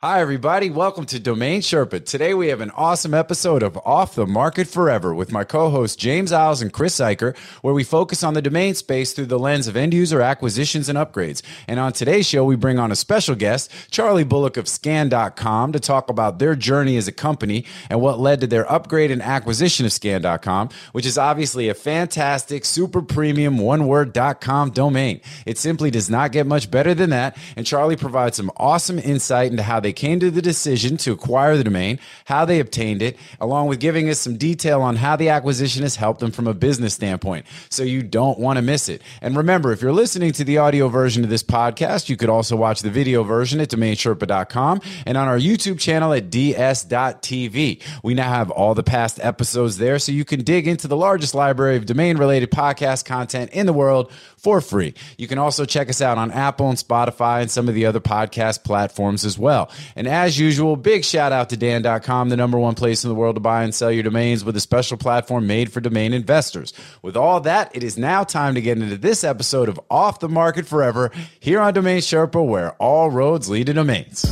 Hi, 0.00 0.20
everybody. 0.20 0.70
Welcome 0.70 1.06
to 1.06 1.18
Domain 1.18 1.60
Sherpa. 1.60 2.04
Today 2.04 2.32
we 2.32 2.50
have 2.50 2.60
an 2.60 2.70
awesome 2.76 3.14
episode 3.14 3.64
of 3.64 3.76
Off 3.78 4.14
the 4.14 4.28
Market 4.28 4.68
Forever 4.68 5.12
with 5.12 5.32
my 5.32 5.42
co 5.42 5.70
hosts 5.70 5.96
James 5.96 6.30
Iles 6.30 6.62
and 6.62 6.72
Chris 6.72 7.00
Zeiker, 7.00 7.36
where 7.62 7.74
we 7.74 7.82
focus 7.82 8.22
on 8.22 8.34
the 8.34 8.40
domain 8.40 8.76
space 8.76 9.12
through 9.12 9.26
the 9.26 9.40
lens 9.40 9.66
of 9.66 9.76
end 9.76 9.92
user 9.92 10.20
acquisitions 10.20 10.88
and 10.88 10.96
upgrades. 10.96 11.42
And 11.66 11.80
on 11.80 11.92
today's 11.92 12.28
show, 12.28 12.44
we 12.44 12.54
bring 12.54 12.78
on 12.78 12.92
a 12.92 12.94
special 12.94 13.34
guest, 13.34 13.72
Charlie 13.90 14.22
Bullock 14.22 14.56
of 14.56 14.68
Scan.com, 14.68 15.72
to 15.72 15.80
talk 15.80 16.08
about 16.08 16.38
their 16.38 16.54
journey 16.54 16.96
as 16.96 17.08
a 17.08 17.12
company 17.12 17.64
and 17.90 18.00
what 18.00 18.20
led 18.20 18.40
to 18.42 18.46
their 18.46 18.70
upgrade 18.70 19.10
and 19.10 19.20
acquisition 19.20 19.84
of 19.84 19.92
Scan.com, 19.92 20.68
which 20.92 21.06
is 21.06 21.18
obviously 21.18 21.68
a 21.68 21.74
fantastic, 21.74 22.64
super 22.64 23.02
premium 23.02 23.58
one 23.58 23.88
word.com 23.88 24.70
domain. 24.70 25.20
It 25.44 25.58
simply 25.58 25.90
does 25.90 26.08
not 26.08 26.30
get 26.30 26.46
much 26.46 26.70
better 26.70 26.94
than 26.94 27.10
that. 27.10 27.36
And 27.56 27.66
Charlie 27.66 27.96
provides 27.96 28.36
some 28.36 28.52
awesome 28.58 29.00
insight 29.00 29.50
into 29.50 29.64
how 29.64 29.80
they 29.80 29.87
they 29.88 29.92
came 29.94 30.20
to 30.20 30.30
the 30.30 30.42
decision 30.42 30.98
to 30.98 31.12
acquire 31.12 31.56
the 31.56 31.64
domain, 31.64 31.98
how 32.26 32.44
they 32.44 32.60
obtained 32.60 33.00
it, 33.00 33.16
along 33.40 33.68
with 33.68 33.80
giving 33.80 34.10
us 34.10 34.18
some 34.18 34.36
detail 34.36 34.82
on 34.82 34.96
how 34.96 35.16
the 35.16 35.30
acquisition 35.30 35.82
has 35.82 35.96
helped 35.96 36.20
them 36.20 36.30
from 36.30 36.46
a 36.46 36.52
business 36.52 36.92
standpoint. 36.92 37.46
So 37.70 37.84
you 37.84 38.02
don't 38.02 38.38
want 38.38 38.58
to 38.58 38.62
miss 38.62 38.90
it. 38.90 39.00
And 39.22 39.34
remember, 39.34 39.72
if 39.72 39.80
you're 39.80 39.94
listening 39.94 40.32
to 40.32 40.44
the 40.44 40.58
audio 40.58 40.88
version 40.88 41.24
of 41.24 41.30
this 41.30 41.42
podcast, 41.42 42.10
you 42.10 42.18
could 42.18 42.28
also 42.28 42.54
watch 42.54 42.82
the 42.82 42.90
video 42.90 43.22
version 43.22 43.60
at 43.60 43.70
domainsherpa.com 43.70 44.82
and 45.06 45.16
on 45.16 45.26
our 45.26 45.38
YouTube 45.38 45.80
channel 45.80 46.12
at 46.12 46.28
ds.tv. 46.28 47.82
We 48.02 48.12
now 48.12 48.28
have 48.28 48.50
all 48.50 48.74
the 48.74 48.82
past 48.82 49.18
episodes 49.22 49.78
there 49.78 49.98
so 49.98 50.12
you 50.12 50.26
can 50.26 50.44
dig 50.44 50.68
into 50.68 50.86
the 50.86 50.98
largest 50.98 51.34
library 51.34 51.76
of 51.76 51.86
domain 51.86 52.18
related 52.18 52.50
podcast 52.50 53.06
content 53.06 53.52
in 53.52 53.64
the 53.64 53.72
world 53.72 54.12
for 54.36 54.60
free. 54.60 54.92
You 55.16 55.26
can 55.26 55.38
also 55.38 55.64
check 55.64 55.88
us 55.88 56.02
out 56.02 56.18
on 56.18 56.30
Apple 56.30 56.68
and 56.68 56.78
Spotify 56.78 57.40
and 57.40 57.50
some 57.50 57.68
of 57.68 57.74
the 57.74 57.86
other 57.86 58.00
podcast 58.00 58.64
platforms 58.64 59.24
as 59.24 59.38
well. 59.38 59.70
And 59.96 60.06
as 60.06 60.38
usual, 60.38 60.76
big 60.76 61.04
shout 61.04 61.32
out 61.32 61.50
to 61.50 61.56
Dan.com, 61.56 62.28
the 62.28 62.36
number 62.36 62.58
one 62.58 62.74
place 62.74 63.04
in 63.04 63.08
the 63.08 63.14
world 63.14 63.36
to 63.36 63.40
buy 63.40 63.64
and 63.64 63.74
sell 63.74 63.90
your 63.90 64.02
domains 64.02 64.44
with 64.44 64.56
a 64.56 64.60
special 64.60 64.96
platform 64.96 65.46
made 65.46 65.72
for 65.72 65.80
domain 65.80 66.12
investors. 66.12 66.72
With 67.02 67.16
all 67.16 67.40
that, 67.40 67.74
it 67.74 67.82
is 67.82 67.98
now 67.98 68.24
time 68.24 68.54
to 68.54 68.60
get 68.60 68.78
into 68.78 68.96
this 68.96 69.24
episode 69.24 69.68
of 69.68 69.80
Off 69.90 70.20
the 70.20 70.28
Market 70.28 70.66
Forever 70.66 71.10
here 71.40 71.60
on 71.60 71.74
Domain 71.74 72.00
Sherpa, 72.00 72.44
where 72.46 72.72
all 72.72 73.10
roads 73.10 73.48
lead 73.48 73.66
to 73.66 73.72
domains. 73.72 74.24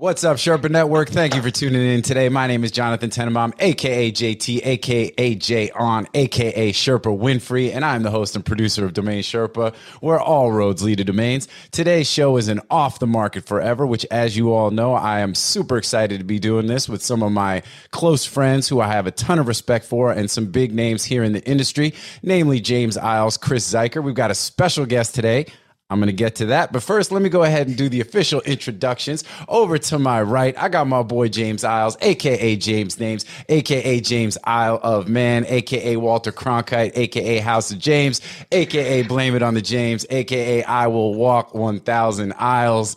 What's 0.00 0.24
up, 0.24 0.38
Sherpa 0.38 0.70
Network? 0.70 1.10
Thank 1.10 1.34
you 1.34 1.42
for 1.42 1.50
tuning 1.50 1.86
in 1.86 2.00
today. 2.00 2.30
My 2.30 2.46
name 2.46 2.64
is 2.64 2.70
Jonathan 2.70 3.10
Tenenbaum, 3.10 3.52
aka 3.60 4.10
JT, 4.10 4.64
aka 4.64 5.34
J 5.34 5.70
On, 5.72 6.08
aka 6.14 6.72
Sherpa 6.72 7.14
Winfrey, 7.14 7.74
and 7.74 7.84
I'm 7.84 8.02
the 8.02 8.10
host 8.10 8.34
and 8.34 8.42
producer 8.42 8.86
of 8.86 8.94
Domain 8.94 9.22
Sherpa, 9.22 9.74
where 10.00 10.18
all 10.18 10.52
roads 10.52 10.82
lead 10.82 10.96
to 10.96 11.04
domains. 11.04 11.48
Today's 11.70 12.10
show 12.10 12.38
is 12.38 12.48
an 12.48 12.62
off 12.70 12.98
the 12.98 13.06
market 13.06 13.44
forever, 13.44 13.86
which, 13.86 14.06
as 14.10 14.38
you 14.38 14.54
all 14.54 14.70
know, 14.70 14.94
I 14.94 15.20
am 15.20 15.34
super 15.34 15.76
excited 15.76 16.16
to 16.16 16.24
be 16.24 16.38
doing 16.38 16.66
this 16.66 16.88
with 16.88 17.02
some 17.02 17.22
of 17.22 17.30
my 17.30 17.62
close 17.90 18.24
friends 18.24 18.68
who 18.68 18.80
I 18.80 18.86
have 18.86 19.06
a 19.06 19.10
ton 19.10 19.38
of 19.38 19.48
respect 19.48 19.84
for 19.84 20.12
and 20.12 20.30
some 20.30 20.46
big 20.46 20.72
names 20.72 21.04
here 21.04 21.22
in 21.22 21.34
the 21.34 21.46
industry, 21.46 21.92
namely 22.22 22.58
James 22.58 22.96
Iles, 22.96 23.36
Chris 23.36 23.70
Zeiker. 23.70 24.02
We've 24.02 24.14
got 24.14 24.30
a 24.30 24.34
special 24.34 24.86
guest 24.86 25.14
today. 25.14 25.44
I'm 25.90 25.98
going 25.98 26.06
to 26.06 26.12
get 26.12 26.36
to 26.36 26.46
that. 26.46 26.72
But 26.72 26.82
first, 26.82 27.10
let 27.10 27.20
me 27.20 27.28
go 27.28 27.42
ahead 27.42 27.66
and 27.66 27.76
do 27.76 27.88
the 27.88 28.00
official 28.00 28.40
introductions. 28.42 29.24
Over 29.48 29.76
to 29.76 29.98
my 29.98 30.22
right, 30.22 30.56
I 30.56 30.68
got 30.68 30.86
my 30.86 31.02
boy 31.02 31.28
James 31.28 31.64
Iles, 31.64 31.96
aka 32.00 32.56
James 32.56 32.98
Names, 33.00 33.24
aka 33.48 34.00
James 34.00 34.38
Isle 34.44 34.78
of 34.82 35.08
Man, 35.08 35.44
aka 35.48 35.96
Walter 35.96 36.32
Cronkite, 36.32 36.92
aka 36.96 37.38
House 37.38 37.72
of 37.72 37.78
James, 37.78 38.20
aka 38.52 39.02
Blame 39.02 39.34
It 39.34 39.42
on 39.42 39.54
the 39.54 39.62
James, 39.62 40.06
aka 40.10 40.62
I 40.62 40.86
Will 40.86 41.14
Walk 41.14 41.54
1000 41.54 42.32
Aisles. 42.38 42.96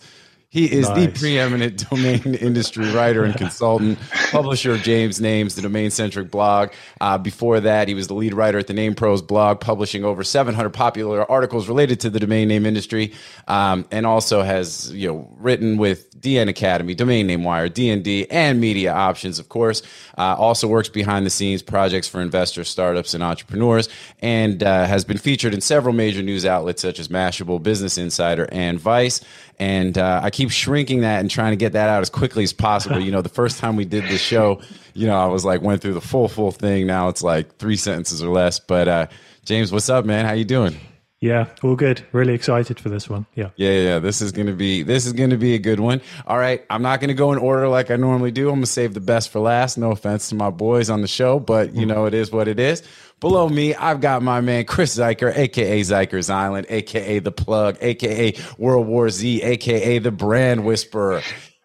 He 0.54 0.72
is 0.72 0.88
nice. 0.88 1.08
the 1.08 1.20
preeminent 1.20 1.90
domain 1.90 2.36
industry 2.36 2.92
writer 2.92 3.24
and 3.24 3.36
consultant, 3.36 3.98
publisher 4.30 4.74
of 4.74 4.84
James 4.84 5.20
Names, 5.20 5.56
the 5.56 5.64
domain 5.64 5.90
centric 5.90 6.30
blog. 6.30 6.70
Uh, 7.02 7.18
before 7.18 7.60
that, 7.62 7.88
he 7.88 7.96
was 7.96 8.06
the 8.06 8.14
lead 8.14 8.36
writer 8.36 8.60
at 8.60 8.68
the 8.68 8.74
NamePros 8.76 9.26
blog, 9.26 9.62
publishing 9.62 10.06
over 10.06 10.24
700 10.24 10.70
popular 10.70 11.30
articles 11.30 11.68
related 11.68 12.02
to 12.02 12.12
the 12.12 12.20
domain 12.20 12.50
name 12.50 12.68
industry, 12.68 13.14
um, 13.48 13.88
and 13.90 14.06
also 14.06 14.44
has 14.44 14.94
you 14.94 15.08
know 15.08 15.28
written 15.40 15.78
with 15.78 16.22
DN 16.22 16.48
Academy, 16.48 16.94
Domain 16.94 17.26
Name 17.26 17.44
Wire, 17.44 17.68
DND, 17.68 18.28
and 18.30 18.62
Media 18.62 18.94
Options, 18.94 19.40
of 19.40 19.50
course. 19.50 19.82
Uh, 20.20 20.36
also 20.38 20.68
works 20.68 20.88
behind 20.88 21.26
the 21.26 21.32
scenes 21.32 21.64
projects 21.64 22.08
for 22.08 22.22
investors, 22.22 22.70
startups, 22.70 23.16
and 23.16 23.24
entrepreneurs, 23.24 23.90
and 24.22 24.62
uh, 24.62 24.86
has 24.86 25.04
been 25.04 25.18
featured 25.18 25.56
in 25.56 25.62
several 25.62 25.96
major 25.96 26.22
news 26.22 26.46
outlets 26.46 26.84
such 26.84 27.00
as 27.00 27.08
Mashable, 27.08 27.62
Business 27.62 27.98
Insider, 27.98 28.48
and 28.52 28.80
Vice 28.80 29.20
and 29.60 29.98
uh, 29.98 30.22
I 30.24 30.30
keep 30.30 30.43
shrinking 30.50 31.02
that 31.02 31.20
and 31.20 31.30
trying 31.30 31.52
to 31.52 31.58
get 31.58 31.74
that 31.74 31.90
out 31.90 32.02
as 32.02 32.10
quickly 32.10 32.44
as 32.44 32.54
possible. 32.54 33.00
You 33.00 33.12
know, 33.12 33.22
the 33.22 33.30
first 33.30 33.60
time 33.60 33.76
we 33.76 33.86
did 33.86 34.04
the 34.06 34.18
show, 34.18 34.62
you 34.94 35.08
know, 35.08 35.16
I 35.16 35.26
was 35.28 35.46
like 35.46 35.62
went 35.62 35.82
through 35.82 35.94
the 35.94 36.02
full 36.02 36.28
full 36.28 36.52
thing. 36.52 36.88
Now 36.88 37.10
it's 37.10 37.24
like 37.24 37.58
three 37.58 37.76
sentences 37.76 38.24
or 38.24 38.30
less. 38.30 38.60
But 38.60 38.88
uh, 38.88 39.08
James, 39.46 39.72
what's 39.72 39.90
up, 39.90 40.06
man? 40.06 40.26
How 40.26 40.34
you 40.34 40.46
doing? 40.46 40.76
Yeah, 41.24 41.46
all 41.64 41.78
good. 41.78 42.04
Really 42.12 42.34
excited 42.34 42.82
for 42.82 42.90
this 42.90 43.10
one. 43.10 43.26
Yeah. 43.34 43.52
Yeah, 43.56 43.72
yeah. 43.72 44.00
This 44.00 44.22
is 44.22 44.34
gonna 44.34 44.52
be 44.52 44.84
this 44.84 45.06
is 45.06 45.14
gonna 45.14 45.38
be 45.38 45.54
a 45.54 45.58
good 45.58 45.80
one. 45.80 46.02
All 46.28 46.38
right. 46.38 46.66
I'm 46.70 46.82
not 46.82 47.00
gonna 47.00 47.14
go 47.14 47.32
in 47.32 47.38
order 47.38 47.70
like 47.70 47.92
I 47.92 47.96
normally 47.96 48.32
do. 48.32 48.50
I'm 48.50 48.56
gonna 48.56 48.66
save 48.66 48.94
the 48.94 49.00
best 49.00 49.30
for 49.30 49.40
last. 49.40 49.78
No 49.78 49.92
offense 49.92 50.28
to 50.30 50.36
my 50.36 50.50
boys 50.50 50.90
on 50.90 51.00
the 51.00 51.08
show, 51.08 51.40
but 51.40 51.74
you 51.74 51.86
mm. 51.86 51.92
know 51.92 52.08
it 52.08 52.14
is 52.14 52.34
what 52.34 52.50
it 52.50 52.60
is. 52.60 52.84
Below 53.22 53.48
me, 53.48 53.74
I've 53.74 54.02
got 54.02 54.22
my 54.22 54.42
man 54.42 54.66
Chris 54.66 54.98
Zeiker, 54.98 55.34
aka 55.34 55.80
Zeiker's 55.80 56.30
Island, 56.30 56.68
aka 56.68 57.20
The 57.20 57.32
Plug, 57.32 57.78
aka 57.80 58.36
World 58.58 58.88
War 58.88 59.10
Z, 59.10 59.44
aka 59.44 60.00
The 60.00 60.12
Brand 60.12 60.66
Whisperer, 60.66 61.22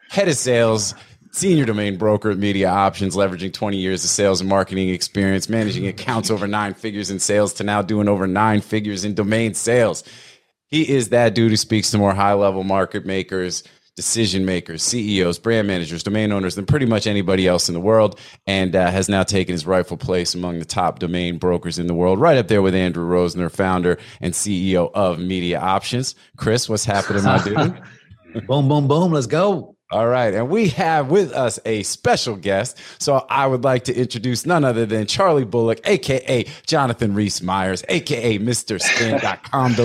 head 0.09 0.29
of 0.29 0.37
sales, 0.37 0.95
senior 1.33 1.65
domain 1.65 1.97
broker 1.97 2.31
at 2.31 2.39
Media 2.39 2.69
Options, 2.69 3.17
leveraging 3.17 3.53
20 3.53 3.77
years 3.77 4.05
of 4.05 4.11
sales 4.11 4.41
and 4.41 4.49
marketing 4.49 4.91
experience, 4.91 5.49
managing 5.49 5.87
accounts 5.87 6.31
over 6.31 6.47
nine 6.47 6.75
figures 6.75 7.11
in 7.11 7.19
sales 7.19 7.55
to 7.55 7.65
now 7.65 7.83
doing 7.83 8.09
over 8.09 8.27
nine 8.27 8.61
figures 8.61 9.05
in 9.05 9.15
domain 9.15 9.55
sales. 9.55 10.05
He 10.69 10.89
is 10.89 11.09
that 11.11 11.35
dude 11.35 11.51
who 11.51 11.57
speaks 11.57 11.91
to 11.91 11.99
more 11.99 12.15
high 12.15 12.35
level 12.35 12.65
market 12.65 13.07
makers 13.07 13.65
decision 13.99 14.45
makers, 14.45 14.81
CEOs, 14.85 15.41
brand 15.41 15.67
managers, 15.67 16.05
domain 16.05 16.31
owners 16.31 16.55
than 16.55 16.65
pretty 16.65 16.87
much 16.87 17.09
anybody 17.09 17.49
else 17.49 17.69
in 17.69 17.75
the 17.75 17.81
world, 17.81 18.17
and 18.47 18.77
uh, 18.77 18.93
has 18.93 19.09
now 19.09 19.25
taken 19.25 19.53
his 19.53 19.67
rightful 19.67 19.97
place 19.97 20.37
among 20.37 20.61
the 20.61 20.65
top 20.65 21.01
domain 21.01 21.37
brokers 21.37 21.81
in 21.81 21.89
the 21.89 21.95
world, 21.95 22.21
right 22.21 22.39
up 22.39 22.47
there 22.47 22.63
with 22.63 22.77
Andrew 22.77 23.05
Rosener, 23.05 23.51
founder 23.51 23.99
and 24.21 24.35
CEO 24.35 24.89
of 24.95 25.19
Media 25.19 25.59
Options. 25.59 26.15
Chris, 26.37 26.69
what's 26.69 26.85
happening, 26.85 27.25
my 27.25 27.43
dude? 27.43 28.47
boom, 28.47 28.69
boom, 28.69 28.87
boom. 28.87 29.11
Let's 29.11 29.27
go. 29.27 29.77
All 29.91 30.07
right. 30.07 30.35
And 30.35 30.51
we 30.51 30.69
have 30.71 31.11
with 31.11 31.33
us 31.33 31.59
a 31.65 31.83
special 31.83 32.37
guest. 32.37 32.77
So 32.99 33.25
I 33.31 33.47
would 33.47 33.65
like 33.65 33.85
to 33.85 33.95
introduce 33.95 34.45
none 34.45 34.63
other 34.63 34.85
than 34.85 35.07
Charlie 35.07 35.47
Bullock, 35.47 35.81
AKA 35.85 36.45
Jonathan 36.67 37.15
Reese 37.15 37.41
Myers, 37.41 37.85
AKA 37.89 38.39
Mr. 38.39 38.81
Scan.com 38.81 39.77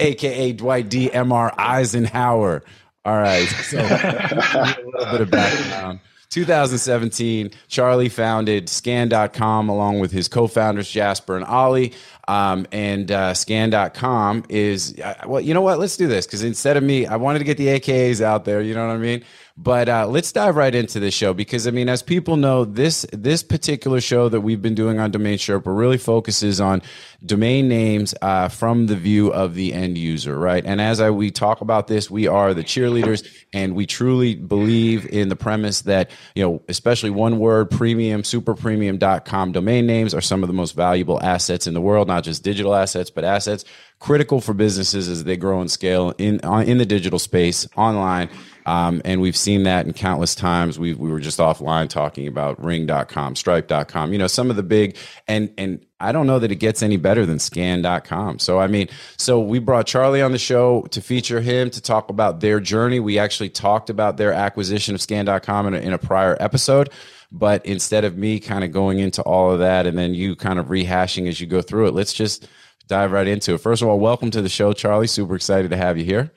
AKA 0.00 0.52
Dwight 0.52 0.88
D. 0.88 1.12
M.R. 1.12 1.52
Eisenhower. 1.58 2.62
All 3.04 3.16
right. 3.18 3.46
So 3.46 3.78
a 3.78 4.76
little 4.84 5.12
bit 5.12 5.20
of 5.20 5.30
background. 5.30 6.00
2017, 6.32 7.50
Charlie 7.68 8.08
founded 8.08 8.70
Scan.com 8.70 9.68
along 9.68 10.00
with 10.00 10.12
his 10.12 10.28
co-founders 10.28 10.90
Jasper 10.90 11.36
and 11.36 11.44
Ollie. 11.44 11.92
Um, 12.26 12.66
and 12.72 13.10
uh, 13.12 13.34
Scan.com 13.34 14.44
is 14.48 14.98
uh, 14.98 15.14
well, 15.26 15.42
you 15.42 15.52
know 15.52 15.60
what? 15.60 15.78
Let's 15.78 15.96
do 15.98 16.06
this 16.06 16.24
because 16.26 16.42
instead 16.42 16.78
of 16.78 16.82
me, 16.82 17.04
I 17.06 17.16
wanted 17.16 17.40
to 17.40 17.44
get 17.44 17.58
the 17.58 17.66
AKAs 17.66 18.22
out 18.22 18.46
there. 18.46 18.62
You 18.62 18.74
know 18.74 18.86
what 18.86 18.94
I 18.94 18.98
mean? 18.98 19.24
But 19.56 19.88
uh, 19.88 20.06
let's 20.06 20.32
dive 20.32 20.56
right 20.56 20.74
into 20.74 20.98
this 20.98 21.12
show 21.12 21.34
because 21.34 21.66
I 21.66 21.72
mean, 21.72 21.88
as 21.88 22.02
people 22.02 22.36
know, 22.36 22.64
this 22.64 23.04
this 23.12 23.42
particular 23.42 24.00
show 24.00 24.28
that 24.30 24.40
we've 24.40 24.62
been 24.62 24.74
doing 24.74 24.98
on 24.98 25.10
Domain 25.10 25.36
Sherpa 25.36 25.76
really 25.76 25.98
focuses 25.98 26.60
on 26.60 26.80
domain 27.24 27.68
names 27.68 28.14
uh, 28.22 28.48
from 28.48 28.86
the 28.86 28.96
view 28.96 29.32
of 29.32 29.54
the 29.54 29.74
end 29.74 29.98
user, 29.98 30.38
right? 30.38 30.64
And 30.64 30.80
as 30.80 31.00
I, 31.00 31.10
we 31.10 31.30
talk 31.30 31.60
about 31.60 31.86
this, 31.86 32.10
we 32.10 32.26
are 32.26 32.54
the 32.54 32.64
cheerleaders, 32.64 33.28
and 33.52 33.74
we 33.74 33.84
truly 33.84 34.34
believe 34.34 35.06
in 35.06 35.28
the 35.28 35.36
premise 35.36 35.82
that 35.82 36.10
you 36.34 36.42
know, 36.42 36.62
especially 36.68 37.10
one 37.10 37.38
word, 37.38 37.70
premium, 37.70 38.24
super 38.24 38.54
premium.com 38.54 39.52
domain 39.52 39.86
names 39.86 40.14
are 40.14 40.22
some 40.22 40.42
of 40.42 40.46
the 40.46 40.54
most 40.54 40.74
valuable 40.74 41.22
assets 41.22 41.66
in 41.66 41.74
the 41.74 41.80
world, 41.80 42.08
not 42.08 42.24
just 42.24 42.42
digital 42.42 42.74
assets, 42.74 43.10
but 43.10 43.24
assets 43.24 43.64
critical 44.02 44.40
for 44.40 44.52
businesses 44.52 45.08
as 45.08 45.22
they 45.22 45.36
grow 45.36 45.60
and 45.60 45.70
scale 45.70 46.12
in 46.18 46.40
in 46.66 46.78
the 46.78 46.86
digital 46.86 47.20
space 47.20 47.68
online 47.76 48.28
Um, 48.66 49.02
and 49.04 49.20
we've 49.20 49.36
seen 49.36 49.64
that 49.64 49.86
in 49.86 49.92
countless 49.92 50.34
times. 50.34 50.78
We 50.78 50.94
we 50.94 51.10
were 51.10 51.20
just 51.20 51.38
offline 51.38 51.88
talking 51.88 52.26
about 52.26 52.62
ring.com, 52.62 53.36
stripe.com, 53.36 54.12
you 54.12 54.18
know, 54.18 54.26
some 54.26 54.50
of 54.50 54.56
the 54.56 54.62
big 54.62 54.96
and 55.26 55.52
and 55.58 55.84
I 55.98 56.12
don't 56.12 56.26
know 56.26 56.38
that 56.38 56.50
it 56.50 56.56
gets 56.56 56.82
any 56.82 56.96
better 56.96 57.24
than 57.26 57.38
scan.com. 57.38 58.38
So 58.38 58.58
I 58.58 58.66
mean, 58.66 58.88
so 59.16 59.40
we 59.40 59.58
brought 59.58 59.86
Charlie 59.86 60.22
on 60.22 60.32
the 60.32 60.38
show 60.38 60.82
to 60.90 61.00
feature 61.00 61.40
him 61.40 61.70
to 61.70 61.80
talk 61.80 62.10
about 62.10 62.40
their 62.40 62.60
journey. 62.60 63.00
We 63.00 63.18
actually 63.18 63.50
talked 63.50 63.90
about 63.90 64.16
their 64.16 64.32
acquisition 64.32 64.94
of 64.94 65.00
scan.com 65.00 65.68
in 65.68 65.74
a, 65.74 65.78
in 65.78 65.92
a 65.92 65.98
prior 65.98 66.36
episode. 66.40 66.90
But 67.30 67.64
instead 67.64 68.04
of 68.04 68.16
me 68.18 68.40
kind 68.40 68.62
of 68.62 68.72
going 68.72 68.98
into 68.98 69.22
all 69.22 69.52
of 69.52 69.60
that 69.60 69.86
and 69.86 69.96
then 69.96 70.12
you 70.12 70.36
kind 70.36 70.58
of 70.58 70.66
rehashing 70.66 71.28
as 71.28 71.40
you 71.40 71.46
go 71.46 71.62
through 71.62 71.88
it, 71.88 71.94
let's 71.94 72.12
just 72.12 72.46
dive 72.88 73.10
right 73.10 73.26
into 73.26 73.54
it. 73.54 73.58
First 73.58 73.80
of 73.80 73.88
all, 73.88 73.98
welcome 73.98 74.30
to 74.32 74.42
the 74.42 74.50
show, 74.50 74.74
Charlie. 74.74 75.06
Super 75.06 75.34
excited 75.34 75.70
to 75.70 75.76
have 75.76 75.96
you 75.96 76.04
here. 76.04 76.30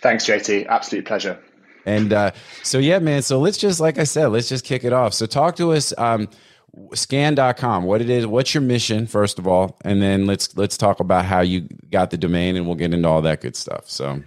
Thanks, 0.00 0.26
JT. 0.26 0.66
Absolute 0.66 1.04
pleasure. 1.04 1.38
And 1.84 2.12
uh, 2.12 2.32
so, 2.62 2.78
yeah, 2.78 2.98
man. 2.98 3.22
So 3.22 3.38
let's 3.38 3.58
just, 3.58 3.80
like 3.80 3.98
I 3.98 4.04
said, 4.04 4.26
let's 4.26 4.48
just 4.48 4.64
kick 4.64 4.84
it 4.84 4.92
off. 4.92 5.14
So, 5.14 5.26
talk 5.26 5.56
to 5.56 5.72
us. 5.72 5.92
Um, 5.96 6.28
scan.com 6.92 7.84
what 7.84 8.02
it 8.02 8.10
is 8.10 8.26
what's 8.26 8.52
your 8.52 8.60
mission 8.60 9.06
first 9.06 9.38
of 9.38 9.46
all 9.46 9.78
and 9.82 10.02
then 10.02 10.26
let's 10.26 10.54
let's 10.58 10.76
talk 10.76 11.00
about 11.00 11.24
how 11.24 11.40
you 11.40 11.66
got 11.90 12.10
the 12.10 12.18
domain 12.18 12.54
and 12.54 12.66
we'll 12.66 12.74
get 12.74 12.92
into 12.92 13.08
all 13.08 13.22
that 13.22 13.40
good 13.40 13.56
stuff 13.56 13.88
so 13.88 14.22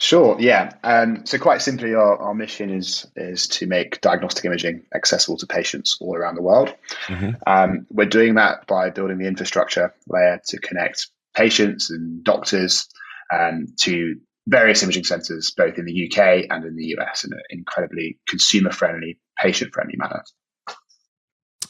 Sure. 0.00 0.36
Yeah. 0.38 0.74
Um, 0.84 1.26
so 1.26 1.38
quite 1.38 1.60
simply, 1.60 1.92
our, 1.94 2.16
our 2.18 2.34
mission 2.34 2.70
is 2.70 3.06
is 3.16 3.48
to 3.48 3.66
make 3.66 4.00
diagnostic 4.00 4.44
imaging 4.44 4.84
accessible 4.94 5.36
to 5.38 5.46
patients 5.46 5.98
all 6.00 6.14
around 6.14 6.36
the 6.36 6.42
world. 6.42 6.72
Mm-hmm. 7.06 7.30
Um, 7.48 7.86
we're 7.90 8.06
doing 8.06 8.36
that 8.36 8.66
by 8.68 8.90
building 8.90 9.18
the 9.18 9.26
infrastructure 9.26 9.92
layer 10.06 10.40
to 10.46 10.58
connect 10.58 11.08
patients 11.34 11.90
and 11.90 12.22
doctors 12.22 12.88
um, 13.36 13.66
to 13.78 14.20
various 14.48 14.82
imaging 14.82 15.04
centres, 15.04 15.52
both 15.56 15.78
in 15.78 15.84
the 15.84 16.06
UK 16.06 16.46
and 16.50 16.64
in 16.64 16.74
the 16.74 16.96
US, 16.98 17.24
in 17.24 17.32
an 17.32 17.40
incredibly 17.50 18.18
consumer 18.26 18.72
friendly, 18.72 19.18
patient 19.38 19.72
friendly 19.72 19.96
manner. 19.96 20.24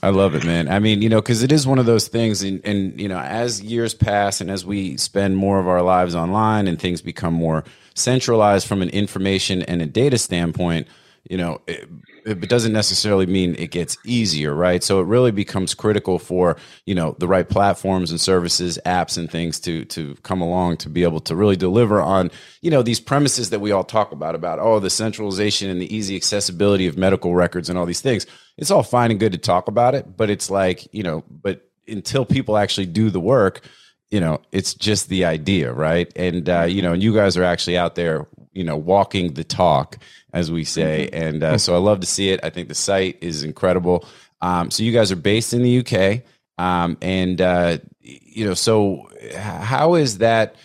I 0.01 0.11
love 0.11 0.37
it, 0.37 0.45
man. 0.45 0.69
I 0.69 0.79
mean, 0.79 1.03
you 1.03 1.09
know, 1.09 1.21
because 1.21 1.43
it 1.43 1.51
is 1.51 1.67
one 1.67 1.81
of 1.81 1.87
those 1.87 2.07
things, 2.07 2.45
and, 2.45 2.65
and 2.65 3.01
you 3.01 3.09
know, 3.09 3.19
as 3.19 3.61
years 3.61 3.95
pass 3.95 4.41
and 4.41 4.49
as 4.49 4.65
we 4.65 4.97
spend 4.97 5.37
more 5.37 5.59
of 5.59 5.67
our 5.67 5.83
lives 5.83 6.15
online 6.15 6.69
and 6.69 6.79
things 6.81 7.03
become 7.03 7.35
more 7.35 7.65
centralized 7.95 8.69
from 8.69 8.81
an 8.81 8.91
information 8.91 9.63
and 9.63 9.83
a 9.83 9.87
data 9.87 10.17
standpoint, 10.17 10.87
you 11.29 11.37
know, 11.37 11.61
it, 11.67 11.89
it 12.25 12.49
doesn't 12.49 12.73
necessarily 12.73 13.27
mean 13.27 13.55
it 13.59 13.71
gets 13.71 13.97
easier, 14.05 14.55
right? 14.55 14.83
So 14.83 15.01
it 15.01 15.05
really 15.05 15.31
becomes 15.31 15.75
critical 15.75 16.19
for 16.19 16.57
you 16.87 16.95
know 16.95 17.17
the 17.19 17.29
right 17.29 17.49
platforms 17.49 18.11
and 18.11 18.21
services, 18.21 18.79
apps 18.85 19.19
and 19.19 19.31
things 19.31 19.61
to 19.61 19.85
to 19.87 20.15
come 20.23 20.41
along 20.41 20.79
to 20.79 20.89
be 20.89 21.03
able 21.03 21.21
to 21.21 21.37
really 21.37 21.57
deliver 21.57 22.01
on 22.01 22.31
you 22.63 22.71
know 22.71 22.83
these 22.83 23.01
premises 23.01 23.51
that 23.51 23.61
we 23.61 23.73
all 23.73 23.85
talk 23.85 24.13
about 24.13 24.35
about 24.35 24.59
oh 24.59 24.79
the 24.79 24.91
centralization 24.91 25.71
and 25.71 25.81
the 25.81 25.95
easy 25.95 26.17
accessibility 26.17 26.87
of 26.87 26.97
medical 26.97 27.35
records 27.35 27.69
and 27.69 27.79
all 27.79 27.87
these 27.87 28.01
things. 28.01 28.27
It's 28.57 28.71
all 28.71 28.83
fine 28.83 29.11
and 29.11 29.21
good 29.21 29.33
to 29.33 29.39
talk 29.39 29.69
about 29.69 29.95
it, 29.95 30.17
but 30.17 30.31
it's 30.31 30.51
like 30.51 30.93
you 30.93 31.03
know, 31.03 31.25
but 31.31 31.69
until 31.87 32.25
people 32.25 32.57
actually 32.59 32.87
do 32.87 33.11
the 33.11 33.21
work, 33.21 33.63
you 34.11 34.21
know, 34.21 34.41
it's 34.53 34.75
just 34.75 35.09
the 35.09 35.25
idea, 35.25 35.73
right? 35.73 36.11
And 36.17 36.49
uh, 36.49 36.65
you 36.65 36.83
know, 36.83 36.93
and 36.93 37.03
you 37.03 37.15
guys 37.15 37.37
are 37.37 37.45
actually 37.45 37.77
out 37.77 37.95
there, 37.95 38.27
you 38.53 38.65
know, 38.65 38.77
walking 38.77 39.35
the 39.35 39.45
talk 39.45 39.99
as 40.33 40.51
we 40.51 40.65
say. 40.65 41.09
Mm-hmm. 41.13 41.23
And 41.23 41.43
uh, 41.43 41.59
so 41.59 41.75
I 41.75 41.79
love 41.79 42.01
to 42.01 42.07
see 42.07 42.31
it. 42.31 42.41
I 42.43 42.51
think 42.51 42.69
the 42.69 42.75
site 42.75 43.19
is 43.21 43.45
incredible. 43.45 44.07
Um, 44.41 44.71
so 44.71 44.83
you 44.83 44.93
guys 44.93 45.11
are 45.11 45.17
based 45.17 45.53
in 45.53 45.63
the 45.63 45.79
UK, 45.79 46.23
um, 46.59 46.97
and 47.03 47.41
uh, 47.41 47.79
you 48.01 48.47
know, 48.47 48.55
so 48.55 49.09
how 49.37 49.95
is 49.95 50.19
that? 50.19 50.57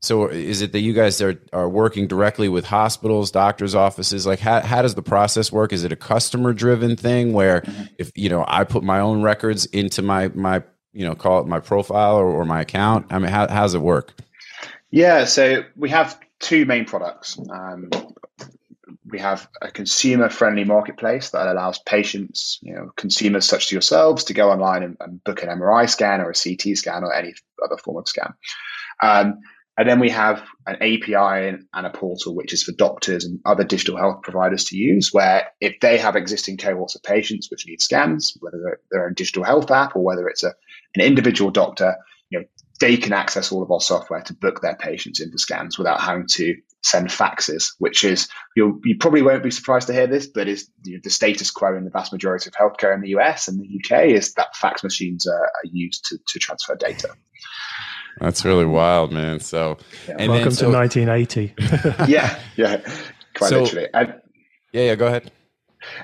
So 0.00 0.28
is 0.28 0.62
it 0.62 0.70
that 0.72 0.80
you 0.80 0.92
guys 0.92 1.20
are, 1.20 1.40
are 1.52 1.68
working 1.68 2.06
directly 2.06 2.48
with 2.48 2.64
hospitals, 2.64 3.32
doctors' 3.32 3.74
offices? 3.74 4.26
Like 4.26 4.38
how, 4.38 4.60
how 4.60 4.82
does 4.82 4.94
the 4.94 5.02
process 5.02 5.50
work? 5.50 5.72
Is 5.72 5.82
it 5.82 5.90
a 5.90 5.96
customer 5.96 6.52
driven 6.52 6.94
thing 6.94 7.32
where 7.32 7.62
mm-hmm. 7.62 7.84
if 7.98 8.12
you 8.14 8.28
know 8.28 8.44
I 8.46 8.62
put 8.64 8.84
my 8.84 9.00
own 9.00 9.22
records 9.22 9.66
into 9.66 10.02
my 10.02 10.28
my 10.28 10.62
you 10.92 11.04
know 11.04 11.16
call 11.16 11.40
it 11.40 11.48
my 11.48 11.58
profile 11.58 12.16
or, 12.16 12.26
or 12.26 12.44
my 12.44 12.60
account? 12.60 13.06
I 13.10 13.18
mean, 13.18 13.30
how, 13.30 13.48
how 13.48 13.62
does 13.62 13.74
it 13.74 13.80
work? 13.80 14.14
Yeah, 14.90 15.24
so 15.24 15.64
we 15.76 15.90
have 15.90 16.18
two 16.38 16.64
main 16.64 16.84
products. 16.84 17.38
Um, 17.50 17.90
we 19.10 19.18
have 19.18 19.48
a 19.62 19.70
consumer 19.70 20.28
friendly 20.28 20.64
marketplace 20.64 21.30
that 21.30 21.46
allows 21.46 21.78
patients, 21.80 22.58
you 22.62 22.74
know, 22.74 22.90
consumers 22.96 23.46
such 23.46 23.66
as 23.66 23.72
yourselves 23.72 24.24
to 24.24 24.34
go 24.34 24.50
online 24.50 24.82
and, 24.82 24.96
and 25.00 25.24
book 25.24 25.42
an 25.42 25.48
MRI 25.48 25.88
scan 25.88 26.20
or 26.20 26.30
a 26.30 26.34
CT 26.34 26.76
scan 26.76 27.04
or 27.04 27.14
any 27.14 27.34
other 27.62 27.76
form 27.78 27.98
of 27.98 28.08
scan. 28.08 28.34
Um, 29.02 29.40
and 29.78 29.88
then 29.88 30.00
we 30.00 30.10
have 30.10 30.42
an 30.66 30.74
API 30.76 31.56
and, 31.72 31.86
a 31.86 31.90
portal, 31.90 32.34
which 32.34 32.52
is 32.52 32.64
for 32.64 32.72
doctors 32.72 33.24
and 33.24 33.38
other 33.46 33.62
digital 33.62 33.96
health 33.96 34.22
providers 34.22 34.64
to 34.64 34.76
use, 34.76 35.12
where 35.12 35.46
if 35.60 35.78
they 35.80 35.98
have 35.98 36.16
existing 36.16 36.56
cohorts 36.56 36.96
of 36.96 37.02
patients 37.04 37.48
which 37.48 37.64
need 37.64 37.80
scans, 37.80 38.36
whether 38.40 38.80
they're, 38.90 39.06
a 39.06 39.14
digital 39.14 39.44
health 39.44 39.70
app 39.70 39.94
or 39.94 40.02
whether 40.02 40.28
it's 40.28 40.42
a, 40.42 40.52
an 40.96 41.02
individual 41.02 41.52
doctor, 41.52 41.96
you 42.30 42.40
know, 42.40 42.46
they 42.80 42.96
can 42.96 43.12
access 43.12 43.52
all 43.52 43.62
of 43.62 43.70
our 43.70 43.80
software 43.80 44.22
to 44.22 44.34
book 44.34 44.62
their 44.62 44.74
patients 44.74 45.20
into 45.20 45.38
scans 45.38 45.78
without 45.78 46.00
having 46.00 46.26
to 46.26 46.56
send 46.82 47.08
faxes, 47.08 47.72
which 47.78 48.04
is 48.04 48.28
you 48.56 48.80
you 48.84 48.96
probably 48.98 49.22
won't 49.22 49.42
be 49.42 49.50
surprised 49.50 49.88
to 49.88 49.92
hear 49.92 50.06
this, 50.06 50.26
but 50.26 50.48
is 50.48 50.70
the, 50.82 50.98
the, 51.02 51.10
status 51.10 51.50
quo 51.50 51.76
in 51.76 51.84
the 51.84 51.90
vast 51.90 52.12
majority 52.12 52.48
of 52.48 52.54
healthcare 52.54 52.94
in 52.94 53.00
the 53.00 53.08
US 53.10 53.48
and 53.48 53.60
the 53.60 53.66
UK 53.66 54.06
is 54.06 54.34
that 54.34 54.54
fax 54.56 54.84
machines 54.84 55.26
are, 55.26 55.44
are 55.44 55.68
used 55.70 56.04
to, 56.06 56.18
to 56.26 56.38
transfer 56.38 56.76
data. 56.76 57.08
That's 58.20 58.44
really 58.44 58.66
wild, 58.66 59.12
man. 59.12 59.40
So, 59.40 59.78
yeah. 60.08 60.26
welcome 60.26 60.50
so, 60.50 60.70
to 60.70 60.76
1980. 60.76 61.54
yeah, 62.12 62.38
yeah, 62.56 62.80
quite 63.34 63.50
so, 63.50 63.62
literally. 63.62 63.88
And, 63.94 64.14
yeah, 64.72 64.82
yeah. 64.82 64.94
Go 64.96 65.06
ahead. 65.06 65.30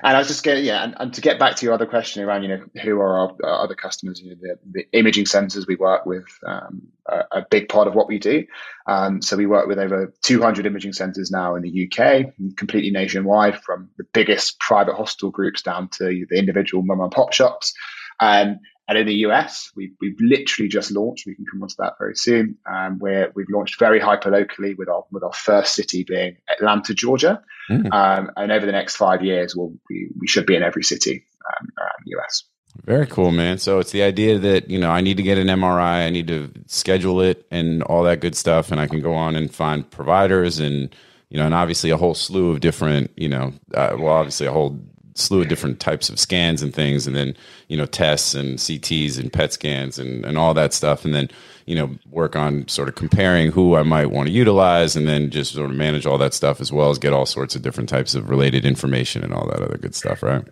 And 0.03 0.15
I 0.15 0.19
was 0.19 0.27
just 0.27 0.43
getting, 0.43 0.65
yeah, 0.65 0.83
and, 0.83 0.95
and, 0.99 1.13
to 1.13 1.21
get 1.21 1.39
back 1.39 1.55
to 1.57 1.65
your 1.65 1.73
other 1.73 1.85
question 1.85 2.23
around, 2.23 2.43
you 2.43 2.49
know, 2.49 2.63
who 2.81 2.99
are 2.99 3.17
our, 3.17 3.35
our 3.43 3.63
other 3.63 3.75
customers? 3.75 4.21
You 4.21 4.31
know, 4.31 4.35
the, 4.41 4.59
the, 4.71 4.97
imaging 4.97 5.25
centers 5.25 5.67
we 5.67 5.75
work 5.75 6.05
with 6.05 6.25
um, 6.45 6.87
are 7.07 7.27
a 7.31 7.45
big 7.49 7.69
part 7.69 7.87
of 7.87 7.95
what 7.95 8.07
we 8.07 8.19
do. 8.19 8.45
Um, 8.87 9.21
so 9.21 9.35
we 9.35 9.45
work 9.45 9.67
with 9.67 9.79
over 9.79 10.13
200 10.23 10.65
imaging 10.65 10.93
centers 10.93 11.31
now 11.31 11.55
in 11.55 11.63
the 11.63 11.89
UK, 11.89 12.33
completely 12.55 12.91
nationwide, 12.91 13.61
from 13.61 13.89
the 13.97 14.05
biggest 14.13 14.59
private 14.59 14.95
hospital 14.95 15.31
groups 15.31 15.61
down 15.61 15.89
to 15.97 16.25
the 16.29 16.37
individual 16.37 16.83
mum 16.83 17.01
and 17.01 17.11
pop 17.11 17.33
shops. 17.33 17.73
Um, 18.19 18.59
and 18.87 18.97
in 18.99 19.07
the 19.07 19.15
US, 19.27 19.71
we've, 19.75 19.93
we've 19.99 20.17
literally 20.19 20.69
just 20.69 20.91
launched. 20.91 21.25
We 21.25 21.35
can 21.35 21.45
come 21.51 21.63
on 21.63 21.69
to 21.69 21.75
that 21.79 21.93
very 21.97 22.15
soon. 22.15 22.57
Um, 22.71 22.99
where 22.99 23.31
we've 23.35 23.49
launched 23.49 23.79
very 23.79 23.99
hyper 23.99 24.29
locally 24.29 24.75
with 24.75 24.89
our 24.89 25.03
with 25.11 25.23
our 25.23 25.33
first 25.33 25.73
city 25.73 26.03
being 26.03 26.37
Atlanta, 26.49 26.93
Georgia. 26.93 27.41
Mm. 27.69 27.91
Um, 27.91 28.31
and 28.37 28.51
over 28.51 28.65
the 28.65 28.71
next 28.71 28.95
five 28.95 29.23
years, 29.23 29.55
we'll, 29.55 29.73
we 29.89 30.09
we 30.19 30.27
should 30.27 30.45
be 30.45 30.55
in 30.55 30.61
every 30.61 30.83
city 30.83 31.25
um, 31.47 31.69
around 31.79 32.05
the 32.05 32.17
US. 32.19 32.43
Very 32.83 33.07
cool, 33.07 33.31
man. 33.31 33.57
So 33.57 33.79
it's 33.79 33.91
the 33.91 34.03
idea 34.03 34.37
that 34.37 34.69
you 34.69 34.77
know 34.77 34.91
I 34.91 35.01
need 35.01 35.17
to 35.17 35.23
get 35.23 35.39
an 35.39 35.47
MRI, 35.47 36.05
I 36.05 36.09
need 36.11 36.27
to 36.27 36.51
schedule 36.67 37.21
it, 37.21 37.47
and 37.49 37.81
all 37.83 38.03
that 38.03 38.19
good 38.19 38.35
stuff, 38.35 38.71
and 38.71 38.79
I 38.79 38.85
can 38.85 39.01
go 39.01 39.13
on 39.13 39.35
and 39.35 39.51
find 39.51 39.89
providers 39.89 40.59
and 40.59 40.95
you 41.29 41.39
know, 41.39 41.45
and 41.45 41.55
obviously 41.55 41.89
a 41.89 41.97
whole 41.97 42.13
slew 42.13 42.51
of 42.51 42.59
different, 42.59 43.11
you 43.17 43.27
know, 43.27 43.51
uh, 43.73 43.95
well, 43.97 44.13
obviously 44.13 44.45
a 44.47 44.51
whole 44.51 44.79
slew 45.15 45.41
of 45.41 45.47
different 45.47 45.79
types 45.79 46.09
of 46.09 46.19
scans 46.19 46.61
and 46.61 46.73
things, 46.73 47.07
and 47.07 47.15
then 47.15 47.35
you 47.67 47.77
know 47.77 47.85
tests 47.85 48.35
and 48.35 48.59
CTs 48.59 49.19
and 49.19 49.33
PET 49.33 49.53
scans 49.53 49.97
and 49.97 50.23
and 50.25 50.37
all 50.37 50.53
that 50.53 50.73
stuff, 50.73 51.03
and 51.03 51.15
then 51.15 51.29
you 51.65 51.75
know 51.75 51.89
work 52.11 52.35
on 52.35 52.67
sort 52.67 52.87
of 52.87 52.95
comparing 52.95 53.51
who 53.51 53.75
I 53.75 53.83
might 53.83 54.11
want 54.11 54.27
to 54.27 54.33
utilize, 54.33 54.95
and 54.95 55.07
then 55.07 55.31
just 55.31 55.53
sort 55.53 55.69
of 55.69 55.75
manage 55.75 56.05
all 56.05 56.17
that 56.19 56.33
stuff 56.33 56.61
as 56.61 56.71
well 56.71 56.89
as 56.89 56.99
get 56.99 57.13
all 57.13 57.25
sorts 57.25 57.55
of 57.55 57.61
different 57.61 57.89
types 57.89 58.13
of 58.13 58.29
related 58.29 58.65
information 58.65 59.23
and 59.23 59.33
all 59.33 59.47
that 59.47 59.61
other 59.61 59.77
good 59.77 59.95
stuff, 59.95 60.21
right? 60.21 60.45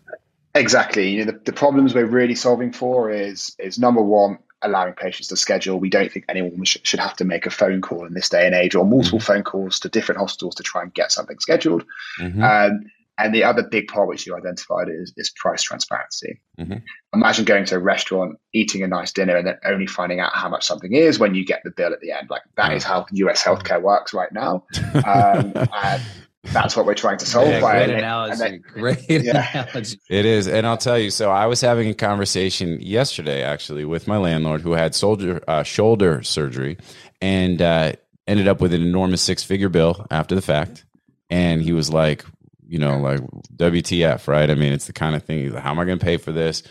Exactly. 0.55 1.10
You 1.10 1.25
know, 1.25 1.32
the, 1.32 1.39
the 1.46 1.53
problems 1.53 1.93
we're 1.93 2.05
really 2.05 2.36
solving 2.36 2.72
for 2.72 3.12
is 3.12 3.55
is 3.60 3.77
number 3.77 4.01
one 4.01 4.39
allowing 4.63 4.93
patients 4.93 5.27
to 5.27 5.36
schedule. 5.36 5.79
We 5.79 5.89
don't 5.89 6.12
think 6.12 6.25
anyone 6.29 6.63
sh- 6.63 6.77
should 6.84 7.00
have 7.00 7.15
to 7.17 7.25
make 7.25 7.46
a 7.46 7.50
phone 7.50 7.82
call 7.82 8.05
in 8.05 8.13
this 8.13 8.29
day 8.29 8.46
and 8.46 8.55
age 8.55 8.75
or 8.75 8.86
multiple 8.86 9.20
mm-hmm. 9.20 9.34
phone 9.34 9.43
calls 9.43 9.79
to 9.82 9.89
different 9.89 10.20
hospitals 10.20 10.55
to 10.55 10.63
try 10.63 10.82
and 10.82 10.93
get 10.93 11.12
something 11.12 11.38
scheduled. 11.39 11.84
Mm-hmm. 12.20 12.41
Um, 12.41 12.91
and 13.17 13.34
the 13.34 13.43
other 13.43 13.63
big 13.63 13.88
part 13.88 14.08
which 14.08 14.25
you 14.25 14.36
identified 14.36 14.89
is, 14.89 15.13
is 15.17 15.32
price 15.36 15.62
transparency. 15.62 16.41
Mm-hmm. 16.60 16.77
Imagine 17.13 17.46
going 17.46 17.65
to 17.65 17.75
a 17.75 17.79
restaurant, 17.79 18.38
eating 18.53 18.82
a 18.82 18.88
nice 18.88 19.12
dinner, 19.12 19.38
and 19.38 19.48
then 19.48 19.58
only 19.65 19.86
finding 19.86 20.20
out 20.20 20.34
how 20.34 20.50
much 20.50 20.65
something 20.65 20.93
is 20.93 21.20
when 21.20 21.36
you 21.36 21.46
get 21.46 21.62
the 21.63 21.70
bill 21.70 21.93
at 21.93 22.00
the 22.01 22.12
end. 22.12 22.29
Like 22.29 22.41
that 22.58 22.74
is 22.74 22.84
how 22.84 23.05
US 23.12 23.43
healthcare 23.43 23.82
works 23.82 24.13
right 24.13 24.32
now. 24.32 24.65
Um, 25.05 25.53
and 25.74 26.01
that's 26.46 26.75
what 26.75 26.88
we're 26.88 26.96
trying 26.96 27.20
to 27.20 27.25
solve. 27.25 27.48
Yeah, 27.48 27.60
great 27.62 27.89
analogy. 27.91 28.38
Then, 28.38 28.63
great 28.74 29.05
yeah. 29.10 29.48
analogy. 29.53 30.00
It 30.10 30.25
is, 30.25 30.48
and 30.48 30.65
I'll 30.65 30.77
tell 30.77 30.98
you. 30.98 31.12
So 31.12 31.29
I 31.29 31.46
was 31.46 31.62
having 31.62 31.89
a 31.89 31.93
conversation 31.93 32.79
yesterday, 32.82 33.43
actually, 33.43 33.86
with 33.86 34.08
my 34.08 34.17
landlord 34.17 34.62
who 34.62 34.72
had 34.72 34.96
soldier, 34.96 35.41
uh, 35.48 35.62
shoulder 35.63 36.24
surgery, 36.24 36.77
and 37.22 37.62
uh, 37.62 37.93
ended 38.27 38.48
up 38.48 38.60
with 38.60 38.74
an 38.74 38.82
enormous 38.82 39.22
six-figure 39.22 39.70
bill 39.70 40.05
after 40.10 40.34
the 40.34 40.41
fact. 40.41 40.84
And 41.29 41.62
he 41.62 41.72
was 41.72 41.91
like, 41.91 42.25
you 42.74 42.80
know, 42.80 42.98
like 42.98 43.20
WTF, 43.56 44.27
right? 44.27 44.50
I 44.50 44.56
mean, 44.56 44.74
it's 44.74 44.88
the 44.88 44.94
kind 44.94 45.15
of 45.15 45.22
thing. 45.22 45.53
How 45.53 45.70
am 45.70 45.77
I 45.77 45.86
going 45.86 46.00
to 46.00 46.03
pay 46.03 46.18
for 46.18 46.32
this? 46.32 46.63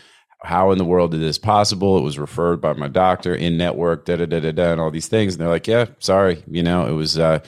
How 0.43 0.71
in 0.71 0.77
the 0.77 0.83
world 0.83 1.11
did 1.11 1.21
this 1.21 1.37
possible? 1.37 1.97
It 1.97 2.01
was 2.01 2.19
referred 2.19 2.59
by 2.59 2.73
my 2.73 2.89
doctor 2.89 3.33
in 3.33 3.55
network, 3.55 4.03
da 4.03 4.17
da 4.17 4.25
da 4.25 4.41
da 4.41 4.51
da, 4.51 4.73
and 4.73 4.81
all 4.81 4.91
these 4.91 5.07
things. 5.07 5.33
And 5.33 5.41
they're 5.41 5.47
like, 5.47 5.65
yeah, 5.65 5.85
sorry, 5.99 6.43
you 6.45 6.61
know, 6.61 6.87
it 6.87 6.91
was, 6.91 7.17
uh, 7.17 7.39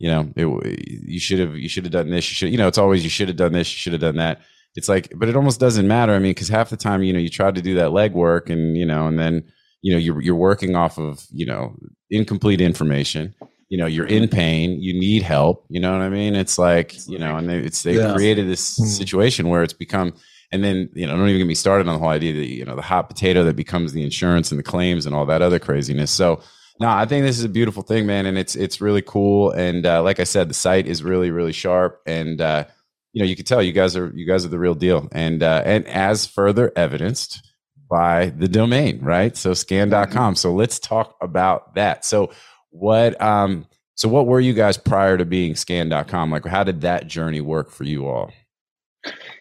you 0.00 0.10
know, 0.10 0.28
it, 0.34 0.88
you 0.88 1.20
should 1.20 1.38
have, 1.38 1.54
you 1.54 1.68
should 1.68 1.84
have 1.84 1.92
done 1.92 2.10
this. 2.10 2.28
You 2.28 2.34
should, 2.34 2.50
you 2.50 2.58
know, 2.58 2.66
it's 2.66 2.78
always, 2.78 3.04
you 3.04 3.10
should 3.10 3.28
have 3.28 3.36
done 3.36 3.52
this. 3.52 3.70
You 3.70 3.76
should 3.76 3.92
have 3.92 4.02
done 4.02 4.16
that. 4.16 4.40
It's 4.74 4.88
like, 4.88 5.12
but 5.14 5.28
it 5.28 5.36
almost 5.36 5.60
doesn't 5.60 5.86
matter. 5.86 6.12
I 6.12 6.18
mean, 6.18 6.34
cause 6.34 6.48
half 6.48 6.68
the 6.68 6.76
time, 6.76 7.04
you 7.04 7.12
know, 7.12 7.20
you 7.20 7.28
try 7.28 7.52
to 7.52 7.62
do 7.62 7.76
that 7.76 7.90
legwork 7.90 8.50
and, 8.50 8.76
you 8.76 8.86
know, 8.86 9.06
and 9.06 9.20
then, 9.20 9.44
you 9.82 9.92
know, 9.92 10.00
you're, 10.00 10.20
you're 10.20 10.34
working 10.34 10.74
off 10.74 10.98
of, 10.98 11.24
you 11.30 11.46
know, 11.46 11.76
incomplete 12.10 12.60
information. 12.60 13.36
You 13.70 13.78
know, 13.78 13.86
you're 13.86 14.06
in 14.06 14.28
pain. 14.28 14.80
You 14.82 14.92
need 14.92 15.22
help. 15.22 15.64
You 15.68 15.80
know 15.80 15.92
what 15.92 16.02
I 16.02 16.10
mean? 16.10 16.34
It's 16.34 16.58
like, 16.58 17.06
you 17.08 17.18
know, 17.18 17.36
and 17.36 17.48
they, 17.48 17.58
it's, 17.58 17.82
they 17.82 17.96
yeah. 17.96 18.12
created 18.12 18.48
this 18.48 18.76
hmm. 18.76 18.84
situation 18.84 19.48
where 19.48 19.62
it's 19.62 19.72
become, 19.72 20.12
and 20.52 20.62
then, 20.62 20.90
you 20.92 21.06
know, 21.06 21.16
don't 21.16 21.28
even 21.28 21.38
get 21.38 21.46
me 21.46 21.54
started 21.54 21.86
on 21.86 21.94
the 21.94 22.00
whole 22.00 22.08
idea 22.08 22.34
that, 22.34 22.46
you 22.46 22.64
know, 22.64 22.76
the 22.76 22.82
hot 22.82 23.08
potato 23.08 23.44
that 23.44 23.56
becomes 23.56 23.92
the 23.92 24.02
insurance 24.02 24.50
and 24.50 24.58
the 24.58 24.64
claims 24.64 25.06
and 25.06 25.14
all 25.14 25.24
that 25.26 25.40
other 25.40 25.58
craziness. 25.58 26.10
So, 26.10 26.40
no, 26.80 26.88
I 26.88 27.04
think 27.04 27.26
this 27.26 27.38
is 27.38 27.44
a 27.44 27.48
beautiful 27.48 27.82
thing, 27.82 28.06
man, 28.06 28.24
and 28.24 28.38
it's 28.38 28.56
it's 28.56 28.80
really 28.80 29.02
cool. 29.02 29.50
And 29.50 29.84
uh, 29.84 30.02
like 30.02 30.18
I 30.18 30.24
said, 30.24 30.48
the 30.48 30.54
site 30.54 30.86
is 30.86 31.02
really 31.02 31.30
really 31.30 31.52
sharp, 31.52 32.00
and 32.06 32.40
uh, 32.40 32.64
you 33.12 33.22
know 33.22 33.28
you 33.28 33.36
can 33.36 33.44
tell 33.44 33.62
you 33.62 33.72
guys 33.72 33.96
are 33.96 34.10
you 34.14 34.26
guys 34.26 34.46
are 34.46 34.48
the 34.48 34.58
real 34.58 34.74
deal. 34.74 35.06
And 35.12 35.42
uh, 35.42 35.62
and 35.66 35.86
as 35.86 36.24
further 36.24 36.72
evidenced 36.74 37.46
by 37.90 38.30
the 38.30 38.48
domain, 38.48 39.00
right? 39.02 39.36
So 39.36 39.52
scan.com. 39.52 40.36
So 40.36 40.54
let's 40.54 40.78
talk 40.78 41.16
about 41.20 41.74
that. 41.74 42.06
So 42.06 42.30
what 42.70 43.20
um 43.20 43.66
so 43.94 44.08
what 44.08 44.26
were 44.26 44.40
you 44.40 44.54
guys 44.54 44.78
prior 44.78 45.18
to 45.18 45.24
being 45.24 45.54
scan.com? 45.54 46.30
Like 46.30 46.46
how 46.46 46.64
did 46.64 46.80
that 46.80 47.06
journey 47.06 47.40
work 47.40 47.70
for 47.70 47.84
you 47.84 48.06
all? 48.06 48.32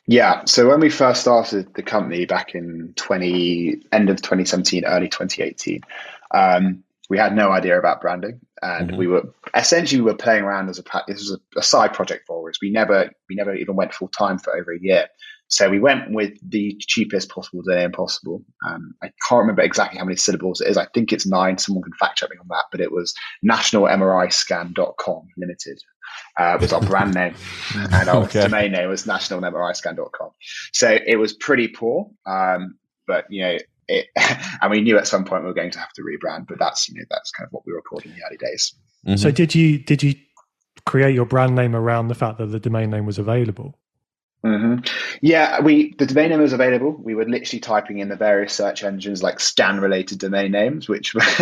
Yeah. 0.05 0.43
So 0.45 0.67
when 0.67 0.79
we 0.79 0.89
first 0.89 1.21
started 1.21 1.73
the 1.75 1.83
company 1.83 2.25
back 2.25 2.55
in 2.55 2.93
20 2.95 3.83
end 3.91 4.09
of 4.09 4.17
2017, 4.17 4.85
early 4.85 5.07
2018, 5.07 5.81
um, 6.31 6.83
we 7.09 7.17
had 7.17 7.35
no 7.35 7.51
idea 7.51 7.77
about 7.77 8.01
branding, 8.01 8.39
and 8.61 8.89
mm-hmm. 8.89 8.97
we 8.97 9.07
were 9.07 9.23
essentially 9.55 10.01
we 10.01 10.11
were 10.11 10.17
playing 10.17 10.43
around 10.43 10.69
as 10.69 10.79
a 10.79 10.83
this 11.07 11.19
was 11.19 11.31
a, 11.31 11.59
a 11.59 11.63
side 11.63 11.93
project 11.93 12.27
for 12.27 12.49
us. 12.49 12.59
We 12.61 12.69
never 12.69 13.09
we 13.27 13.35
never 13.35 13.55
even 13.55 13.75
went 13.75 13.93
full 13.93 14.09
time 14.09 14.37
for 14.37 14.55
over 14.55 14.73
a 14.73 14.79
year. 14.79 15.07
So 15.49 15.69
we 15.69 15.79
went 15.79 16.11
with 16.11 16.33
the 16.47 16.75
cheapest 16.79 17.29
possible 17.29 17.61
name 17.65 17.91
possible. 17.91 18.43
Um, 18.65 18.93
I 19.01 19.07
can't 19.27 19.39
remember 19.39 19.63
exactly 19.63 19.97
how 19.97 20.05
many 20.05 20.15
syllables 20.15 20.61
it 20.61 20.69
is. 20.69 20.77
I 20.77 20.85
think 20.93 21.11
it's 21.11 21.25
nine. 21.25 21.57
Someone 21.57 21.83
can 21.83 21.93
fact 21.99 22.19
check 22.19 22.29
me 22.29 22.37
on 22.39 22.47
that, 22.49 22.65
but 22.71 22.79
it 22.79 22.91
was 22.91 23.15
nationalmriscan.com 23.43 25.27
limited. 25.37 25.81
Uh, 26.37 26.57
was 26.59 26.73
our 26.73 26.81
brand 26.81 27.13
name, 27.13 27.35
and 27.75 28.09
our 28.09 28.23
okay. 28.23 28.41
domain 28.41 28.71
name 28.71 28.89
was 28.89 29.05
nationalmriscan.com. 29.05 30.29
So 30.73 30.97
it 31.05 31.17
was 31.17 31.33
pretty 31.33 31.67
poor, 31.67 32.09
um, 32.25 32.77
but 33.05 33.25
you 33.29 33.43
know 33.43 33.57
it, 33.87 34.07
and 34.61 34.71
we 34.71 34.81
knew 34.81 34.97
at 34.97 35.07
some 35.07 35.25
point 35.25 35.43
we 35.43 35.47
were 35.47 35.53
going 35.53 35.71
to 35.71 35.79
have 35.79 35.93
to 35.93 36.01
rebrand, 36.01 36.47
but 36.47 36.59
that's 36.59 36.87
you 36.87 36.95
know 36.95 37.05
that's 37.09 37.31
kind 37.31 37.47
of 37.47 37.51
what 37.51 37.63
we 37.65 37.73
were 37.73 37.81
called 37.81 38.05
in 38.05 38.11
the 38.11 38.21
early 38.27 38.37
days. 38.37 38.73
Mm-hmm. 39.05 39.17
So 39.17 39.31
did 39.31 39.53
you 39.55 39.79
did 39.79 40.03
you 40.03 40.15
create 40.85 41.15
your 41.15 41.25
brand 41.25 41.55
name 41.55 41.75
around 41.75 42.07
the 42.07 42.15
fact 42.15 42.37
that 42.37 42.47
the 42.47 42.59
domain 42.59 42.89
name 42.89 43.05
was 43.05 43.17
available? 43.17 43.75
Mm-hmm. 44.43 44.85
Yeah, 45.21 45.59
we 45.61 45.93
the 45.97 46.05
domain 46.05 46.29
name 46.29 46.39
was 46.39 46.53
available. 46.53 46.91
We 46.91 47.13
were 47.13 47.25
literally 47.25 47.59
typing 47.59 47.99
in 47.99 48.07
the 48.07 48.15
various 48.15 48.53
search 48.53 48.83
engines 48.83 49.21
like 49.21 49.39
scan 49.39 49.81
related 49.81 50.19
domain 50.19 50.51
names, 50.51 50.87
which 50.87 51.13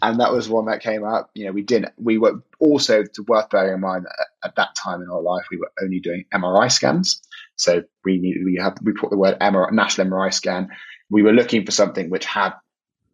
and 0.00 0.20
that 0.20 0.32
was 0.32 0.48
one 0.48 0.66
that 0.66 0.80
came 0.80 1.02
up. 1.02 1.30
You 1.34 1.46
know, 1.46 1.52
we 1.52 1.62
didn't. 1.62 1.92
We 1.96 2.18
were 2.18 2.42
also 2.60 3.02
to 3.02 3.22
worth 3.24 3.50
bearing 3.50 3.74
in 3.74 3.80
mind 3.80 4.04
that 4.04 4.26
at 4.44 4.56
that 4.56 4.76
time 4.76 5.02
in 5.02 5.10
our 5.10 5.22
life 5.22 5.46
we 5.50 5.56
were 5.56 5.72
only 5.82 5.98
doing 5.98 6.24
MRI 6.32 6.70
scans. 6.70 7.20
So 7.56 7.82
we 8.04 8.20
we 8.44 8.60
had 8.62 8.78
we 8.80 8.92
put 8.92 9.10
the 9.10 9.16
word 9.16 9.38
MRI, 9.40 9.72
national 9.72 10.06
MRI 10.06 10.32
scan 10.32 10.68
we 11.10 11.22
were 11.22 11.32
looking 11.32 11.64
for 11.64 11.72
something 11.72 12.10
which 12.10 12.24
had 12.24 12.52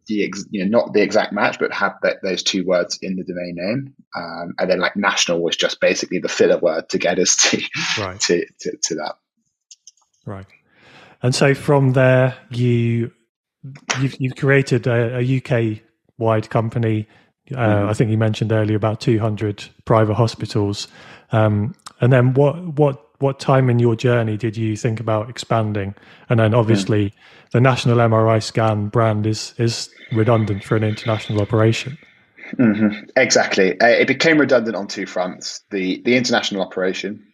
the 0.07 0.25
ex, 0.25 0.45
you 0.49 0.65
know 0.65 0.79
not 0.79 0.93
the 0.93 1.01
exact 1.01 1.31
match, 1.31 1.59
but 1.59 1.73
had 1.73 1.93
those 2.21 2.43
two 2.43 2.65
words 2.65 2.99
in 3.01 3.15
the 3.15 3.23
domain 3.23 3.55
name, 3.55 3.95
um, 4.15 4.53
and 4.59 4.69
then 4.69 4.79
like 4.79 4.97
national 4.97 5.41
was 5.41 5.55
just 5.55 5.79
basically 5.79 6.19
the 6.19 6.27
filler 6.27 6.57
word 6.57 6.89
to 6.89 6.97
get 6.97 7.19
us 7.19 7.35
to 7.37 7.61
right. 7.99 8.19
to, 8.19 8.45
to, 8.59 8.75
to 8.83 8.95
that. 8.95 9.15
Right, 10.25 10.45
and 11.21 11.33
so 11.33 11.53
from 11.53 11.93
there, 11.93 12.37
you 12.49 13.11
you've, 13.99 14.15
you've 14.19 14.35
created 14.35 14.87
a, 14.87 15.19
a 15.19 15.37
UK 15.37 15.79
wide 16.17 16.49
company. 16.49 17.07
Uh, 17.51 17.55
mm-hmm. 17.55 17.89
I 17.89 17.93
think 17.93 18.11
you 18.11 18.17
mentioned 18.17 18.51
earlier 18.51 18.75
about 18.75 19.01
200 19.01 19.65
private 19.85 20.15
hospitals. 20.15 20.87
Um, 21.31 21.75
and 21.99 22.11
then 22.11 22.33
what 22.33 22.61
what 22.77 22.99
what 23.19 23.39
time 23.39 23.69
in 23.69 23.79
your 23.79 23.95
journey 23.95 24.37
did 24.37 24.57
you 24.57 24.75
think 24.75 24.99
about 24.99 25.29
expanding? 25.29 25.95
And 26.29 26.39
then 26.39 26.53
obviously 26.53 27.09
mm. 27.09 27.13
the 27.51 27.61
national 27.61 27.97
MRI 27.97 28.41
scan 28.43 28.89
brand 28.89 29.25
is 29.25 29.53
is 29.57 29.89
redundant 30.11 30.63
for 30.63 30.75
an 30.75 30.83
international 30.83 31.41
operation. 31.41 31.97
Mm-hmm. 32.57 33.09
Exactly, 33.15 33.79
uh, 33.79 33.87
it 33.87 34.07
became 34.07 34.37
redundant 34.37 34.75
on 34.75 34.87
two 34.87 35.05
fronts: 35.05 35.61
the 35.71 36.01
the 36.03 36.15
international 36.15 36.61
operation, 36.61 37.25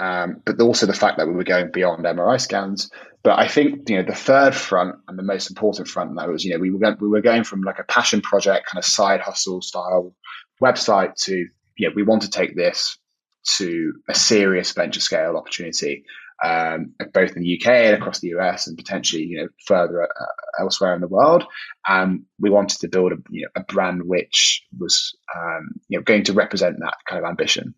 um, 0.00 0.42
but 0.44 0.60
also 0.60 0.86
the 0.86 0.92
fact 0.92 1.18
that 1.18 1.26
we 1.26 1.34
were 1.34 1.44
going 1.44 1.70
beyond 1.72 2.04
MRI 2.04 2.40
scans. 2.40 2.90
But 3.22 3.38
I 3.38 3.48
think 3.48 3.88
you 3.88 3.96
know 3.96 4.04
the 4.04 4.14
third 4.14 4.54
front 4.54 4.96
and 5.08 5.18
the 5.18 5.24
most 5.24 5.50
important 5.50 5.88
front 5.88 6.14
that 6.16 6.28
was 6.28 6.44
you 6.44 6.52
know 6.52 6.60
we 6.60 6.70
were 6.70 6.78
going, 6.78 6.96
we 7.00 7.08
were 7.08 7.20
going 7.20 7.44
from 7.44 7.62
like 7.62 7.78
a 7.78 7.84
passion 7.84 8.20
project 8.20 8.66
kind 8.66 8.78
of 8.78 8.84
side 8.84 9.20
hustle 9.20 9.60
style 9.60 10.14
website 10.62 11.14
to 11.24 11.46
you 11.76 11.88
know 11.88 11.92
we 11.94 12.02
want 12.02 12.22
to 12.22 12.30
take 12.30 12.56
this 12.56 12.96
to 13.44 13.94
a 14.08 14.14
serious 14.14 14.72
venture 14.72 15.00
scale 15.00 15.36
opportunity, 15.36 16.04
um, 16.44 16.92
both 17.12 17.36
in 17.36 17.42
the 17.42 17.58
UK 17.58 17.68
and 17.68 17.96
across 17.96 18.20
the 18.20 18.28
US, 18.38 18.66
and 18.66 18.76
potentially 18.76 19.22
you 19.24 19.38
know 19.38 19.48
further 19.66 20.04
uh, 20.04 20.60
elsewhere 20.60 20.94
in 20.94 21.00
the 21.00 21.08
world. 21.08 21.44
And 21.88 22.22
we 22.38 22.50
wanted 22.50 22.80
to 22.80 22.88
build 22.88 23.12
a, 23.12 23.16
you 23.30 23.42
know, 23.42 23.60
a 23.60 23.64
brand 23.64 24.02
which 24.04 24.62
was 24.78 25.16
um, 25.36 25.70
you 25.88 25.98
know 25.98 26.04
going 26.04 26.24
to 26.24 26.32
represent 26.32 26.78
that 26.80 26.94
kind 27.08 27.24
of 27.24 27.28
ambition, 27.28 27.74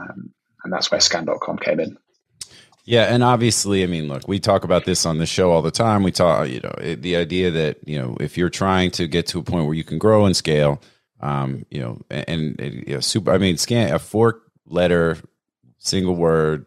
um, 0.00 0.34
and 0.66 0.72
that's 0.72 0.90
where 0.90 1.00
Scan.com 1.00 1.58
came 1.58 1.80
in. 1.80 1.96
Yeah, 2.84 3.12
and 3.12 3.24
obviously, 3.24 3.82
I 3.82 3.86
mean, 3.86 4.08
look, 4.08 4.28
we 4.28 4.38
talk 4.38 4.62
about 4.62 4.84
this 4.84 5.06
on 5.06 5.18
the 5.18 5.26
show 5.26 5.50
all 5.50 5.62
the 5.62 5.70
time. 5.70 6.02
We 6.02 6.12
talk, 6.12 6.48
you 6.48 6.60
know, 6.60 6.74
it, 6.80 7.02
the 7.02 7.16
idea 7.16 7.50
that 7.52 7.78
you 7.86 7.98
know 7.98 8.16
if 8.20 8.36
you're 8.36 8.50
trying 8.50 8.90
to 8.92 9.08
get 9.08 9.26
to 9.28 9.38
a 9.38 9.42
point 9.42 9.66
where 9.66 9.74
you 9.74 9.84
can 9.84 9.98
grow 9.98 10.26
and 10.26 10.36
scale, 10.36 10.80
um, 11.20 11.64
you 11.70 11.80
know, 11.80 12.00
and, 12.10 12.60
and 12.60 12.84
you 12.86 12.94
know, 12.94 13.00
super. 13.00 13.32
I 13.32 13.38
mean, 13.38 13.56
scan 13.56 13.92
a 13.92 13.98
four 13.98 14.40
letter, 14.66 15.18
single 15.78 16.14
word 16.14 16.66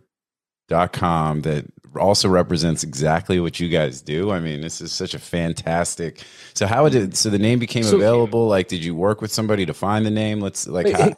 dot 0.68 0.94
com 0.94 1.41
that 1.41 1.65
also 1.96 2.29
represents 2.29 2.84
exactly 2.84 3.39
what 3.39 3.60
you 3.60 3.69
guys 3.69 4.01
do. 4.01 4.31
I 4.31 4.39
mean, 4.39 4.62
this 4.62 4.81
is 4.81 4.91
such 4.91 5.13
a 5.13 5.19
fantastic. 5.19 6.24
So 6.53 6.67
how 6.67 6.88
did 6.89 7.15
so 7.15 7.29
the 7.29 7.39
name 7.39 7.60
became 7.60 7.84
so, 7.84 7.96
available? 7.96 8.48
Like, 8.48 8.67
did 8.67 8.84
you 8.84 8.96
work 8.96 9.22
with 9.22 9.31
somebody 9.31 9.65
to 9.65 9.74
find 9.74 10.05
the 10.05 10.12
name? 10.12 10.39
Let's 10.39 10.67
like. 10.67 10.86
Wait, 10.86 10.96
how, 10.96 11.03
hey, 11.05 11.15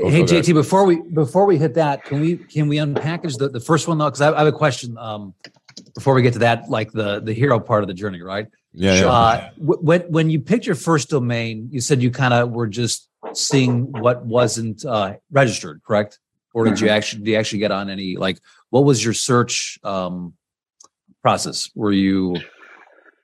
oh, 0.00 0.08
hey 0.08 0.22
JT, 0.22 0.54
before 0.54 0.84
we 0.84 1.02
before 1.02 1.46
we 1.46 1.58
hit 1.58 1.74
that, 1.74 2.04
can 2.04 2.20
we 2.20 2.36
can 2.36 2.68
we 2.68 2.76
unpackage 2.76 3.38
the, 3.38 3.48
the 3.48 3.60
first 3.60 3.88
one 3.88 3.98
though? 3.98 4.06
Because 4.06 4.20
I, 4.20 4.32
I, 4.32 4.38
have 4.38 4.48
a 4.48 4.52
question. 4.52 4.96
Um, 4.98 5.34
before 5.94 6.14
we 6.14 6.22
get 6.22 6.32
to 6.34 6.38
that, 6.40 6.68
like 6.70 6.92
the 6.92 7.20
the 7.20 7.32
hero 7.32 7.60
part 7.60 7.82
of 7.82 7.88
the 7.88 7.94
journey, 7.94 8.22
right? 8.22 8.46
Yeah. 8.72 9.00
yeah. 9.00 9.06
Uh, 9.06 9.50
when 9.58 10.02
when 10.02 10.30
you 10.30 10.40
picked 10.40 10.66
your 10.66 10.74
first 10.74 11.10
domain, 11.10 11.68
you 11.70 11.80
said 11.80 12.02
you 12.02 12.10
kind 12.10 12.34
of 12.34 12.50
were 12.50 12.66
just 12.66 13.08
seeing 13.32 13.92
what 13.92 14.24
wasn't 14.24 14.84
uh, 14.84 15.14
registered, 15.30 15.82
correct? 15.82 16.18
or 16.56 16.64
did 16.64 16.80
you 16.80 16.86
mm-hmm. 16.86 16.96
actually 16.96 17.22
did 17.22 17.30
you 17.32 17.36
actually 17.36 17.58
get 17.58 17.70
on 17.70 17.90
any 17.90 18.16
like 18.16 18.38
what 18.70 18.84
was 18.84 19.04
your 19.04 19.14
search 19.14 19.78
um, 19.84 20.34
process? 21.22 21.70
Were 21.74 21.92
you 21.92 22.36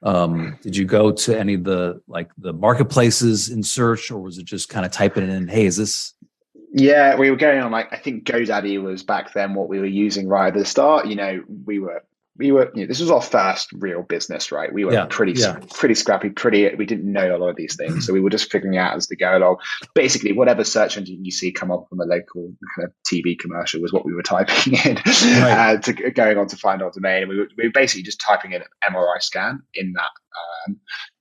um, 0.02 0.58
did 0.62 0.76
you 0.76 0.84
go 0.84 1.12
to 1.12 1.38
any 1.38 1.54
of 1.54 1.64
the 1.64 2.00
like 2.08 2.30
the 2.38 2.52
marketplaces 2.52 3.50
in 3.50 3.62
search, 3.62 4.10
or 4.10 4.20
was 4.20 4.38
it 4.38 4.44
just 4.44 4.68
kind 4.68 4.84
of 4.84 4.90
typing 4.90 5.30
in? 5.30 5.48
Hey, 5.48 5.66
is 5.66 5.76
this? 5.76 6.14
Yeah, 6.74 7.16
we 7.16 7.30
were 7.30 7.36
going 7.36 7.60
on 7.60 7.70
like 7.70 7.92
I 7.92 7.96
think 7.96 8.24
GoDaddy 8.24 8.82
was 8.82 9.02
back 9.02 9.32
then 9.32 9.54
what 9.54 9.68
we 9.68 9.78
were 9.78 9.86
using 9.86 10.26
right 10.26 10.48
at 10.48 10.54
the 10.54 10.64
start. 10.64 11.06
You 11.06 11.16
know, 11.16 11.44
we 11.64 11.78
were 11.78 12.02
we 12.38 12.50
were 12.50 12.70
you 12.74 12.82
know, 12.82 12.86
this 12.86 13.00
was 13.00 13.10
our 13.10 13.20
first 13.20 13.72
real 13.72 14.02
business 14.02 14.50
right? 14.50 14.72
We 14.72 14.84
were 14.84 14.92
yeah, 14.92 15.06
pretty 15.08 15.32
yeah. 15.32 15.58
pretty 15.74 15.94
scrappy 15.94 16.30
pretty 16.30 16.74
we 16.76 16.86
didn't 16.86 17.10
know 17.10 17.36
a 17.36 17.38
lot 17.38 17.48
of 17.48 17.56
these 17.56 17.76
things. 17.76 18.06
So 18.12 18.12
we 18.12 18.20
were 18.20 18.30
just 18.30 18.50
figuring 18.50 18.78
out 18.78 18.96
as 18.96 19.06
we 19.08 19.16
go 19.16 19.36
along. 19.36 19.56
Basically 19.94 20.32
whatever 20.32 20.64
search 20.64 20.96
engine 20.96 21.24
you 21.24 21.30
see 21.30 21.52
come 21.52 21.70
up 21.70 21.86
from 21.88 22.00
a 22.00 22.04
local 22.04 22.52
kind 22.74 22.88
of 22.88 22.92
tv 23.06 23.38
commercial 23.38 23.80
was 23.80 23.92
what 23.92 24.04
we 24.04 24.14
were 24.14 24.22
typing 24.22 24.74
in 24.84 24.96
right. 24.96 25.76
uh, 25.76 25.78
to 25.78 25.92
going 26.10 26.38
on 26.38 26.48
to 26.48 26.56
find 26.56 26.82
our 26.82 26.90
domain. 26.90 27.22
And 27.22 27.28
we 27.28 27.38
were, 27.38 27.48
we 27.56 27.64
were 27.68 27.72
basically 27.72 28.02
just 28.02 28.20
typing 28.20 28.52
in 28.52 28.62
mri 28.90 29.22
scan 29.22 29.62
in 29.74 29.92
that 29.92 30.10
um, 30.70 30.80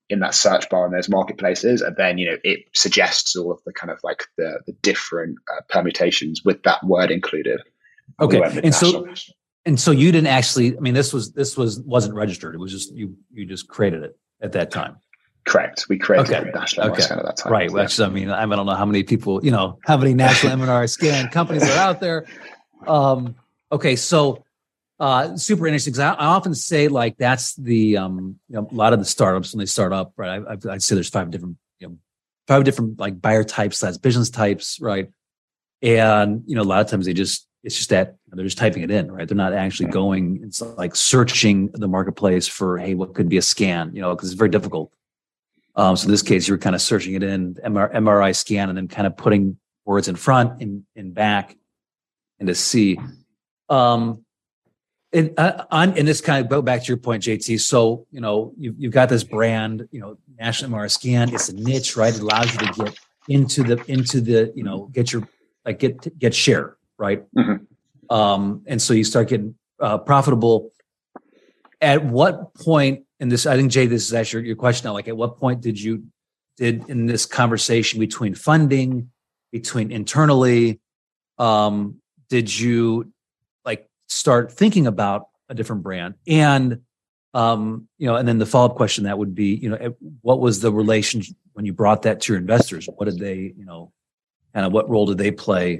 in 0.09 0.19
that 0.19 0.33
search 0.33 0.69
bar 0.69 0.85
in 0.85 0.91
those 0.91 1.09
marketplaces. 1.09 1.81
And 1.81 1.95
then 1.97 2.17
you 2.17 2.31
know 2.31 2.37
it 2.43 2.61
suggests 2.73 3.35
all 3.35 3.51
of 3.51 3.59
the 3.65 3.73
kind 3.73 3.91
of 3.91 3.99
like 4.03 4.23
the, 4.37 4.59
the 4.65 4.73
different 4.81 5.37
uh, 5.51 5.61
permutations 5.69 6.41
with 6.43 6.63
that 6.63 6.83
word 6.85 7.11
included. 7.11 7.61
Okay. 8.19 8.41
and 8.63 8.73
so 8.73 9.07
and 9.65 9.79
so 9.79 9.91
you 9.91 10.11
didn't 10.11 10.27
actually. 10.27 10.75
I 10.75 10.79
mean, 10.79 10.93
this 10.93 11.13
was 11.13 11.33
this 11.33 11.57
was 11.57 11.79
wasn't 11.81 12.15
registered. 12.15 12.55
It 12.55 12.59
was 12.59 12.71
just 12.71 12.93
you 12.93 13.15
you 13.31 13.45
just 13.45 13.67
created 13.67 14.03
it 14.03 14.17
at 14.41 14.51
that 14.53 14.71
time. 14.71 14.97
Correct. 15.45 15.87
We 15.89 15.97
created 15.97 16.33
okay. 16.33 16.51
national 16.51 16.91
okay. 16.91 17.01
scan 17.01 17.19
at 17.19 17.25
that 17.25 17.37
time. 17.37 17.51
Right. 17.51 17.71
Which 17.71 17.99
I 17.99 18.09
mean, 18.09 18.29
I 18.29 18.45
don't 18.45 18.65
know 18.65 18.75
how 18.75 18.85
many 18.85 19.03
people, 19.03 19.43
you 19.43 19.51
know, 19.51 19.79
how 19.85 19.97
many 19.97 20.13
national 20.13 20.55
MRI 20.57 20.89
scan 20.89 21.29
companies 21.29 21.63
are 21.63 21.77
out 21.77 21.99
there. 21.99 22.25
Um, 22.85 23.35
okay, 23.71 23.95
so 23.95 24.43
uh, 24.99 25.35
super 25.35 25.65
interesting. 25.65 25.99
I, 25.99 26.13
I, 26.13 26.25
often 26.25 26.53
say 26.53 26.87
like 26.87 27.17
that's 27.17 27.55
the 27.55 27.97
um, 27.97 28.39
you 28.49 28.55
know, 28.55 28.67
a 28.71 28.75
lot 28.75 28.93
of 28.93 28.99
the 28.99 29.05
startups 29.05 29.53
when 29.53 29.59
they 29.59 29.65
start 29.65 29.93
up, 29.93 30.13
right? 30.15 30.43
I, 30.47 30.55
would 30.55 30.83
say 30.83 30.93
there's 30.95 31.09
five 31.09 31.31
different, 31.31 31.57
you 31.79 31.87
know, 31.87 31.97
five 32.47 32.63
different 32.63 32.99
like 32.99 33.19
buyer 33.19 33.43
types, 33.43 33.79
that's 33.79 33.97
business 33.97 34.29
types, 34.29 34.79
right? 34.79 35.09
and 35.81 36.43
you 36.45 36.55
know 36.55 36.61
a 36.61 36.63
lot 36.63 36.81
of 36.81 36.87
times 36.89 37.05
they 37.05 37.13
just 37.13 37.47
it's 37.63 37.75
just 37.75 37.89
that 37.89 38.15
they're 38.27 38.45
just 38.45 38.57
typing 38.57 38.83
it 38.83 38.91
in, 38.91 39.11
right? 39.11 39.27
They're 39.27 39.37
not 39.37 39.53
actually 39.53 39.89
going. 39.89 40.41
It's 40.43 40.61
like 40.61 40.95
searching 40.95 41.69
the 41.73 41.87
marketplace 41.87 42.47
for 42.47 42.77
hey, 42.77 42.95
what 42.95 43.13
could 43.13 43.29
be 43.29 43.37
a 43.37 43.41
scan, 43.41 43.91
you 43.93 44.01
know, 44.01 44.15
because 44.15 44.29
it's 44.29 44.37
very 44.37 44.49
difficult. 44.49 44.91
Um, 45.75 45.95
so 45.95 46.05
in 46.05 46.11
this 46.11 46.21
case, 46.21 46.47
you 46.47 46.53
were 46.53 46.57
kind 46.57 46.75
of 46.75 46.81
searching 46.81 47.13
it 47.13 47.23
in 47.23 47.55
MR, 47.55 47.93
MRI 47.93 48.35
scan 48.35 48.69
and 48.69 48.77
then 48.77 48.87
kind 48.87 49.07
of 49.07 49.15
putting 49.15 49.57
words 49.85 50.07
in 50.07 50.15
front 50.15 50.61
and, 50.61 50.83
and 50.95 51.13
back 51.13 51.55
and 52.39 52.47
to 52.47 52.55
see. 52.55 52.99
Um, 53.69 54.25
and 55.13 55.33
uh, 55.37 55.65
on 55.71 55.97
and 55.97 56.07
this 56.07 56.21
kind 56.21 56.43
of 56.43 56.49
go 56.49 56.61
back 56.61 56.81
to 56.81 56.87
your 56.87 56.97
point, 56.97 57.23
JT. 57.23 57.59
So 57.59 58.07
you 58.11 58.21
know 58.21 58.53
you've, 58.57 58.75
you've 58.77 58.93
got 58.93 59.09
this 59.09 59.23
brand, 59.23 59.87
you 59.91 59.99
know, 59.99 60.17
National 60.39 60.71
MRI 60.71 60.89
Scan. 60.89 61.33
It's 61.33 61.49
a 61.49 61.55
niche, 61.55 61.97
right? 61.97 62.13
It 62.13 62.21
allows 62.21 62.51
you 62.53 62.59
to 62.59 62.73
get 62.73 62.99
into 63.27 63.63
the 63.63 63.91
into 63.91 64.21
the 64.21 64.53
you 64.55 64.63
know 64.63 64.89
get 64.93 65.11
your 65.11 65.27
like 65.65 65.79
get 65.79 66.17
get 66.17 66.33
share, 66.33 66.77
right? 67.01 67.23
Mm-hmm. 67.35 68.13
Um, 68.13 68.63
and 68.67 68.81
so 68.81 68.93
you 68.93 69.03
start 69.03 69.29
getting 69.29 69.55
uh, 69.79 69.97
profitable. 69.97 70.71
At 71.81 72.05
what 72.05 72.53
point 72.53 73.05
in 73.19 73.29
this? 73.29 73.45
I 73.47 73.57
think 73.57 73.71
Jay, 73.71 73.87
this 73.87 74.05
is 74.05 74.13
actually 74.13 74.45
your 74.45 74.55
question 74.55 74.87
now. 74.87 74.93
Like, 74.93 75.07
at 75.07 75.17
what 75.17 75.39
point 75.39 75.61
did 75.61 75.81
you 75.81 76.03
did 76.57 76.87
in 76.89 77.07
this 77.07 77.25
conversation 77.25 77.99
between 77.99 78.35
funding, 78.35 79.09
between 79.51 79.91
internally, 79.91 80.79
um, 81.39 81.95
did 82.29 82.55
you 82.55 83.11
like 83.65 83.89
start 84.07 84.51
thinking 84.51 84.85
about 84.85 85.27
a 85.49 85.55
different 85.55 85.81
brand 85.81 86.13
and 86.27 86.81
um, 87.33 87.87
you 87.97 88.07
know, 88.07 88.17
and 88.17 88.27
then 88.27 88.39
the 88.39 88.45
follow 88.45 88.69
up 88.69 88.75
question 88.75 89.05
that 89.05 89.17
would 89.17 89.33
be, 89.33 89.55
you 89.55 89.69
know, 89.69 89.95
what 90.21 90.41
was 90.41 90.59
the 90.59 90.71
relation 90.71 91.23
when 91.53 91.65
you 91.65 91.71
brought 91.71 92.01
that 92.01 92.19
to 92.21 92.33
your 92.33 92.39
investors? 92.41 92.89
What 92.93 93.05
did 93.05 93.19
they, 93.19 93.53
you 93.55 93.65
know, 93.65 93.93
kind 94.53 94.65
of 94.65 94.73
what 94.73 94.89
role 94.89 95.05
did 95.05 95.17
they 95.17 95.31
play 95.31 95.79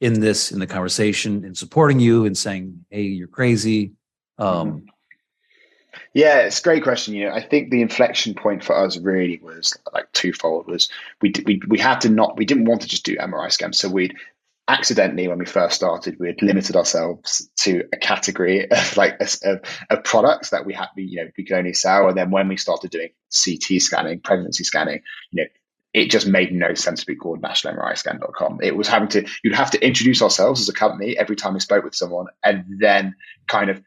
in 0.00 0.20
this 0.20 0.52
in 0.52 0.58
the 0.58 0.66
conversation 0.66 1.44
in 1.44 1.54
supporting 1.54 2.00
you 2.00 2.26
and 2.26 2.36
saying, 2.36 2.84
"Hey, 2.90 3.02
you're 3.02 3.28
crazy"? 3.28 3.92
Um, 4.38 4.86
yeah, 6.14 6.40
it's 6.40 6.60
a 6.60 6.62
great 6.62 6.82
question. 6.82 7.14
You 7.14 7.26
know, 7.26 7.34
I 7.34 7.42
think 7.42 7.70
the 7.70 7.82
inflection 7.82 8.34
point 8.34 8.64
for 8.64 8.74
us 8.74 8.98
really 8.98 9.38
was 9.42 9.76
like 9.92 10.10
twofold. 10.12 10.66
Was 10.66 10.88
we 11.20 11.32
we 11.44 11.60
we 11.68 11.78
had 11.78 12.00
to 12.02 12.08
not 12.08 12.36
we 12.36 12.44
didn't 12.44 12.64
want 12.64 12.82
to 12.82 12.88
just 12.88 13.04
do 13.04 13.16
MRI 13.16 13.50
scans, 13.52 13.78
so 13.78 13.88
we'd 13.88 14.14
accidentally 14.68 15.28
when 15.28 15.38
we 15.38 15.46
first 15.46 15.76
started 15.76 16.18
we 16.18 16.26
had 16.26 16.42
limited 16.42 16.74
ourselves 16.74 17.48
to 17.56 17.84
a 17.92 17.96
category 17.96 18.68
of 18.70 18.96
like 18.96 19.20
of, 19.20 19.60
of 19.90 20.04
products 20.04 20.50
that 20.50 20.66
we 20.66 20.74
had 20.74 20.88
you 20.96 21.22
know 21.22 21.30
we 21.36 21.44
could 21.44 21.56
only 21.56 21.72
sell 21.72 22.08
and 22.08 22.16
then 22.16 22.30
when 22.30 22.48
we 22.48 22.56
started 22.56 22.90
doing 22.90 23.10
ct 23.30 23.80
scanning 23.80 24.18
pregnancy 24.20 24.64
scanning 24.64 25.00
you 25.30 25.42
know 25.42 25.48
it 25.96 26.10
just 26.10 26.26
made 26.26 26.52
no 26.52 26.74
sense 26.74 27.00
to 27.00 27.06
be 27.06 27.16
called 27.16 27.40
nationalmriscan.com. 27.40 28.58
It 28.62 28.76
was 28.76 28.86
having 28.86 29.08
to, 29.08 29.26
you'd 29.42 29.54
have 29.54 29.70
to 29.70 29.82
introduce 29.82 30.20
ourselves 30.20 30.60
as 30.60 30.68
a 30.68 30.74
company 30.74 31.16
every 31.16 31.36
time 31.36 31.54
we 31.54 31.60
spoke 31.60 31.84
with 31.84 31.94
someone 31.94 32.26
and 32.44 32.66
then 32.78 33.14
kind 33.48 33.70
of 33.70 33.82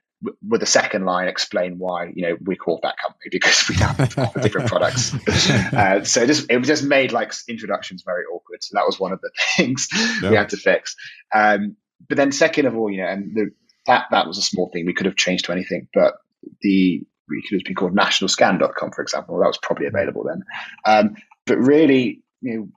with 0.46 0.60
the 0.60 0.66
second 0.66 1.06
line 1.06 1.30
explain 1.30 1.78
why 1.78 2.12
you 2.13 2.28
know 2.28 2.36
we 2.44 2.54
called 2.58 2.82
that 2.84 2.96
company 2.98 3.25
because 3.32 3.70
we 3.70 3.75
have 3.75 3.96
different 4.42 4.68
products. 4.68 5.16
Uh, 5.72 6.04
so 6.04 6.24
it 6.24 6.28
just 6.28 6.50
it 6.50 6.60
just 6.63 6.84
made 6.84 7.12
like 7.12 7.32
introductions 7.48 8.04
very 8.04 8.24
awkward. 8.25 8.62
So 8.63 8.72
that 8.74 8.86
was 8.86 9.00
one 9.00 9.13
of 9.13 9.22
the 9.22 9.30
things 9.56 9.88
we 10.22 10.36
had 10.36 10.50
to 10.50 10.58
fix. 10.58 10.96
Um, 11.34 11.78
but 12.08 12.18
then 12.18 12.32
second 12.32 12.66
of 12.66 12.75
all 12.75 12.92
you 12.92 12.98
know 12.98 13.08
and 13.08 13.36
the, 13.36 13.51
that 13.86 14.08
that 14.12 14.28
was 14.28 14.38
a 14.38 14.42
small 14.42 14.70
thing. 14.74 14.86
We 14.86 14.94
could 14.94 15.06
have 15.06 15.16
changed 15.16 15.46
to 15.46 15.51
anything 15.51 15.88
but 15.94 16.16
the 16.62 17.04
we 17.30 17.44
could 17.48 17.60
have 17.60 17.66
been 17.66 17.75
called 17.75 17.96
nationalscan.com 17.96 18.92
for 18.92 19.01
example. 19.01 19.39
That 19.39 19.48
was 19.48 19.60
probably 19.62 19.86
available 19.86 20.25
then. 20.25 20.44
Um, 20.86 21.16
but 21.50 21.58
really 21.58 22.22
you 22.41 22.58
know 22.58 22.70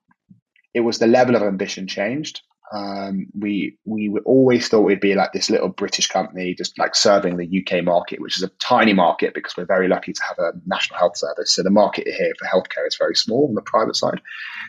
it 0.75 0.81
was 0.81 0.99
the 0.99 1.07
level 1.07 1.37
of 1.37 1.43
ambition 1.43 1.87
changed 1.87 2.43
um, 2.73 3.27
we 3.39 3.77
we 3.85 4.11
always 4.25 4.69
thought 4.69 4.81
we'd 4.81 5.01
be 5.01 5.15
like 5.15 5.33
this 5.33 5.51
little 5.51 5.69
British 5.69 6.07
company, 6.07 6.55
just 6.55 6.79
like 6.79 6.95
serving 6.95 7.37
the 7.37 7.63
UK 7.63 7.85
market, 7.85 8.19
which 8.19 8.39
is 8.39 8.43
a 8.43 8.49
tiny 8.61 8.95
market 8.95 9.35
because 9.35 9.55
we're 9.57 9.67
very 9.67 9.89
lucky 9.89 10.15
to 10.15 10.23
have 10.27 10.39
a 10.39 10.53
national 10.65 10.99
health 10.99 11.19
service. 11.19 11.55
So 11.55 11.63
the 11.63 11.71
market 11.71 12.07
here 12.07 12.33
for 12.39 12.47
healthcare 12.47 12.87
is 12.87 12.97
very 12.97 13.15
small 13.15 13.47
on 13.49 13.55
the 13.55 13.61
private 13.61 13.95
side. 13.95 14.23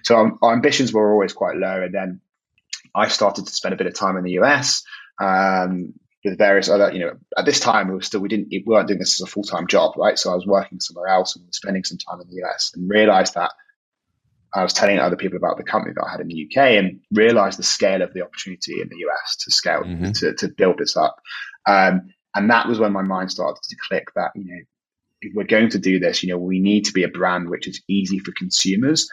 So 0.04 0.16
our, 0.16 0.38
our 0.42 0.54
ambitions 0.54 0.92
were 0.92 1.14
always 1.14 1.32
quite 1.32 1.56
low. 1.56 1.82
And 1.82 1.94
then 1.94 2.20
I 2.94 3.08
started 3.08 3.48
to 3.48 3.54
spend 3.54 3.74
a 3.74 3.78
bit 3.78 3.88
of 3.88 3.94
time 3.94 4.18
in 4.18 4.26
the 4.26 4.32
US 4.32 4.84
um, 5.22 5.94
with 6.26 6.38
various 6.38 6.68
other, 6.68 6.92
you 6.92 7.00
know, 7.00 7.14
at 7.38 7.46
this 7.46 7.62
time 7.62 7.88
we 7.88 7.94
were 7.94 8.02
still 8.02 8.20
we 8.20 8.28
didn't 8.28 8.50
we 8.50 8.66
weren't 8.66 8.90
doing 8.90 9.00
this 9.00 9.22
as 9.22 9.26
a 9.26 9.32
full 9.32 9.44
time 9.44 9.68
job, 9.68 9.94
right? 9.96 10.20
So 10.20 10.30
I 10.30 10.36
was 10.36 10.46
working 10.46 10.82
somewhere 10.82 11.08
else 11.08 11.38
and 11.38 11.46
spending 11.56 11.86
some 11.86 12.00
time 12.00 12.20
in 12.20 12.28
the 12.28 12.44
US 12.44 12.74
and 12.76 12.90
realized 12.90 13.36
that 13.36 13.52
I 14.54 14.64
was 14.64 14.74
telling 14.74 15.00
other 15.00 15.16
people 15.16 15.38
about 15.38 15.58
the 15.58 15.64
company 15.64 15.94
that 15.96 16.06
I 16.06 16.12
had 16.12 16.20
in 16.20 16.28
the 16.28 16.48
UK 16.48 16.58
and 16.78 17.00
realized 17.12 17.58
the 17.58 17.64
scale 17.64 18.02
of 18.02 18.14
the 18.14 18.24
opportunity 18.24 18.82
in 18.82 18.90
the 18.90 19.06
US 19.08 19.38
to 19.38 19.52
scale 19.52 19.82
mm-hmm. 19.82 20.12
to, 20.12 20.34
to 20.36 20.48
build 20.48 20.78
this 20.78 20.96
up. 20.96 21.20
Um, 21.66 22.14
and 22.36 22.50
that 22.50 22.68
was 22.68 22.80
when 22.80 22.92
my 22.92 23.02
mind 23.02 23.32
started 23.32 23.62
to 23.64 23.76
click 23.88 24.08
that, 24.16 24.32
you 24.36 24.46
know, 24.46 24.62
if 25.22 25.34
we're 25.34 25.46
going 25.46 25.70
to 25.70 25.80
do 25.80 26.00
this, 26.00 26.22
you 26.22 26.30
know, 26.30 26.38
we 26.38 26.60
need 26.60 26.86
to 26.86 26.94
be 26.94 27.04
a 27.04 27.08
brand 27.08 27.50
which 27.50 27.68
is 27.68 27.82
easy 27.88 28.20
for 28.20 28.32
consumers 28.34 29.10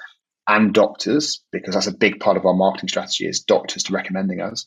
and 0.48 0.74
doctors, 0.74 1.44
because 1.53 1.74
that's 1.74 1.87
a 1.87 1.96
big 1.96 2.18
part 2.18 2.37
of 2.37 2.44
our 2.44 2.55
marketing 2.55 2.88
strategy 2.88 3.26
is 3.26 3.40
doctors 3.40 3.85
to 3.85 3.92
recommending 3.92 4.40
us. 4.40 4.66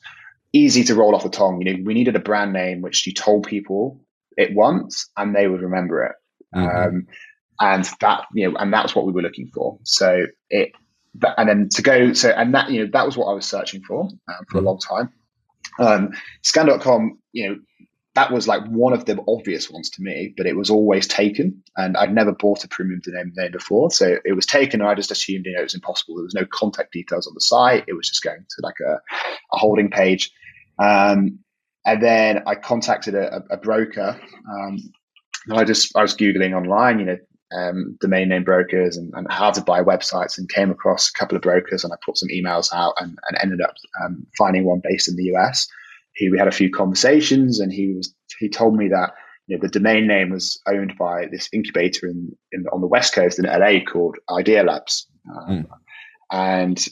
Easy 0.53 0.83
to 0.85 0.95
roll 0.95 1.15
off 1.15 1.23
the 1.23 1.29
tongue. 1.29 1.61
You 1.61 1.73
know, 1.73 1.83
we 1.83 1.93
needed 1.93 2.15
a 2.15 2.19
brand 2.19 2.53
name 2.53 2.81
which 2.81 3.05
you 3.05 3.13
told 3.13 3.47
people 3.47 3.99
it 4.37 4.55
once 4.55 5.09
and 5.17 5.35
they 5.35 5.47
would 5.47 5.61
remember 5.61 6.05
it. 6.05 6.15
Mm-hmm. 6.55 6.95
Um, 6.95 7.07
and 7.59 7.87
that 7.99 8.25
you 8.33 8.49
know 8.49 8.57
and 8.57 8.73
that's 8.73 8.95
what 8.95 9.05
we 9.05 9.11
were 9.11 9.21
looking 9.21 9.49
for. 9.53 9.79
So 9.83 10.25
it 10.49 10.71
and 11.37 11.47
then 11.49 11.69
to 11.69 11.81
go 11.81 12.13
so 12.13 12.29
and 12.29 12.53
that 12.53 12.71
you 12.71 12.83
know 12.83 12.89
that 12.91 13.05
was 13.05 13.15
what 13.15 13.27
i 13.27 13.33
was 13.33 13.45
searching 13.45 13.83
for 13.83 14.03
um, 14.03 14.45
for 14.49 14.57
a 14.57 14.61
mm. 14.61 14.65
long 14.65 14.79
time. 14.79 15.09
Um, 15.79 16.11
scan.com 16.43 17.17
you 17.31 17.49
know 17.49 17.57
that 18.15 18.31
was 18.31 18.47
like 18.47 18.63
one 18.67 18.93
of 18.93 19.05
the 19.05 19.23
obvious 19.27 19.71
ones 19.71 19.89
to 19.91 20.03
me 20.03 20.33
but 20.37 20.45
it 20.45 20.55
was 20.55 20.69
always 20.69 21.07
taken. 21.07 21.63
And 21.77 21.97
i'd 21.97 22.13
never 22.13 22.31
bought 22.31 22.63
a 22.63 22.67
premium 22.67 23.01
domain 23.03 23.31
name 23.35 23.51
before. 23.51 23.91
So 23.91 24.17
it 24.25 24.33
was 24.33 24.45
taken 24.45 24.81
and 24.81 24.89
i 24.89 24.95
just 24.95 25.11
assumed 25.11 25.45
you 25.45 25.53
know 25.53 25.59
it 25.59 25.63
was 25.63 25.75
impossible. 25.75 26.15
There 26.15 26.23
was 26.23 26.35
no 26.35 26.45
contact 26.51 26.93
details 26.93 27.27
on 27.27 27.33
the 27.35 27.41
site. 27.41 27.85
It 27.87 27.93
was 27.93 28.09
just 28.09 28.23
going 28.23 28.39
to 28.39 28.61
like 28.61 28.79
a, 28.79 28.93
a 29.53 29.57
holding 29.57 29.89
page. 29.89 30.31
Um, 30.79 31.39
and 31.85 32.01
then 32.01 32.43
i 32.47 32.55
contacted 32.55 33.13
a, 33.13 33.43
a 33.49 33.57
broker. 33.57 34.19
Um, 34.49 34.77
and 35.47 35.59
I 35.59 35.63
just 35.63 35.95
I 35.95 36.01
was 36.01 36.15
googling 36.15 36.55
online, 36.55 36.99
you 36.99 37.05
know, 37.05 37.17
um, 37.53 37.97
domain 37.99 38.29
name 38.29 38.43
brokers 38.43 38.97
and, 38.97 39.13
and, 39.15 39.31
how 39.31 39.51
to 39.51 39.61
buy 39.61 39.81
websites 39.81 40.37
and 40.37 40.49
came 40.49 40.71
across 40.71 41.09
a 41.09 41.13
couple 41.13 41.35
of 41.35 41.41
brokers 41.41 41.83
and 41.83 41.93
I 41.93 41.97
put 42.03 42.17
some 42.17 42.29
emails 42.29 42.73
out 42.73 42.93
and, 42.99 43.17
and 43.29 43.37
ended 43.41 43.61
up 43.61 43.75
um, 44.03 44.25
finding 44.37 44.65
one 44.65 44.81
based 44.83 45.07
in 45.07 45.15
the 45.15 45.35
US. 45.35 45.67
He, 46.13 46.29
we 46.29 46.37
had 46.37 46.47
a 46.47 46.51
few 46.51 46.71
conversations 46.71 47.59
and 47.59 47.71
he 47.71 47.93
was 47.93 48.13
he 48.39 48.49
told 48.49 48.75
me 48.75 48.89
that 48.89 49.13
you 49.47 49.57
know, 49.57 49.61
the 49.61 49.69
domain 49.69 50.07
name 50.07 50.29
was 50.29 50.61
owned 50.67 50.93
by 50.97 51.27
this 51.27 51.49
incubator 51.51 52.07
in, 52.07 52.35
in 52.51 52.65
on 52.71 52.81
the 52.81 52.87
west 52.87 53.13
coast 53.13 53.39
in 53.39 53.45
LA 53.45 53.79
called 53.85 54.17
Idea 54.29 54.63
Labs. 54.63 55.07
Um, 55.29 55.49
mm. 55.49 55.65
And 56.31 56.85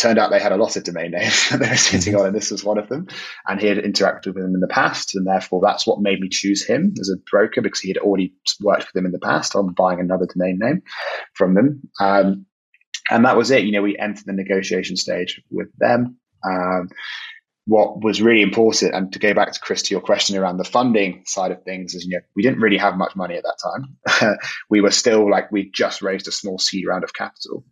turned 0.00 0.18
out 0.18 0.30
they 0.30 0.40
had 0.40 0.52
a 0.52 0.56
lot 0.56 0.76
of 0.76 0.84
domain 0.84 1.12
names 1.12 1.50
that 1.50 1.58
they 1.60 1.68
were 1.68 1.76
sitting 1.76 2.14
mm-hmm. 2.14 2.22
on, 2.22 2.26
and 2.28 2.36
this 2.36 2.50
was 2.50 2.64
one 2.64 2.78
of 2.78 2.88
them. 2.88 3.06
And 3.46 3.60
he 3.60 3.66
had 3.66 3.78
interacted 3.78 4.26
with 4.26 4.36
them 4.36 4.54
in 4.54 4.60
the 4.60 4.68
past, 4.68 5.14
and 5.14 5.26
therefore 5.26 5.60
that's 5.62 5.86
what 5.86 6.00
made 6.00 6.20
me 6.20 6.28
choose 6.28 6.64
him 6.64 6.94
as 7.00 7.10
a 7.10 7.20
broker 7.30 7.60
because 7.60 7.80
he 7.80 7.88
had 7.88 7.98
already 7.98 8.34
worked 8.60 8.86
with 8.86 8.92
them 8.94 9.06
in 9.06 9.12
the 9.12 9.18
past 9.18 9.54
on 9.54 9.74
buying 9.74 10.00
another 10.00 10.26
domain 10.26 10.58
name 10.60 10.82
from 11.34 11.54
them. 11.54 11.82
Um, 12.00 12.46
and 13.10 13.24
that 13.24 13.36
was 13.36 13.50
it. 13.50 13.64
You 13.64 13.72
know, 13.72 13.82
we 13.82 13.98
entered 13.98 14.26
the 14.26 14.32
negotiation 14.32 14.96
stage 14.96 15.40
with 15.50 15.68
them. 15.78 16.16
Um, 16.44 16.88
what 17.66 18.02
was 18.02 18.22
really 18.22 18.42
important, 18.42 18.94
and 18.94 19.12
to 19.12 19.18
go 19.18 19.34
back 19.34 19.52
to 19.52 19.60
Chris 19.60 19.82
to 19.82 19.94
your 19.94 20.00
question 20.00 20.36
around 20.36 20.56
the 20.56 20.64
funding 20.64 21.22
side 21.26 21.52
of 21.52 21.62
things, 21.62 21.94
is 21.94 22.04
you 22.04 22.16
know 22.16 22.22
we 22.34 22.42
didn't 22.42 22.60
really 22.60 22.78
have 22.78 22.96
much 22.96 23.14
money 23.14 23.36
at 23.36 23.44
that 23.44 23.58
time. 23.62 24.36
we 24.70 24.80
were 24.80 24.90
still 24.90 25.30
like 25.30 25.52
we 25.52 25.70
just 25.70 26.02
raised 26.02 26.26
a 26.26 26.32
small 26.32 26.58
seed 26.58 26.86
round 26.86 27.04
of 27.04 27.12
capital. 27.12 27.64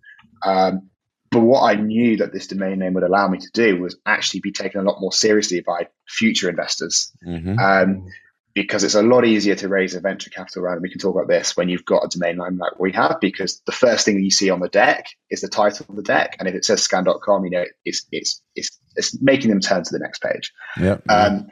Um, 0.44 0.90
but 1.30 1.40
what 1.40 1.62
I 1.62 1.74
knew 1.74 2.18
that 2.18 2.32
this 2.32 2.46
domain 2.46 2.78
name 2.78 2.94
would 2.94 3.02
allow 3.02 3.28
me 3.28 3.38
to 3.38 3.50
do 3.52 3.80
was 3.80 3.96
actually 4.06 4.40
be 4.40 4.52
taken 4.52 4.80
a 4.80 4.84
lot 4.84 5.00
more 5.00 5.12
seriously 5.12 5.60
by 5.60 5.88
future 6.06 6.48
investors. 6.48 7.12
Mm-hmm. 7.26 7.58
Um, 7.58 8.06
because 8.54 8.82
it's 8.82 8.96
a 8.96 9.02
lot 9.02 9.24
easier 9.24 9.54
to 9.54 9.68
raise 9.68 9.94
a 9.94 10.00
venture 10.00 10.30
capital 10.30 10.62
round. 10.62 10.76
And 10.76 10.82
we 10.82 10.90
can 10.90 10.98
talk 10.98 11.14
about 11.14 11.28
this 11.28 11.56
when 11.56 11.68
you've 11.68 11.84
got 11.84 12.04
a 12.04 12.08
domain 12.08 12.38
name 12.38 12.58
like 12.58 12.80
we 12.80 12.90
have, 12.92 13.18
because 13.20 13.60
the 13.66 13.72
first 13.72 14.04
thing 14.04 14.16
that 14.16 14.22
you 14.22 14.32
see 14.32 14.50
on 14.50 14.58
the 14.58 14.68
deck 14.68 15.06
is 15.30 15.42
the 15.42 15.48
title 15.48 15.86
of 15.88 15.94
the 15.94 16.02
deck. 16.02 16.34
And 16.40 16.48
if 16.48 16.56
it 16.56 16.64
says 16.64 16.82
scan.com, 16.82 17.44
you 17.44 17.50
know, 17.50 17.64
it's, 17.84 18.06
it's, 18.10 18.42
it's, 18.56 18.76
it's 18.96 19.20
making 19.22 19.50
them 19.50 19.60
turn 19.60 19.84
to 19.84 19.92
the 19.92 20.00
next 20.00 20.20
page. 20.20 20.52
Yep. 20.80 21.04
Um, 21.08 21.46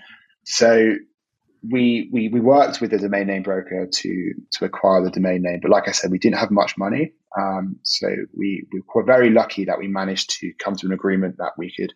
so 0.45 0.97
we, 1.63 2.09
we, 2.13 2.29
we 2.29 2.41
worked 2.41 2.81
with 2.81 2.93
a 2.93 2.99
domain 2.99 3.27
name 3.27 3.43
broker 3.43 3.87
to, 3.87 4.35
to 4.53 4.65
acquire 4.65 5.03
the 5.03 5.11
domain 5.11 5.43
name. 5.43 5.61
But 5.61 5.71
like 5.71 5.89
I 5.89 5.93
said, 5.93 6.11
we 6.11 6.19
didn't 6.19 6.39
have 6.39 6.51
much 6.51 6.77
money. 6.79 7.13
Um, 7.39 7.77
so 7.83 8.09
we, 8.37 8.67
we 8.73 8.83
were 8.95 9.05
very 9.05 9.31
lucky 9.31 9.67
that 9.67 9.79
we 9.79 9.89
managed 9.89 10.39
to 10.41 10.53
come 10.59 10.77
to 10.77 10.87
an 10.87 10.93
agreement 10.93 11.37
that 11.39 11.53
we 11.59 11.73
could 11.75 11.93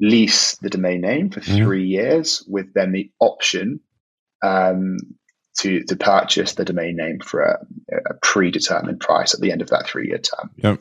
lease 0.00 0.56
the 0.56 0.70
domain 0.70 1.00
name 1.00 1.30
for 1.30 1.40
mm-hmm. 1.40 1.56
three 1.56 1.86
years 1.86 2.44
with 2.48 2.74
then 2.74 2.92
the 2.92 3.10
option 3.20 3.80
um, 4.42 4.98
to 5.58 5.84
to 5.84 5.96
purchase 5.96 6.54
the 6.54 6.64
domain 6.64 6.96
name 6.96 7.20
for 7.20 7.42
a, 7.42 7.66
a, 7.92 8.14
predetermined 8.22 9.00
price 9.00 9.34
at 9.34 9.40
the 9.40 9.52
end 9.52 9.62
of 9.62 9.70
that 9.70 9.86
three 9.86 10.08
year 10.08 10.18
term. 10.18 10.50
Yep. 10.56 10.80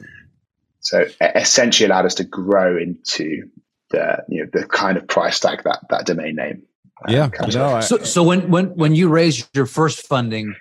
So 0.80 1.06
essentially 1.22 1.88
allowed 1.88 2.06
us 2.06 2.16
to 2.16 2.24
grow 2.24 2.78
into 2.78 3.50
the 3.92 4.24
you 4.28 4.44
know 4.44 4.50
the 4.52 4.68
kind 4.68 4.98
of 4.98 5.08
price 5.08 5.40
tag 5.40 5.64
that 5.64 5.86
that 5.90 6.06
domain 6.06 6.36
name. 6.36 6.64
Yeah. 7.08 7.30
No, 7.54 7.76
I, 7.76 7.80
so 7.82 7.98
so 8.00 8.24
when 8.24 8.50
when 8.50 8.68
when 8.76 8.96
you 8.96 9.10
raised 9.10 9.50
your 9.56 9.66
first 9.66 10.08
funding, 10.08 10.56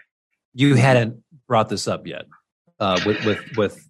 you 0.55 0.75
hadn't 0.75 1.23
brought 1.47 1.69
this 1.69 1.89
up 1.89 2.07
yet 2.07 2.27
uh, 2.81 3.01
with 3.07 3.25
with 3.25 3.57
with. 3.57 3.89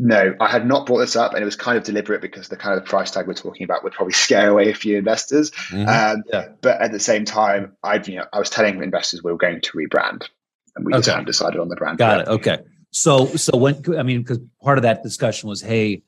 No, 0.00 0.36
I 0.38 0.48
had 0.48 0.64
not 0.64 0.86
brought 0.86 0.98
this 0.98 1.16
up, 1.16 1.34
and 1.34 1.42
it 1.42 1.44
was 1.44 1.56
kind 1.56 1.76
of 1.76 1.82
deliberate 1.82 2.22
because 2.22 2.48
the 2.48 2.56
kind 2.56 2.78
of 2.78 2.86
price 2.86 3.10
tag 3.10 3.26
we're 3.26 3.34
talking 3.34 3.64
about 3.64 3.82
would 3.82 3.92
probably 3.92 4.12
scare 4.26 4.48
away 4.48 4.70
a 4.70 4.74
few 4.74 4.96
investors. 4.96 5.50
Mm-hmm. 5.50 5.88
Um, 5.88 6.22
yeah. 6.32 6.48
But 6.60 6.80
at 6.80 6.92
the 6.92 7.00
same 7.00 7.24
time, 7.24 7.76
I 7.82 7.96
you 7.96 8.16
know 8.16 8.26
I 8.32 8.38
was 8.38 8.50
telling 8.50 8.80
investors 8.82 9.22
we 9.22 9.32
were 9.32 9.38
going 9.38 9.60
to 9.60 9.72
rebrand, 9.72 10.28
and 10.76 10.86
we 10.86 10.92
okay. 10.92 10.98
just 10.98 11.08
haven't 11.08 11.26
decided 11.26 11.60
on 11.60 11.68
the 11.68 11.76
brand. 11.76 11.98
Got 11.98 12.18
yet. 12.18 12.28
it. 12.28 12.30
Okay. 12.30 12.58
So 12.90 13.26
so 13.36 13.56
when 13.56 13.82
I 13.98 14.02
mean 14.02 14.22
because 14.22 14.38
part 14.62 14.78
of 14.78 14.82
that 14.82 15.02
discussion 15.02 15.48
was, 15.48 15.60
hey, 15.60 16.02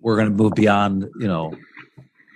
we're 0.00 0.16
going 0.16 0.28
to 0.28 0.34
move 0.34 0.54
beyond 0.54 1.08
you 1.18 1.28
know 1.28 1.56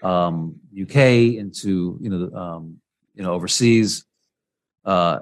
um, 0.03 0.57
UK 0.81 0.97
into 1.37 1.99
you 2.01 2.11
know 2.11 2.37
um, 2.37 2.81
you 3.15 3.23
know 3.23 3.33
overseas. 3.33 4.05
Uh, 4.85 5.21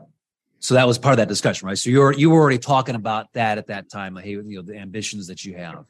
so 0.61 0.75
that 0.75 0.87
was 0.87 0.99
part 0.99 1.13
of 1.13 1.19
that 1.19 1.29
discussion, 1.29 1.69
right? 1.69 1.79
So 1.79 1.91
you're 1.91 2.13
you 2.13 2.31
were 2.31 2.41
already 2.41 2.59
talking 2.59 2.95
about 2.95 3.33
that 3.35 3.59
at 3.59 3.69
that 3.69 3.89
time, 3.89 4.15
like, 4.15 4.25
hey, 4.25 4.33
you 4.33 4.43
know, 4.43 4.63
the 4.63 4.77
ambitions 4.77 5.29
that 5.29 5.45
you 5.45 5.57
have. 5.57 5.85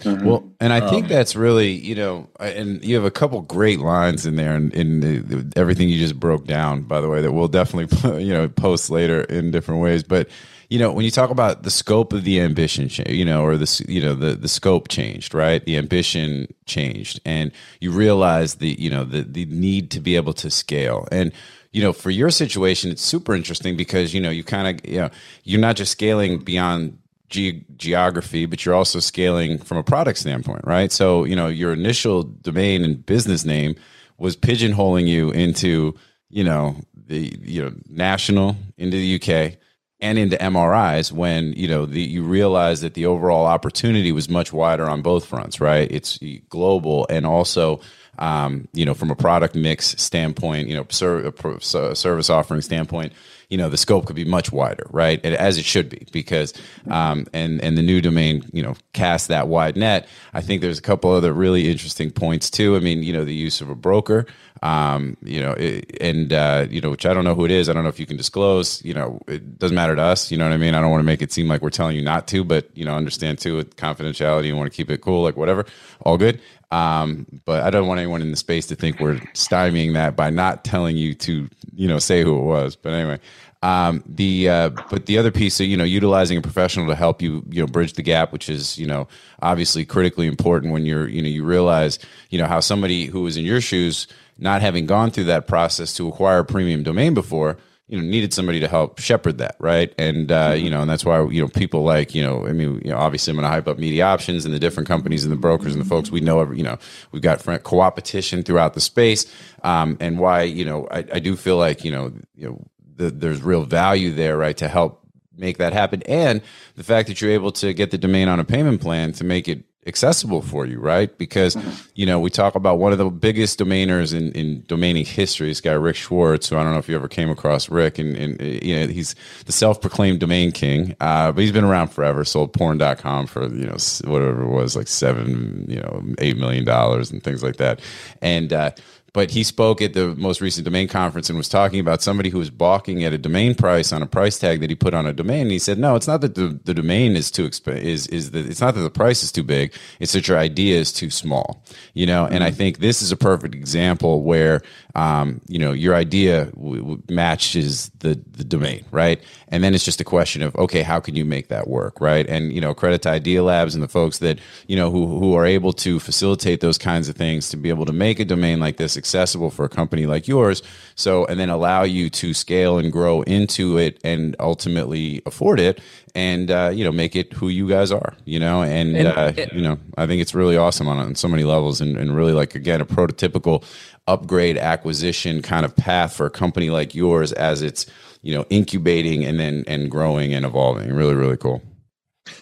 Mm-hmm. 0.00 0.26
Well, 0.26 0.50
and 0.60 0.72
I 0.72 0.88
think 0.88 1.04
um, 1.04 1.08
that's 1.10 1.36
really, 1.36 1.72
you 1.72 1.94
know, 1.94 2.28
and 2.38 2.82
you 2.82 2.94
have 2.94 3.04
a 3.04 3.10
couple 3.10 3.40
great 3.42 3.80
lines 3.80 4.24
in 4.24 4.36
there, 4.36 4.54
and 4.54 4.72
in, 4.72 5.02
in, 5.02 5.52
everything 5.56 5.88
you 5.88 5.98
just 5.98 6.18
broke 6.18 6.46
down. 6.46 6.82
By 6.82 7.00
the 7.00 7.08
way, 7.08 7.20
that 7.20 7.32
we'll 7.32 7.48
definitely, 7.48 8.24
you 8.24 8.32
know, 8.32 8.48
post 8.48 8.90
later 8.90 9.22
in 9.22 9.50
different 9.50 9.82
ways. 9.82 10.02
But 10.02 10.28
you 10.70 10.78
know, 10.78 10.92
when 10.92 11.04
you 11.04 11.10
talk 11.10 11.30
about 11.30 11.64
the 11.64 11.70
scope 11.70 12.12
of 12.12 12.24
the 12.24 12.40
ambition, 12.40 12.88
you 13.06 13.24
know, 13.24 13.44
or 13.44 13.56
the 13.56 13.84
you 13.88 14.00
know 14.00 14.14
the 14.14 14.34
the 14.34 14.48
scope 14.48 14.88
changed, 14.88 15.34
right? 15.34 15.64
The 15.64 15.76
ambition 15.76 16.46
changed, 16.64 17.20
and 17.26 17.52
you 17.80 17.90
realize 17.90 18.54
the 18.56 18.80
you 18.80 18.88
know 18.88 19.04
the 19.04 19.22
the 19.22 19.44
need 19.46 19.90
to 19.90 20.00
be 20.00 20.16
able 20.16 20.32
to 20.34 20.50
scale 20.50 21.06
and 21.10 21.32
you 21.72 21.82
know, 21.82 21.92
for 21.92 22.10
your 22.10 22.30
situation, 22.30 22.90
it's 22.90 23.02
super 23.02 23.34
interesting 23.34 23.76
because 23.76 24.12
you 24.12 24.20
know 24.20 24.30
you 24.30 24.42
kind 24.42 24.80
of 24.80 24.90
you 24.90 25.00
know 25.00 25.10
you're 25.44 25.60
not 25.60 25.76
just 25.76 25.92
scaling 25.92 26.38
beyond 26.38 26.98
ge- 27.28 27.64
geography, 27.76 28.46
but 28.46 28.64
you're 28.64 28.74
also 28.74 28.98
scaling 28.98 29.58
from 29.58 29.78
a 29.78 29.84
product 29.84 30.18
standpoint, 30.18 30.62
right? 30.64 30.90
So 30.90 31.24
you 31.24 31.36
know 31.36 31.46
your 31.46 31.72
initial 31.72 32.24
domain 32.24 32.82
and 32.84 33.04
business 33.04 33.44
name 33.44 33.76
was 34.18 34.36
pigeonholing 34.36 35.06
you 35.06 35.30
into 35.30 35.94
you 36.28 36.42
know 36.42 36.76
the 36.94 37.38
you 37.40 37.62
know 37.62 37.72
national 37.88 38.56
into 38.76 38.96
the 38.96 39.14
UK 39.20 39.58
and 40.00 40.18
into 40.18 40.36
MRIs 40.36 41.12
when 41.12 41.52
you 41.52 41.68
know 41.68 41.86
the, 41.86 42.00
you 42.00 42.22
realize 42.22 42.80
that 42.80 42.94
the 42.94 43.06
overall 43.06 43.46
opportunity 43.46 44.12
was 44.12 44.28
much 44.28 44.52
wider 44.52 44.88
on 44.88 45.02
both 45.02 45.26
fronts, 45.26 45.60
right? 45.60 45.90
It's 45.90 46.18
global 46.48 47.06
and 47.10 47.26
also 47.26 47.80
um, 48.18 48.68
you 48.72 48.84
know 48.84 48.94
from 48.94 49.10
a 49.10 49.16
product 49.16 49.54
mix 49.54 50.00
standpoint, 50.00 50.68
you 50.68 50.76
know 50.76 50.86
service 50.90 52.30
offering 52.30 52.60
standpoint, 52.60 53.12
you 53.50 53.58
know 53.58 53.68
the 53.68 53.76
scope 53.76 54.06
could 54.06 54.16
be 54.16 54.24
much 54.24 54.52
wider, 54.52 54.86
right? 54.90 55.20
And 55.22 55.34
as 55.34 55.58
it 55.58 55.64
should 55.64 55.88
be 55.88 56.06
because 56.12 56.54
um, 56.88 57.26
and 57.32 57.62
and 57.62 57.76
the 57.76 57.82
new 57.82 58.00
domain 58.00 58.48
you 58.52 58.62
know 58.62 58.74
cast 58.92 59.28
that 59.28 59.48
wide 59.48 59.76
net. 59.76 60.08
I 60.32 60.40
think 60.40 60.62
there's 60.62 60.78
a 60.78 60.82
couple 60.82 61.10
other 61.10 61.32
really 61.32 61.70
interesting 61.70 62.10
points 62.10 62.50
too. 62.50 62.76
I 62.76 62.80
mean, 62.80 63.02
you 63.02 63.12
know 63.12 63.24
the 63.24 63.34
use 63.34 63.60
of 63.60 63.68
a 63.68 63.74
broker 63.74 64.26
um, 64.62 65.16
you 65.22 65.40
know, 65.40 65.52
it, 65.52 65.96
and 66.00 66.32
uh, 66.32 66.66
you 66.68 66.80
know, 66.80 66.90
which 66.90 67.06
I 67.06 67.14
don't 67.14 67.24
know 67.24 67.34
who 67.34 67.44
it 67.44 67.50
is. 67.50 67.68
I 67.68 67.72
don't 67.72 67.82
know 67.82 67.88
if 67.88 67.98
you 67.98 68.06
can 68.06 68.16
disclose. 68.16 68.84
You 68.84 68.94
know, 68.94 69.20
it 69.26 69.58
doesn't 69.58 69.74
matter 69.74 69.96
to 69.96 70.02
us. 70.02 70.30
You 70.30 70.36
know 70.36 70.44
what 70.44 70.52
I 70.52 70.58
mean? 70.58 70.74
I 70.74 70.80
don't 70.80 70.90
want 70.90 71.00
to 71.00 71.06
make 71.06 71.22
it 71.22 71.32
seem 71.32 71.48
like 71.48 71.62
we're 71.62 71.70
telling 71.70 71.96
you 71.96 72.02
not 72.02 72.28
to, 72.28 72.44
but 72.44 72.68
you 72.76 72.84
know, 72.84 72.94
understand 72.94 73.38
too 73.38 73.56
with 73.56 73.76
confidentiality. 73.76 74.46
You 74.46 74.56
want 74.56 74.70
to 74.70 74.76
keep 74.76 74.90
it 74.90 75.00
cool, 75.00 75.22
like 75.22 75.36
whatever. 75.36 75.64
All 76.02 76.18
good. 76.18 76.40
Um, 76.72 77.26
but 77.44 77.64
I 77.64 77.70
don't 77.70 77.88
want 77.88 77.98
anyone 77.98 78.22
in 78.22 78.30
the 78.30 78.36
space 78.36 78.66
to 78.68 78.76
think 78.76 79.00
we're 79.00 79.16
stymieing 79.34 79.94
that 79.94 80.14
by 80.14 80.30
not 80.30 80.64
telling 80.64 80.96
you 80.96 81.14
to, 81.14 81.48
you 81.74 81.88
know, 81.88 81.98
say 81.98 82.22
who 82.22 82.38
it 82.38 82.44
was. 82.44 82.76
But 82.76 82.92
anyway, 82.92 83.18
um, 83.62 84.04
the 84.06 84.48
uh, 84.48 84.70
but 84.88 85.06
the 85.06 85.18
other 85.18 85.30
piece, 85.30 85.60
of, 85.60 85.66
you 85.66 85.76
know, 85.76 85.84
utilizing 85.84 86.38
a 86.38 86.42
professional 86.42 86.86
to 86.86 86.94
help 86.94 87.20
you, 87.20 87.44
you 87.50 87.60
know, 87.60 87.66
bridge 87.66 87.94
the 87.94 88.02
gap, 88.02 88.32
which 88.32 88.48
is 88.48 88.78
you 88.78 88.86
know 88.86 89.08
obviously 89.42 89.84
critically 89.84 90.26
important 90.26 90.72
when 90.72 90.86
you're, 90.86 91.08
you 91.08 91.20
know, 91.20 91.28
you 91.28 91.44
realize, 91.44 91.98
you 92.30 92.38
know, 92.38 92.46
how 92.46 92.60
somebody 92.60 93.06
who 93.06 93.22
was 93.22 93.36
in 93.36 93.44
your 93.44 93.60
shoes 93.60 94.06
not 94.38 94.62
having 94.62 94.86
gone 94.86 95.10
through 95.10 95.24
that 95.24 95.46
process 95.46 95.94
to 95.94 96.08
acquire 96.08 96.38
a 96.38 96.44
premium 96.44 96.82
domain 96.82 97.12
before, 97.12 97.58
you 97.90 98.00
know, 98.00 98.04
needed 98.04 98.32
somebody 98.32 98.60
to 98.60 98.68
help 98.68 99.00
shepherd 99.00 99.38
that, 99.38 99.56
right? 99.58 99.92
And 99.98 100.30
uh, 100.30 100.50
mm-hmm. 100.52 100.64
you 100.64 100.70
know, 100.70 100.80
and 100.80 100.88
that's 100.88 101.04
why 101.04 101.20
you 101.24 101.42
know 101.42 101.48
people 101.48 101.82
like 101.82 102.14
you 102.14 102.22
know, 102.22 102.46
I 102.46 102.52
mean, 102.52 102.80
you 102.84 102.90
know, 102.90 102.96
obviously 102.96 103.32
I'm 103.32 103.36
going 103.36 103.44
to 103.44 103.50
hype 103.50 103.66
up 103.66 103.78
media 103.78 104.04
options 104.04 104.44
and 104.44 104.54
the 104.54 104.60
different 104.60 104.86
companies 104.86 105.24
and 105.24 105.32
the 105.32 105.36
brokers 105.36 105.74
and 105.74 105.84
the 105.84 105.88
folks 105.88 106.08
we 106.08 106.20
know. 106.20 106.40
Every, 106.40 106.56
you 106.56 106.62
know, 106.62 106.78
we've 107.10 107.20
got 107.20 107.42
co-opetition 107.64 108.44
throughout 108.44 108.74
the 108.74 108.80
space, 108.80 109.26
um, 109.64 109.96
and 109.98 110.20
why 110.20 110.42
you 110.42 110.64
know, 110.64 110.86
I, 110.88 110.98
I 111.14 111.18
do 111.18 111.34
feel 111.34 111.56
like 111.56 111.84
you 111.84 111.90
know, 111.90 112.12
you 112.36 112.48
know, 112.48 112.64
the, 112.94 113.10
there's 113.10 113.42
real 113.42 113.64
value 113.64 114.12
there, 114.12 114.38
right, 114.38 114.56
to 114.58 114.68
help 114.68 115.04
make 115.36 115.58
that 115.58 115.72
happen, 115.72 116.00
and 116.04 116.42
the 116.76 116.84
fact 116.84 117.08
that 117.08 117.20
you're 117.20 117.32
able 117.32 117.50
to 117.52 117.72
get 117.74 117.90
the 117.90 117.98
domain 117.98 118.28
on 118.28 118.38
a 118.38 118.44
payment 118.44 118.80
plan 118.80 119.10
to 119.14 119.24
make 119.24 119.48
it 119.48 119.64
accessible 119.86 120.42
for 120.42 120.66
you, 120.66 120.78
right? 120.78 121.16
Because 121.16 121.56
mm-hmm. 121.56 121.70
you 121.94 122.06
know 122.06 122.20
we 122.20 122.30
talk 122.30 122.54
about 122.54 122.78
one 122.78 122.92
of 122.92 122.98
the 122.98 123.08
biggest 123.08 123.58
domainers 123.58 124.14
in, 124.14 124.32
in 124.32 124.62
domaining 124.62 125.06
history. 125.06 125.48
This 125.48 125.60
guy 125.60 125.72
Rick 125.72 125.96
Schwartz, 125.96 126.48
who 126.48 126.56
I 126.56 126.62
don't 126.62 126.72
know 126.72 126.78
if 126.78 126.88
you 126.88 126.96
ever 126.96 127.08
came 127.08 127.30
across 127.30 127.68
Rick, 127.68 127.98
and, 127.98 128.16
and 128.16 128.40
you 128.62 128.78
know 128.78 128.86
he's 128.86 129.14
the 129.46 129.52
self-proclaimed 129.52 130.20
domain 130.20 130.52
king, 130.52 130.94
uh, 131.00 131.32
but 131.32 131.40
he's 131.40 131.52
been 131.52 131.64
around 131.64 131.88
forever. 131.88 132.24
Sold 132.24 132.52
porn.com 132.52 133.26
for 133.26 133.44
you 133.44 133.66
know 133.66 133.76
whatever 134.04 134.42
it 134.42 134.50
was, 134.50 134.76
like 134.76 134.88
seven, 134.88 135.64
you 135.68 135.80
know, 135.80 136.02
eight 136.18 136.36
million 136.36 136.64
dollars 136.64 137.10
and 137.10 137.22
things 137.22 137.42
like 137.42 137.56
that, 137.56 137.80
and. 138.20 138.52
Uh, 138.52 138.70
but 139.12 139.30
he 139.30 139.42
spoke 139.42 139.82
at 139.82 139.94
the 139.94 140.14
most 140.16 140.40
recent 140.40 140.64
domain 140.64 140.88
conference 140.88 141.28
and 141.28 141.36
was 141.36 141.48
talking 141.48 141.80
about 141.80 142.02
somebody 142.02 142.30
who 142.30 142.38
was 142.38 142.50
balking 142.50 143.04
at 143.04 143.12
a 143.12 143.18
domain 143.18 143.54
price 143.54 143.92
on 143.92 144.02
a 144.02 144.06
price 144.06 144.38
tag 144.38 144.60
that 144.60 144.70
he 144.70 144.76
put 144.76 144.94
on 144.94 145.06
a 145.06 145.12
domain. 145.12 145.42
And 145.42 145.50
he 145.50 145.58
said, 145.58 145.78
"No, 145.78 145.96
it's 145.96 146.06
not 146.06 146.20
that 146.20 146.34
the, 146.34 146.58
the 146.64 146.74
domain 146.74 147.16
is 147.16 147.30
too 147.30 147.48
exp- 147.48 147.76
is 147.76 148.06
is 148.08 148.30
that 148.32 148.46
it's 148.46 148.60
not 148.60 148.74
that 148.74 148.82
the 148.82 148.90
price 148.90 149.22
is 149.22 149.32
too 149.32 149.42
big. 149.42 149.72
It's 149.98 150.12
that 150.12 150.28
your 150.28 150.38
idea 150.38 150.78
is 150.78 150.92
too 150.92 151.10
small." 151.10 151.62
You 151.94 152.06
know, 152.06 152.26
and 152.26 152.44
I 152.44 152.48
mm-hmm. 152.48 152.56
think 152.56 152.78
this 152.78 153.02
is 153.02 153.12
a 153.12 153.16
perfect 153.16 153.54
example 153.54 154.22
where 154.22 154.62
um, 154.94 155.40
you 155.48 155.58
know 155.58 155.72
your 155.72 155.94
idea 155.94 156.46
w- 156.46 156.82
w- 156.82 157.02
matches 157.08 157.90
the 158.00 158.20
the 158.32 158.44
domain, 158.44 158.84
right? 158.90 159.20
And 159.50 159.62
then 159.64 159.74
it's 159.74 159.84
just 159.84 160.00
a 160.00 160.04
question 160.04 160.42
of 160.42 160.54
okay, 160.56 160.82
how 160.82 161.00
can 161.00 161.16
you 161.16 161.24
make 161.24 161.48
that 161.48 161.68
work, 161.68 162.00
right? 162.00 162.26
And 162.28 162.52
you 162.52 162.60
know, 162.60 162.74
credit 162.74 163.02
to 163.02 163.10
Idea 163.10 163.42
Labs 163.42 163.74
and 163.74 163.82
the 163.82 163.88
folks 163.88 164.18
that 164.18 164.38
you 164.66 164.76
know 164.76 164.90
who 164.90 165.18
who 165.18 165.34
are 165.34 165.46
able 165.46 165.72
to 165.74 165.98
facilitate 165.98 166.60
those 166.60 166.78
kinds 166.78 167.08
of 167.08 167.16
things 167.16 167.48
to 167.50 167.56
be 167.56 167.68
able 167.68 167.86
to 167.86 167.92
make 167.92 168.20
a 168.20 168.24
domain 168.24 168.60
like 168.60 168.76
this 168.76 168.96
accessible 168.96 169.50
for 169.50 169.64
a 169.64 169.68
company 169.68 170.06
like 170.06 170.28
yours. 170.28 170.62
So, 170.94 171.24
and 171.26 171.40
then 171.40 171.50
allow 171.50 171.82
you 171.82 172.10
to 172.10 172.34
scale 172.34 172.78
and 172.78 172.92
grow 172.92 173.22
into 173.22 173.78
it 173.78 173.98
and 174.04 174.36
ultimately 174.38 175.22
afford 175.26 175.60
it 175.60 175.80
and, 176.14 176.50
uh, 176.50 176.70
you 176.72 176.84
know, 176.84 176.92
make 176.92 177.16
it 177.16 177.32
who 177.32 177.48
you 177.48 177.68
guys 177.68 177.92
are, 177.92 178.14
you 178.24 178.38
know, 178.38 178.62
and, 178.62 178.96
and 178.96 179.08
uh, 179.08 179.32
it, 179.36 179.52
you 179.52 179.62
know, 179.62 179.78
I 179.96 180.06
think 180.06 180.20
it's 180.20 180.34
really 180.34 180.56
awesome 180.56 180.88
on, 180.88 180.98
on 180.98 181.14
so 181.14 181.28
many 181.28 181.44
levels 181.44 181.80
and, 181.80 181.96
and 181.96 182.14
really 182.14 182.32
like, 182.32 182.54
again, 182.54 182.80
a 182.80 182.86
prototypical 182.86 183.64
upgrade 184.06 184.58
acquisition 184.58 185.42
kind 185.42 185.64
of 185.64 185.76
path 185.76 186.14
for 186.14 186.26
a 186.26 186.30
company 186.30 186.70
like 186.70 186.94
yours 186.94 187.32
as 187.32 187.62
it's, 187.62 187.86
you 188.22 188.34
know, 188.34 188.44
incubating 188.50 189.24
and 189.24 189.38
then, 189.38 189.64
and 189.66 189.90
growing 189.90 190.34
and 190.34 190.44
evolving. 190.44 190.92
Really, 190.92 191.14
really 191.14 191.36
cool. 191.36 191.62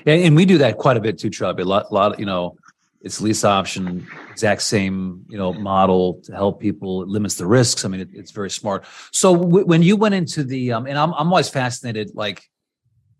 Yeah, 0.04 0.14
and 0.14 0.36
we 0.36 0.44
do 0.44 0.58
that 0.58 0.78
quite 0.78 0.96
a 0.96 1.00
bit 1.00 1.18
too, 1.18 1.30
Chubb. 1.30 1.60
A 1.60 1.62
lot, 1.62 1.92
lot, 1.92 2.18
you 2.18 2.26
know, 2.26 2.56
it's 3.00 3.20
lease 3.20 3.44
option, 3.44 4.06
exact 4.30 4.62
same 4.62 5.24
you 5.28 5.38
know 5.38 5.52
model 5.52 6.20
to 6.24 6.32
help 6.32 6.60
people. 6.60 7.02
It 7.02 7.08
limits 7.08 7.36
the 7.36 7.46
risks. 7.46 7.84
I 7.84 7.88
mean, 7.88 8.00
it, 8.00 8.08
it's 8.12 8.32
very 8.32 8.50
smart. 8.50 8.84
So 9.12 9.36
w- 9.36 9.64
when 9.64 9.82
you 9.82 9.96
went 9.96 10.14
into 10.14 10.42
the, 10.42 10.72
um, 10.72 10.86
and 10.86 10.98
I'm 10.98 11.14
I'm 11.14 11.28
always 11.28 11.48
fascinated, 11.48 12.10
like 12.14 12.42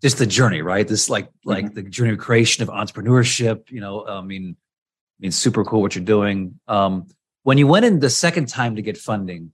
just 0.01 0.17
the 0.17 0.25
journey, 0.25 0.61
right? 0.61 0.87
This 0.87 1.09
like 1.09 1.29
like 1.45 1.65
mm-hmm. 1.65 1.75
the 1.75 1.83
journey 1.83 2.11
of 2.11 2.19
creation 2.19 2.61
of 2.61 2.69
entrepreneurship. 2.69 3.71
You 3.71 3.81
know, 3.81 4.05
I 4.05 4.21
mean, 4.21 4.57
I 4.57 5.19
mean, 5.19 5.31
super 5.31 5.63
cool 5.63 5.81
what 5.81 5.95
you're 5.95 6.03
doing. 6.03 6.59
Um, 6.67 7.07
when 7.43 7.57
you 7.57 7.67
went 7.67 7.85
in 7.85 7.99
the 7.99 8.09
second 8.09 8.47
time 8.47 8.75
to 8.75 8.81
get 8.81 8.97
funding, 8.97 9.53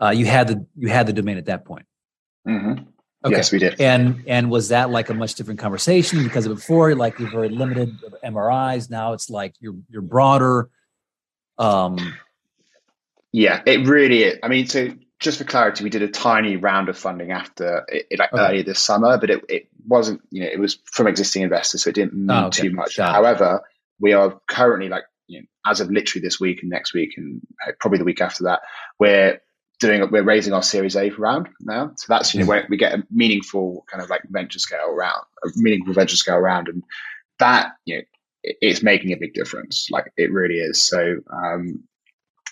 uh, 0.00 0.10
you 0.10 0.24
had 0.24 0.48
the 0.48 0.66
you 0.76 0.88
had 0.88 1.06
the 1.06 1.12
domain 1.12 1.36
at 1.36 1.46
that 1.46 1.66
point. 1.66 1.84
Mm-hmm. 2.46 2.84
Okay. 3.24 3.36
Yes, 3.36 3.50
we 3.50 3.58
did. 3.58 3.80
And 3.80 4.24
and 4.28 4.50
was 4.50 4.68
that 4.68 4.90
like 4.90 5.10
a 5.10 5.14
much 5.14 5.34
different 5.34 5.58
conversation 5.58 6.22
because 6.22 6.46
of 6.46 6.54
before, 6.54 6.94
like 6.94 7.18
you're 7.18 7.30
very 7.30 7.48
limited 7.48 7.98
MRIs. 8.24 8.90
Now 8.90 9.12
it's 9.12 9.28
like 9.28 9.54
you're 9.58 9.76
you're 9.88 10.02
broader. 10.02 10.70
Um, 11.58 12.14
yeah, 13.32 13.60
it 13.66 13.86
really 13.86 14.22
is. 14.22 14.38
I 14.42 14.48
mean, 14.48 14.68
so 14.68 14.94
just 15.18 15.38
for 15.38 15.44
clarity, 15.44 15.82
we 15.82 15.90
did 15.90 16.02
a 16.02 16.08
tiny 16.08 16.56
round 16.56 16.88
of 16.88 16.96
funding 16.96 17.32
after 17.32 17.84
it, 17.88 18.06
it 18.10 18.18
like 18.20 18.32
okay. 18.32 18.42
earlier 18.42 18.62
this 18.62 18.78
summer, 18.78 19.18
but 19.18 19.30
it, 19.30 19.44
it 19.48 19.68
wasn't. 19.86 20.20
You 20.30 20.42
know, 20.42 20.48
it 20.52 20.60
was 20.60 20.78
from 20.84 21.08
existing 21.08 21.42
investors, 21.42 21.82
so 21.82 21.90
it 21.90 21.96
didn't 21.96 22.14
mean 22.14 22.30
oh, 22.30 22.46
okay. 22.46 22.62
too 22.62 22.70
much. 22.70 22.98
However, 22.98 23.62
we 23.98 24.12
are 24.12 24.40
currently 24.46 24.88
like 24.88 25.04
you 25.26 25.40
know, 25.40 25.46
as 25.66 25.80
of 25.80 25.90
literally 25.90 26.24
this 26.24 26.38
week 26.38 26.60
and 26.62 26.70
next 26.70 26.94
week 26.94 27.14
and 27.16 27.40
probably 27.80 27.98
the 27.98 28.04
week 28.04 28.20
after 28.20 28.44
that, 28.44 28.60
we're 29.00 29.40
doing 29.80 30.08
we're 30.10 30.22
raising 30.22 30.52
our 30.52 30.62
Series 30.62 30.96
A 30.96 31.10
round 31.10 31.48
now. 31.60 31.92
So 31.96 32.06
that's 32.08 32.34
you 32.34 32.40
know 32.40 32.46
where 32.46 32.66
we 32.68 32.76
get 32.76 32.94
a 32.94 33.04
meaningful 33.10 33.84
kind 33.90 34.02
of 34.02 34.10
like 34.10 34.22
venture 34.28 34.58
scale 34.58 34.92
round, 34.92 35.24
a 35.44 35.48
meaningful 35.56 35.94
venture 35.94 36.16
scale 36.16 36.38
round, 36.38 36.68
and 36.68 36.82
that 37.38 37.72
you 37.84 37.96
know 37.96 38.02
it's 38.42 38.82
making 38.82 39.12
a 39.12 39.16
big 39.16 39.34
difference. 39.34 39.88
Like 39.90 40.12
it 40.16 40.32
really 40.32 40.56
is. 40.56 40.80
So, 40.80 41.16
um, 41.30 41.84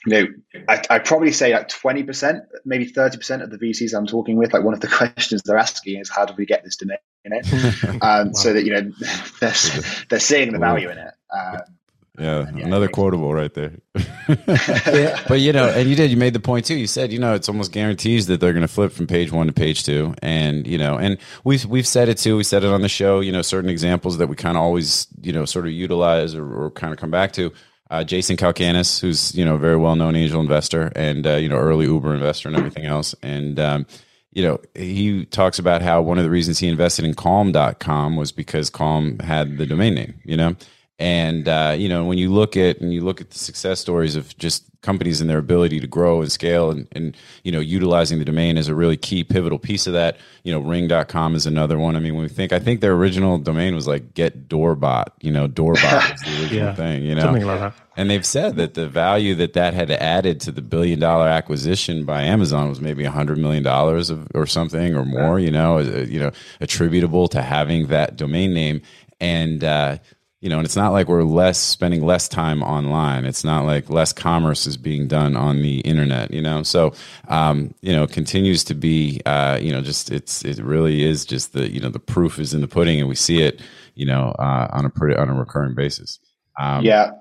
you 0.06 0.12
know, 0.12 0.26
I, 0.68 0.82
I 0.90 0.98
probably 0.98 1.32
say 1.32 1.52
like 1.52 1.68
20%, 1.68 2.40
maybe 2.64 2.90
30% 2.90 3.42
of 3.42 3.50
the 3.50 3.58
VCs 3.58 3.96
I'm 3.96 4.06
talking 4.06 4.36
with, 4.36 4.52
like 4.52 4.62
one 4.62 4.74
of 4.74 4.80
the 4.80 4.88
questions 5.14 5.42
they're 5.42 5.58
asking 5.58 6.00
is, 6.00 6.10
how 6.10 6.24
do 6.24 6.34
we 6.36 6.46
get 6.46 6.64
this 6.64 6.76
domain 6.76 6.98
in 7.24 7.32
it? 7.32 7.84
um, 7.84 7.98
wow. 8.00 8.32
So 8.32 8.52
that, 8.52 8.64
you 8.64 8.72
know, 8.72 8.90
they're, 9.40 9.54
they're 10.08 10.20
seeing 10.20 10.52
the 10.52 10.58
value 10.58 10.90
in 10.90 10.98
it. 10.98 11.14
Um, 11.32 11.60
yeah, 12.18 12.50
yeah, 12.54 12.64
another 12.64 12.88
quotable 12.88 13.32
right 13.32 13.52
there. 13.52 13.72
but 15.28 15.40
you 15.40 15.52
know, 15.52 15.68
and 15.68 15.88
you 15.88 15.96
did. 15.96 16.10
You 16.10 16.16
made 16.16 16.32
the 16.32 16.40
point 16.40 16.66
too. 16.66 16.76
You 16.76 16.86
said, 16.86 17.12
you 17.12 17.18
know, 17.18 17.34
it's 17.34 17.48
almost 17.48 17.72
guarantees 17.72 18.26
that 18.26 18.40
they're 18.40 18.52
going 18.52 18.62
to 18.62 18.68
flip 18.68 18.92
from 18.92 19.06
page 19.06 19.32
one 19.32 19.46
to 19.46 19.52
page 19.52 19.84
two, 19.84 20.14
and 20.22 20.66
you 20.66 20.78
know, 20.78 20.96
and 20.96 21.18
we've 21.44 21.64
we've 21.66 21.86
said 21.86 22.08
it 22.08 22.18
too. 22.18 22.36
We 22.36 22.44
said 22.44 22.64
it 22.64 22.70
on 22.70 22.82
the 22.82 22.88
show. 22.88 23.20
You 23.20 23.32
know, 23.32 23.42
certain 23.42 23.70
examples 23.70 24.18
that 24.18 24.28
we 24.28 24.36
kind 24.36 24.56
of 24.56 24.62
always, 24.62 25.06
you 25.20 25.32
know, 25.32 25.44
sort 25.44 25.66
of 25.66 25.72
utilize 25.72 26.34
or, 26.34 26.66
or 26.66 26.70
kind 26.70 26.92
of 26.92 26.98
come 26.98 27.10
back 27.10 27.32
to. 27.34 27.52
Uh, 27.88 28.02
Jason 28.02 28.36
Calacanis, 28.36 29.00
who's 29.00 29.32
you 29.34 29.44
know 29.44 29.54
a 29.54 29.58
very 29.58 29.76
well 29.76 29.94
known 29.94 30.16
angel 30.16 30.40
investor 30.40 30.90
and 30.96 31.24
uh, 31.26 31.34
you 31.36 31.48
know 31.48 31.56
early 31.56 31.86
Uber 31.86 32.14
investor 32.14 32.48
and 32.48 32.56
everything 32.56 32.84
else, 32.84 33.14
and 33.22 33.60
um, 33.60 33.86
you 34.36 34.42
know, 34.42 34.60
he 34.74 35.24
talks 35.24 35.58
about 35.58 35.80
how 35.80 36.02
one 36.02 36.18
of 36.18 36.24
the 36.24 36.30
reasons 36.30 36.58
he 36.58 36.68
invested 36.68 37.06
in 37.06 37.14
calm.com 37.14 38.16
was 38.16 38.32
because 38.32 38.68
calm 38.68 39.18
had 39.20 39.56
the 39.56 39.64
domain 39.64 39.94
name, 39.94 40.20
you 40.26 40.36
know, 40.36 40.54
and 40.98 41.46
uh, 41.48 41.74
you 41.76 41.88
know, 41.88 42.04
when 42.04 42.16
you 42.16 42.32
look 42.32 42.56
at 42.56 42.80
and 42.80 42.92
you 42.92 43.02
look 43.02 43.20
at 43.20 43.30
the 43.30 43.38
success 43.38 43.80
stories 43.80 44.16
of 44.16 44.36
just 44.38 44.64
companies 44.80 45.20
and 45.20 45.28
their 45.28 45.38
ability 45.38 45.80
to 45.80 45.86
grow 45.86 46.22
and 46.22 46.30
scale 46.30 46.70
and, 46.70 46.86
and 46.92 47.16
you 47.42 47.50
know 47.50 47.58
utilizing 47.58 48.18
the 48.18 48.24
domain 48.24 48.56
is 48.56 48.68
a 48.68 48.74
really 48.74 48.96
key 48.96 49.24
pivotal 49.24 49.58
piece 49.58 49.86
of 49.86 49.92
that. 49.92 50.16
You 50.42 50.52
know, 50.52 50.60
ring.com 50.60 51.34
is 51.34 51.44
another 51.44 51.78
one. 51.78 51.96
I 51.96 52.00
mean, 52.00 52.14
when 52.14 52.22
we 52.22 52.28
think 52.30 52.52
I 52.52 52.58
think 52.58 52.80
their 52.80 52.94
original 52.94 53.36
domain 53.36 53.74
was 53.74 53.86
like 53.86 54.14
get 54.14 54.48
doorbot, 54.48 55.12
you 55.20 55.30
know, 55.30 55.46
doorbot 55.48 56.12
was 56.12 56.20
the 56.22 56.30
original 56.42 56.64
yeah, 56.64 56.74
thing, 56.74 57.04
you 57.04 57.14
know. 57.14 57.22
Something 57.22 57.44
like 57.44 57.60
that. 57.60 57.74
And 57.98 58.08
they've 58.10 58.26
said 58.26 58.56
that 58.56 58.74
the 58.74 58.88
value 58.88 59.34
that 59.36 59.54
that 59.54 59.74
had 59.74 59.90
added 59.90 60.40
to 60.42 60.52
the 60.52 60.62
billion 60.62 60.98
dollar 60.98 61.28
acquisition 61.28 62.04
by 62.04 62.22
Amazon 62.22 62.68
was 62.70 62.80
maybe 62.80 63.04
a 63.04 63.10
hundred 63.10 63.38
million 63.38 63.62
dollars 63.62 64.10
or 64.34 64.46
something 64.46 64.94
or 64.94 65.04
more, 65.04 65.38
you 65.38 65.50
know, 65.50 65.78
uh, 65.78 66.06
you 66.08 66.20
know, 66.20 66.30
attributable 66.60 67.28
to 67.28 67.42
having 67.42 67.88
that 67.88 68.16
domain 68.16 68.54
name. 68.54 68.80
And 69.18 69.64
uh, 69.64 69.96
you 70.40 70.50
know, 70.50 70.58
and 70.58 70.66
it's 70.66 70.76
not 70.76 70.92
like 70.92 71.08
we're 71.08 71.22
less 71.22 71.58
spending 71.58 72.04
less 72.04 72.28
time 72.28 72.62
online. 72.62 73.24
It's 73.24 73.42
not 73.42 73.64
like 73.64 73.88
less 73.88 74.12
commerce 74.12 74.66
is 74.66 74.76
being 74.76 75.08
done 75.08 75.34
on 75.34 75.62
the 75.62 75.80
internet, 75.80 76.30
you 76.30 76.42
know. 76.42 76.62
So, 76.62 76.92
um, 77.28 77.74
you 77.80 77.92
know, 77.92 78.06
continues 78.06 78.62
to 78.64 78.74
be, 78.74 79.22
uh, 79.24 79.58
you 79.60 79.72
know, 79.72 79.80
just 79.80 80.10
it's 80.10 80.44
it 80.44 80.58
really 80.58 81.04
is 81.04 81.24
just 81.24 81.54
the 81.54 81.70
you 81.72 81.80
know 81.80 81.88
the 81.88 81.98
proof 81.98 82.38
is 82.38 82.52
in 82.52 82.60
the 82.60 82.68
pudding, 82.68 83.00
and 83.00 83.08
we 83.08 83.14
see 83.14 83.40
it, 83.42 83.62
you 83.94 84.04
know, 84.04 84.34
uh, 84.38 84.68
on 84.72 84.84
a 84.84 84.90
pretty 84.90 85.16
on 85.16 85.30
a 85.30 85.34
recurring 85.34 85.74
basis. 85.74 86.20
Um, 86.60 86.84
yeah, 86.84 87.12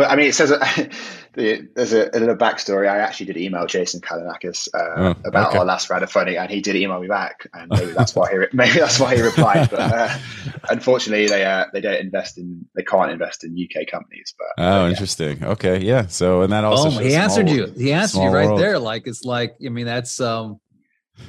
I 0.00 0.16
mean, 0.16 0.26
it 0.28 0.34
says 0.34 0.50
there's 1.34 1.92
a, 1.92 2.10
a, 2.12 2.18
little 2.18 2.36
backstory. 2.36 2.88
I 2.88 2.98
actually 2.98 3.26
did 3.26 3.36
email 3.36 3.66
Jason 3.66 4.00
Calacanis 4.00 4.68
uh, 4.74 4.78
oh, 4.96 5.14
about 5.24 5.50
okay. 5.50 5.58
our 5.58 5.64
last 5.64 5.90
round 5.90 6.02
of 6.02 6.10
funding, 6.10 6.36
and 6.36 6.50
he 6.50 6.60
did 6.60 6.76
email 6.76 7.00
me 7.00 7.08
back, 7.08 7.46
and 7.54 7.70
maybe 7.70 7.92
that's 7.92 8.14
why 8.14 8.30
he 8.30 8.38
re- 8.38 8.48
maybe 8.52 8.78
that's 8.78 9.00
why 9.00 9.14
he 9.14 9.22
replied. 9.22 9.70
But 9.70 9.80
uh, 9.80 10.18
unfortunately, 10.70 11.26
they 11.28 11.44
uh, 11.44 11.66
they 11.72 11.80
don't 11.80 12.00
invest 12.00 12.38
in 12.38 12.66
they 12.74 12.82
can't 12.82 13.10
invest 13.10 13.44
in 13.44 13.56
UK 13.56 13.86
companies. 13.88 14.34
But 14.38 14.62
oh, 14.62 14.84
yeah. 14.84 14.90
interesting. 14.90 15.44
Okay, 15.44 15.80
yeah. 15.80 16.06
So 16.06 16.42
and 16.42 16.52
that 16.52 16.64
also 16.64 16.88
oh, 16.88 17.02
he 17.02 17.14
answered 17.14 17.48
you. 17.48 17.66
He 17.76 17.92
answered 17.92 18.22
you 18.22 18.28
right 18.28 18.46
world. 18.46 18.60
there. 18.60 18.78
Like 18.78 19.06
it's 19.06 19.24
like 19.24 19.56
I 19.64 19.68
mean 19.68 19.86
that's 19.86 20.20
um 20.20 20.60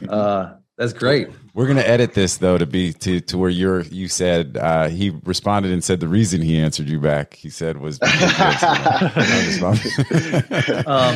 uh 0.07 0.53
that's 0.77 0.93
great. 0.93 1.29
We're 1.53 1.67
gonna 1.67 1.81
edit 1.81 2.13
this 2.13 2.37
though 2.37 2.57
to 2.57 2.65
be 2.65 2.93
to, 2.93 3.19
to 3.21 3.37
where 3.37 3.49
you're 3.49 3.81
you 3.81 4.07
said 4.07 4.57
uh, 4.59 4.89
he 4.89 5.11
responded 5.23 5.71
and 5.71 5.83
said 5.83 5.99
the 5.99 6.07
reason 6.07 6.41
he 6.41 6.57
answered 6.57 6.89
you 6.89 6.99
back 6.99 7.35
he 7.35 7.49
said 7.49 7.77
was 7.77 7.99
um, 10.87 11.15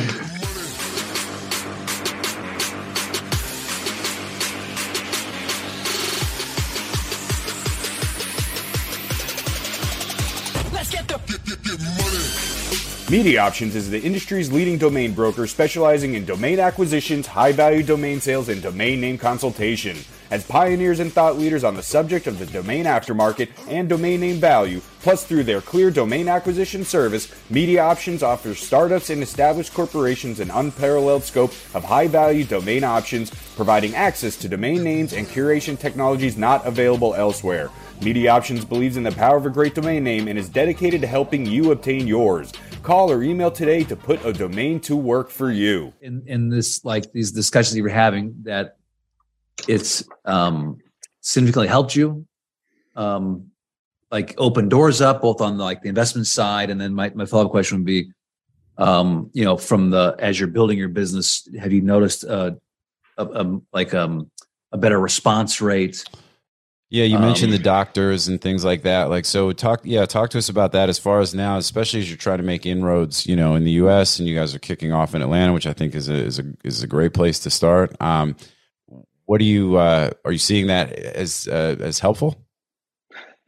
Media 13.10 13.40
Options 13.40 13.74
is 13.74 13.88
the 13.88 14.02
industry's 14.02 14.52
leading 14.52 14.76
domain 14.76 15.14
broker 15.14 15.46
specializing 15.46 16.12
in 16.12 16.26
domain 16.26 16.60
acquisitions, 16.60 17.26
high 17.26 17.52
value 17.52 17.82
domain 17.82 18.20
sales, 18.20 18.50
and 18.50 18.62
domain 18.62 19.00
name 19.00 19.16
consultation. 19.16 19.96
As 20.30 20.44
pioneers 20.44 21.00
and 21.00 21.10
thought 21.10 21.38
leaders 21.38 21.64
on 21.64 21.74
the 21.74 21.82
subject 21.82 22.26
of 22.26 22.38
the 22.38 22.44
domain 22.44 22.84
aftermarket 22.84 23.48
and 23.66 23.88
domain 23.88 24.20
name 24.20 24.36
value, 24.36 24.82
plus 25.00 25.24
through 25.24 25.44
their 25.44 25.62
clear 25.62 25.90
domain 25.90 26.28
acquisition 26.28 26.84
service, 26.84 27.32
Media 27.48 27.82
Options 27.82 28.22
offers 28.22 28.58
startups 28.58 29.08
and 29.08 29.22
established 29.22 29.72
corporations 29.72 30.38
an 30.38 30.50
unparalleled 30.50 31.24
scope 31.24 31.52
of 31.74 31.82
high 31.82 32.08
value 32.08 32.44
domain 32.44 32.84
options, 32.84 33.30
providing 33.56 33.94
access 33.94 34.36
to 34.36 34.50
domain 34.50 34.84
names 34.84 35.14
and 35.14 35.26
curation 35.28 35.78
technologies 35.78 36.36
not 36.36 36.66
available 36.66 37.14
elsewhere. 37.14 37.70
Media 38.02 38.30
Options 38.30 38.66
believes 38.66 38.98
in 38.98 39.04
the 39.04 39.12
power 39.12 39.38
of 39.38 39.46
a 39.46 39.50
great 39.50 39.74
domain 39.74 40.04
name 40.04 40.28
and 40.28 40.38
is 40.38 40.50
dedicated 40.50 41.00
to 41.00 41.06
helping 41.06 41.46
you 41.46 41.72
obtain 41.72 42.06
yours. 42.06 42.52
Call 42.82 43.10
or 43.10 43.22
email 43.22 43.50
today 43.50 43.82
to 43.84 43.96
put 43.96 44.22
a 44.26 44.32
domain 44.32 44.78
to 44.80 44.94
work 44.94 45.30
for 45.30 45.50
you. 45.50 45.94
In 46.02 46.22
in 46.26 46.48
this 46.50 46.84
like 46.84 47.12
these 47.12 47.32
discussions 47.32 47.76
you 47.76 47.82
were 47.82 47.88
having, 47.88 48.34
that 48.42 48.77
it's 49.66 50.04
um, 50.24 50.78
significantly 51.20 51.68
helped 51.68 51.96
you, 51.96 52.26
um, 52.96 53.50
like 54.10 54.34
open 54.38 54.68
doors 54.68 55.00
up 55.00 55.22
both 55.22 55.40
on 55.40 55.58
the, 55.58 55.64
like 55.64 55.82
the 55.82 55.88
investment 55.88 56.26
side, 56.26 56.70
and 56.70 56.80
then 56.80 56.94
my 56.94 57.10
my 57.14 57.24
follow 57.24 57.46
up 57.46 57.50
question 57.50 57.78
would 57.78 57.86
be, 57.86 58.10
um, 58.76 59.30
you 59.32 59.44
know, 59.44 59.56
from 59.56 59.90
the 59.90 60.16
as 60.18 60.38
you're 60.38 60.48
building 60.48 60.78
your 60.78 60.88
business, 60.88 61.48
have 61.58 61.72
you 61.72 61.80
noticed 61.80 62.24
uh, 62.24 62.52
a, 63.16 63.24
a 63.24 63.60
like 63.72 63.94
um, 63.94 64.30
a 64.72 64.78
better 64.78 65.00
response 65.00 65.60
rate? 65.60 66.04
Yeah, 66.90 67.04
you 67.04 67.18
mentioned 67.18 67.52
um, 67.52 67.58
the 67.58 67.62
doctors 67.62 68.28
and 68.28 68.40
things 68.40 68.64
like 68.64 68.82
that. 68.84 69.10
Like, 69.10 69.26
so 69.26 69.52
talk, 69.52 69.80
yeah, 69.84 70.06
talk 70.06 70.30
to 70.30 70.38
us 70.38 70.48
about 70.48 70.72
that 70.72 70.88
as 70.88 70.98
far 70.98 71.20
as 71.20 71.34
now, 71.34 71.58
especially 71.58 72.00
as 72.00 72.08
you're 72.08 72.16
trying 72.16 72.38
to 72.38 72.44
make 72.44 72.64
inroads, 72.64 73.26
you 73.26 73.36
know, 73.36 73.56
in 73.56 73.64
the 73.64 73.72
U.S. 73.72 74.18
and 74.18 74.26
you 74.26 74.34
guys 74.34 74.54
are 74.54 74.58
kicking 74.58 74.90
off 74.90 75.14
in 75.14 75.20
Atlanta, 75.20 75.52
which 75.52 75.66
I 75.66 75.74
think 75.74 75.94
is 75.94 76.08
a 76.08 76.14
is 76.14 76.38
a 76.38 76.44
is 76.64 76.82
a 76.82 76.86
great 76.86 77.12
place 77.12 77.38
to 77.40 77.50
start. 77.50 77.94
What 79.28 79.40
do 79.40 79.44
you 79.44 79.76
uh, 79.76 80.08
are 80.24 80.32
you 80.32 80.38
seeing 80.38 80.68
that 80.68 80.90
as 80.90 81.46
uh, 81.46 81.76
as 81.80 81.98
helpful? 81.98 82.42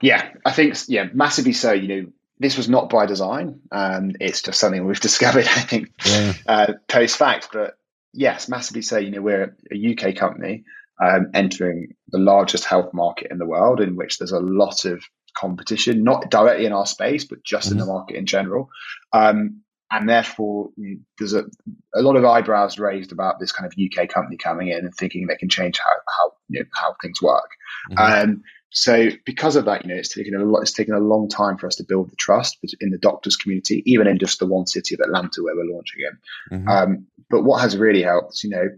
Yeah, 0.03 0.29
I 0.45 0.53
think 0.53 0.77
yeah, 0.89 1.07
massively 1.15 1.55
so. 1.55 1.73
You 1.73 1.89
know, 1.89 2.07
this 2.39 2.59
was 2.59 2.69
not 2.69 2.91
by 2.91 3.07
design. 3.07 3.61
Um, 3.73 4.13
it's 4.21 4.43
just 4.43 4.61
something 4.61 4.87
we've 4.87 5.01
discovered. 5.09 5.47
I 5.47 5.61
think 5.61 5.89
yeah. 6.05 6.35
uh, 6.47 6.73
post 6.87 7.17
fact, 7.17 7.49
but 7.51 7.79
yes, 8.13 8.47
massively 8.47 8.83
so. 8.83 8.99
You 8.99 9.11
know, 9.11 9.23
we're 9.23 9.57
a 9.73 9.93
UK 9.93 10.17
company 10.17 10.65
um, 11.03 11.31
entering 11.33 11.95
the 12.09 12.19
largest 12.19 12.67
health 12.67 12.93
market 12.93 13.29
in 13.31 13.39
the 13.39 13.47
world, 13.47 13.81
in 13.81 13.97
which 13.97 14.19
there's 14.19 14.33
a 14.33 14.39
lot 14.39 14.85
of 14.85 15.03
competition, 15.33 16.05
not 16.05 16.31
directly 16.31 16.67
in 16.67 16.75
our 16.75 16.85
space, 16.85 17.25
but 17.25 17.43
just 17.43 17.69
mm-hmm. 17.69 17.73
in 17.73 17.79
the 17.79 17.85
mm-hmm. 17.85 17.93
market 17.95 18.17
in 18.17 18.27
general. 18.27 18.69
Um, 19.15 19.63
and 19.91 20.09
therefore, 20.09 20.71
there's 21.19 21.35
a, 21.35 21.45
a 21.95 22.03
lot 22.03 22.17
of 22.17 22.25
eyebrows 22.25 22.79
raised 22.79 23.13
about 23.13 23.41
this 23.41 23.53
kind 23.53 23.67
of 23.71 23.79
UK 23.79 24.09
company 24.09 24.37
coming 24.37 24.69
in 24.69 24.79
and 24.79 24.95
thinking 24.95 25.27
they 25.27 25.37
can 25.37 25.49
change 25.49 25.79
how 25.79 25.91
how 25.91 26.33
you 26.49 26.61
know, 26.61 26.67
how 26.75 26.95
things 27.03 27.21
work. 27.21 27.51
Mm-hmm. 27.91 28.31
Um, 28.31 28.43
so 28.73 29.09
because 29.27 29.57
of 29.57 29.65
that, 29.65 29.85
you 29.85 29.93
know, 29.93 29.99
it's 29.99 30.15
taken 30.15 30.35
a 30.35 30.45
lot. 30.45 30.61
It's 30.61 30.73
taken 30.73 30.95
a 30.95 31.01
long 31.01 31.29
time 31.29 31.59
for 31.59 31.67
us 31.67 31.77
to 31.77 31.85
build 31.85 32.11
the 32.11 32.17
trust 32.17 32.59
in 32.81 32.91
the 32.91 32.99
doctors 32.99 33.37
community, 33.37 33.83
even 33.85 34.07
in 34.07 34.19
just 34.19 34.39
the 34.39 34.47
one 34.47 34.67
city 34.67 34.95
of 34.95 35.01
Atlanta 35.01 35.43
where 35.43 35.57
we're 35.57 35.75
launching 35.75 36.01
in. 36.01 36.59
Mm-hmm. 36.59 36.69
Um, 36.69 37.07
but 37.29 37.43
what 37.43 37.61
has 37.61 37.77
really 37.77 38.03
helped, 38.03 38.45
you 38.45 38.51
know, 38.51 38.69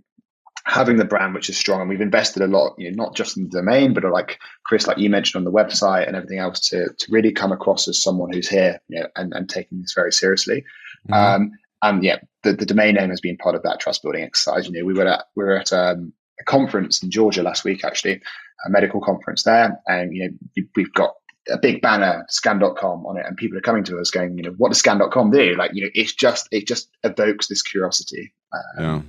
having 0.64 0.96
the 0.96 1.04
brand 1.04 1.34
which 1.34 1.48
is 1.48 1.56
strong 1.56 1.80
and 1.80 1.90
we've 1.90 2.00
invested 2.00 2.40
a 2.40 2.46
lot 2.46 2.72
you 2.78 2.88
know 2.88 3.04
not 3.04 3.16
just 3.16 3.36
in 3.36 3.44
the 3.44 3.50
domain 3.50 3.92
but 3.92 4.04
like 4.04 4.38
chris 4.64 4.86
like 4.86 4.98
you 4.98 5.10
mentioned 5.10 5.40
on 5.40 5.44
the 5.44 5.50
website 5.50 6.06
and 6.06 6.14
everything 6.14 6.38
else 6.38 6.60
to, 6.60 6.88
to 6.98 7.10
really 7.10 7.32
come 7.32 7.50
across 7.50 7.88
as 7.88 8.00
someone 8.00 8.32
who's 8.32 8.48
here 8.48 8.80
you 8.88 9.00
know, 9.00 9.08
and, 9.16 9.32
and 9.34 9.48
taking 9.48 9.80
this 9.80 9.92
very 9.94 10.12
seriously 10.12 10.64
mm-hmm. 11.08 11.14
um, 11.14 11.52
and 11.82 12.04
yeah 12.04 12.18
the, 12.42 12.52
the 12.52 12.66
domain 12.66 12.94
name 12.94 13.10
has 13.10 13.20
been 13.20 13.36
part 13.36 13.54
of 13.54 13.62
that 13.62 13.80
trust 13.80 14.02
building 14.02 14.22
exercise 14.22 14.66
you 14.66 14.72
know 14.72 14.84
we 14.84 14.94
were 14.94 15.06
at 15.06 15.24
we 15.34 15.44
were 15.44 15.56
at 15.56 15.72
um, 15.72 16.12
a 16.40 16.44
conference 16.44 17.02
in 17.02 17.10
georgia 17.10 17.42
last 17.42 17.64
week 17.64 17.84
actually 17.84 18.20
a 18.64 18.70
medical 18.70 19.00
conference 19.00 19.42
there 19.42 19.80
and 19.86 20.14
you 20.14 20.24
know 20.24 20.64
we've 20.76 20.92
got 20.92 21.14
a 21.50 21.58
big 21.58 21.82
banner 21.82 22.24
scan.com 22.28 23.04
on 23.04 23.16
it 23.16 23.26
and 23.26 23.36
people 23.36 23.58
are 23.58 23.62
coming 23.62 23.82
to 23.82 23.98
us 23.98 24.10
going 24.10 24.36
you 24.36 24.44
know 24.44 24.54
what 24.58 24.68
does 24.68 24.78
scan.com 24.78 25.30
do 25.30 25.54
like 25.56 25.72
you 25.74 25.82
know 25.82 25.90
it's 25.94 26.14
just 26.14 26.48
it 26.52 26.66
just 26.66 26.88
evokes 27.02 27.48
this 27.48 27.62
curiosity 27.62 28.32
um, 28.52 28.84
yeah 28.84 29.02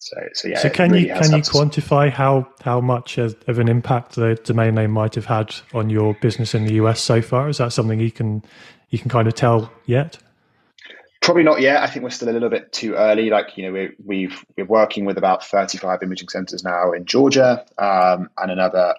so, 0.00 0.16
so 0.32 0.48
yeah. 0.48 0.58
So 0.58 0.70
can 0.70 0.90
really 0.90 1.08
you 1.08 1.14
can 1.14 1.30
you 1.32 1.42
quantify 1.42 2.10
how 2.10 2.48
how 2.62 2.80
much 2.80 3.18
of 3.18 3.36
an 3.46 3.68
impact 3.68 4.14
the 4.14 4.34
domain 4.42 4.74
name 4.74 4.92
might 4.92 5.14
have 5.14 5.26
had 5.26 5.54
on 5.74 5.90
your 5.90 6.14
business 6.14 6.54
in 6.54 6.64
the 6.64 6.74
US 6.74 7.00
so 7.00 7.20
far? 7.20 7.50
Is 7.50 7.58
that 7.58 7.72
something 7.72 8.00
you 8.00 8.10
can 8.10 8.42
you 8.88 8.98
can 8.98 9.10
kind 9.10 9.28
of 9.28 9.34
tell 9.34 9.70
yet? 9.84 10.16
Probably 11.30 11.44
not 11.44 11.60
yet. 11.60 11.80
I 11.80 11.86
think 11.86 12.02
we're 12.02 12.10
still 12.10 12.28
a 12.28 12.32
little 12.32 12.48
bit 12.48 12.72
too 12.72 12.94
early. 12.94 13.30
Like 13.30 13.56
you 13.56 13.64
know, 13.64 13.72
we, 13.72 13.90
we've 14.04 14.44
we're 14.56 14.64
working 14.64 15.04
with 15.04 15.16
about 15.16 15.44
thirty 15.44 15.78
five 15.78 16.02
imaging 16.02 16.28
centers 16.28 16.64
now 16.64 16.90
in 16.90 17.04
Georgia, 17.04 17.64
um, 17.78 18.30
and 18.36 18.50
another 18.50 18.96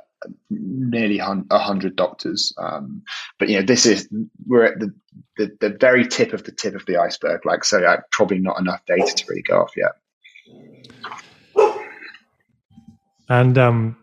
nearly 0.50 1.20
a 1.20 1.60
hundred 1.60 1.98
doctors. 1.98 2.54
Um, 2.58 3.04
but 3.38 3.50
you 3.50 3.60
know, 3.60 3.65
this 3.65 3.86
is 3.86 4.08
we're 4.48 4.63
at 4.63 4.80
the, 4.80 4.94
the, 5.36 5.58
the 5.60 5.70
very 5.78 6.08
tip 6.08 6.32
of 6.32 6.46
the 6.46 6.54
tip 6.54 6.74
of 6.74 6.86
the 6.86 6.96
iceberg. 6.96 7.46
Like, 7.46 7.65
so 7.65 7.84
uh, 7.84 7.98
probably 8.13 8.39
not 8.39 8.62
enough 8.62 8.80
data 8.86 9.13
to 9.13 9.26
really 9.28 9.41
go 9.41 9.63
off 9.63 9.74
yet. 9.76 9.91
And 13.28 13.58
um, 13.58 13.98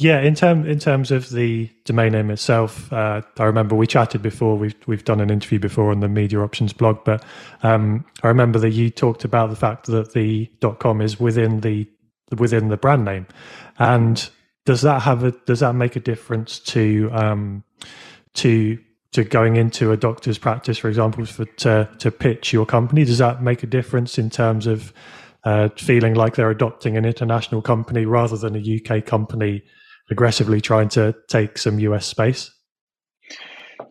yeah, 0.00 0.22
in 0.22 0.34
term 0.34 0.66
in 0.66 0.78
terms 0.78 1.10
of 1.10 1.28
the 1.28 1.68
domain 1.84 2.12
name 2.12 2.30
itself, 2.30 2.90
uh, 2.90 3.20
I 3.38 3.44
remember 3.44 3.76
we 3.76 3.86
chatted 3.86 4.22
before. 4.22 4.56
We've 4.56 4.74
we've 4.86 5.04
done 5.04 5.20
an 5.20 5.28
interview 5.28 5.58
before 5.58 5.90
on 5.90 6.00
the 6.00 6.08
Media 6.08 6.40
Options 6.40 6.72
blog, 6.72 7.04
but 7.04 7.22
um, 7.62 8.06
I 8.22 8.28
remember 8.28 8.58
that 8.60 8.70
you 8.70 8.88
talked 8.88 9.24
about 9.24 9.50
the 9.50 9.56
fact 9.56 9.88
that 9.88 10.14
the 10.14 10.50
.com 10.78 11.02
is 11.02 11.20
within 11.20 11.60
the 11.60 11.86
within 12.38 12.68
the 12.68 12.78
brand 12.78 13.04
name, 13.04 13.26
and 13.78 14.26
does 14.64 14.80
that 14.80 15.02
have 15.02 15.22
a 15.22 15.32
does 15.44 15.60
that 15.60 15.74
make 15.74 15.96
a 15.96 16.00
difference 16.00 16.60
to 16.60 17.10
um, 17.12 17.62
to 18.36 18.78
to 19.12 19.22
going 19.22 19.56
into 19.56 19.92
a 19.92 19.98
doctor's 19.98 20.38
practice, 20.38 20.78
for 20.78 20.88
example, 20.88 21.26
for 21.26 21.44
to 21.44 21.90
to 21.98 22.10
pitch 22.10 22.54
your 22.54 22.64
company? 22.64 23.04
Does 23.04 23.18
that 23.18 23.42
make 23.42 23.62
a 23.62 23.66
difference 23.66 24.16
in 24.16 24.30
terms 24.30 24.66
of 24.66 24.94
uh, 25.44 25.68
feeling 25.76 26.14
like 26.14 26.36
they're 26.36 26.48
adopting 26.48 26.96
an 26.96 27.04
international 27.04 27.60
company 27.60 28.06
rather 28.06 28.38
than 28.38 28.56
a 28.56 28.80
UK 28.80 29.04
company 29.04 29.62
aggressively 30.10 30.60
trying 30.60 30.88
to 30.90 31.14
take 31.28 31.58
some 31.58 31.78
US 31.80 32.06
space? 32.06 32.50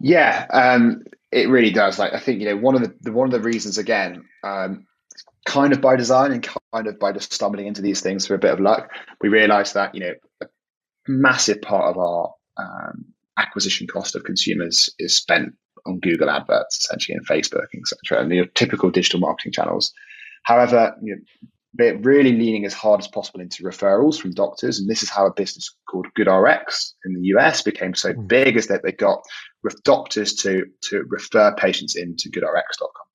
Yeah, 0.01 0.45
um, 0.51 1.03
it 1.31 1.49
really 1.49 1.71
does. 1.71 1.99
Like 1.99 2.13
I 2.13 2.19
think 2.19 2.39
you 2.39 2.45
know 2.47 2.57
one 2.57 2.75
of 2.75 2.93
the 3.01 3.11
one 3.11 3.27
of 3.27 3.31
the 3.31 3.41
reasons 3.41 3.77
again, 3.77 4.25
um, 4.43 4.85
kind 5.45 5.73
of 5.73 5.81
by 5.81 5.95
design 5.95 6.31
and 6.31 6.47
kind 6.73 6.87
of 6.87 6.99
by 6.99 7.11
just 7.11 7.33
stumbling 7.33 7.67
into 7.67 7.81
these 7.81 8.01
things 8.01 8.25
for 8.25 8.35
a 8.35 8.39
bit 8.39 8.53
of 8.53 8.59
luck, 8.59 8.89
we 9.21 9.29
realised 9.29 9.73
that 9.73 9.93
you 9.93 10.01
know 10.01 10.13
a 10.41 10.45
massive 11.07 11.61
part 11.61 11.85
of 11.85 11.97
our 11.97 12.33
um, 12.57 13.05
acquisition 13.37 13.87
cost 13.87 14.15
of 14.15 14.23
consumers 14.23 14.89
is 14.99 15.15
spent 15.15 15.53
on 15.85 15.99
Google 15.99 16.29
adverts, 16.29 16.77
essentially, 16.77 17.15
and 17.15 17.27
Facebook, 17.27 17.67
etc., 17.75 18.21
and 18.21 18.31
the 18.31 18.45
typical 18.53 18.91
digital 18.91 19.19
marketing 19.19 19.53
channels. 19.53 19.93
However, 20.43 20.95
you 21.01 21.15
know, 21.15 21.21
they're 21.73 21.97
really 21.97 22.31
leaning 22.31 22.65
as 22.65 22.73
hard 22.73 22.99
as 22.99 23.07
possible 23.07 23.41
into 23.41 23.63
referrals 23.63 24.19
from 24.19 24.31
doctors. 24.31 24.79
And 24.79 24.89
this 24.89 25.03
is 25.03 25.09
how 25.09 25.27
a 25.27 25.33
business 25.33 25.75
called 25.89 26.07
GoodRx 26.17 26.93
in 27.05 27.13
the 27.13 27.27
US 27.35 27.61
became 27.61 27.93
so 27.93 28.13
mm. 28.13 28.27
big, 28.27 28.57
is 28.57 28.67
that 28.67 28.81
they 28.83 28.91
got 28.91 29.21
with 29.63 29.83
doctors 29.83 30.33
to, 30.35 30.65
to 30.83 31.03
refer 31.07 31.53
patients 31.55 31.95
into 31.95 32.29
goodrx.com. 32.29 33.05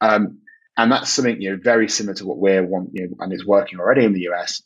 Um, 0.00 0.38
and 0.76 0.90
that's 0.90 1.10
something 1.10 1.40
you 1.40 1.52
know 1.52 1.58
very 1.62 1.88
similar 1.88 2.14
to 2.16 2.26
what 2.26 2.38
we're 2.38 2.62
want, 2.62 2.90
you 2.92 3.08
know, 3.08 3.16
and 3.20 3.32
is 3.32 3.46
working 3.46 3.78
already 3.78 4.04
in 4.04 4.12
the 4.12 4.28
US 4.32 4.62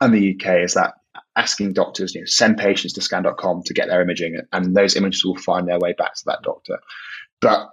and 0.00 0.14
the 0.14 0.34
UK 0.34 0.64
is 0.64 0.74
that 0.74 0.94
asking 1.36 1.72
doctors, 1.72 2.14
you 2.14 2.22
know, 2.22 2.26
send 2.26 2.58
patients 2.58 2.94
to 2.94 3.00
scan.com 3.00 3.62
to 3.64 3.74
get 3.74 3.88
their 3.88 4.02
imaging, 4.02 4.40
and 4.52 4.76
those 4.76 4.96
images 4.96 5.24
will 5.24 5.36
find 5.36 5.68
their 5.68 5.78
way 5.78 5.94
back 5.96 6.14
to 6.14 6.22
that 6.26 6.42
doctor. 6.42 6.78
But 7.40 7.70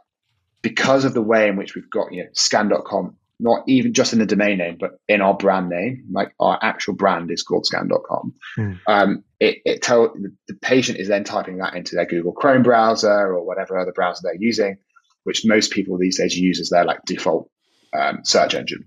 because 0.61 1.05
of 1.05 1.13
the 1.13 1.21
way 1.21 1.47
in 1.47 1.55
which 1.55 1.75
we've 1.75 1.89
got, 1.89 2.11
you 2.11 2.23
know, 2.23 2.29
scan.com 2.33 3.17
not 3.39 3.63
even 3.67 3.93
just 3.93 4.13
in 4.13 4.19
the 4.19 4.25
domain 4.25 4.57
name, 4.57 4.77
but 4.79 4.99
in 5.07 5.21
our 5.21 5.33
brand 5.33 5.69
name, 5.69 6.05
like 6.11 6.33
our 6.39 6.57
actual 6.61 6.93
brand 6.93 7.31
is 7.31 7.43
called 7.43 7.65
scan.com. 7.65 8.33
Mm. 8.57 8.79
Um, 8.87 9.23
it, 9.39 9.57
it 9.65 9.81
tell 9.81 10.13
the 10.47 10.53
patient 10.55 10.99
is 10.99 11.07
then 11.07 11.23
typing 11.23 11.57
that 11.57 11.75
into 11.75 11.95
their 11.95 12.05
Google 12.05 12.31
Chrome 12.31 12.63
browser 12.63 13.33
or 13.33 13.45
whatever 13.45 13.77
other 13.77 13.91
browser 13.91 14.21
they're 14.23 14.35
using, 14.39 14.77
which 15.23 15.45
most 15.45 15.71
people 15.71 15.97
these 15.97 16.17
days 16.17 16.37
use 16.37 16.59
as 16.59 16.69
their 16.69 16.85
like 16.85 16.99
default 17.05 17.49
um, 17.93 18.19
search 18.23 18.55
engine. 18.55 18.85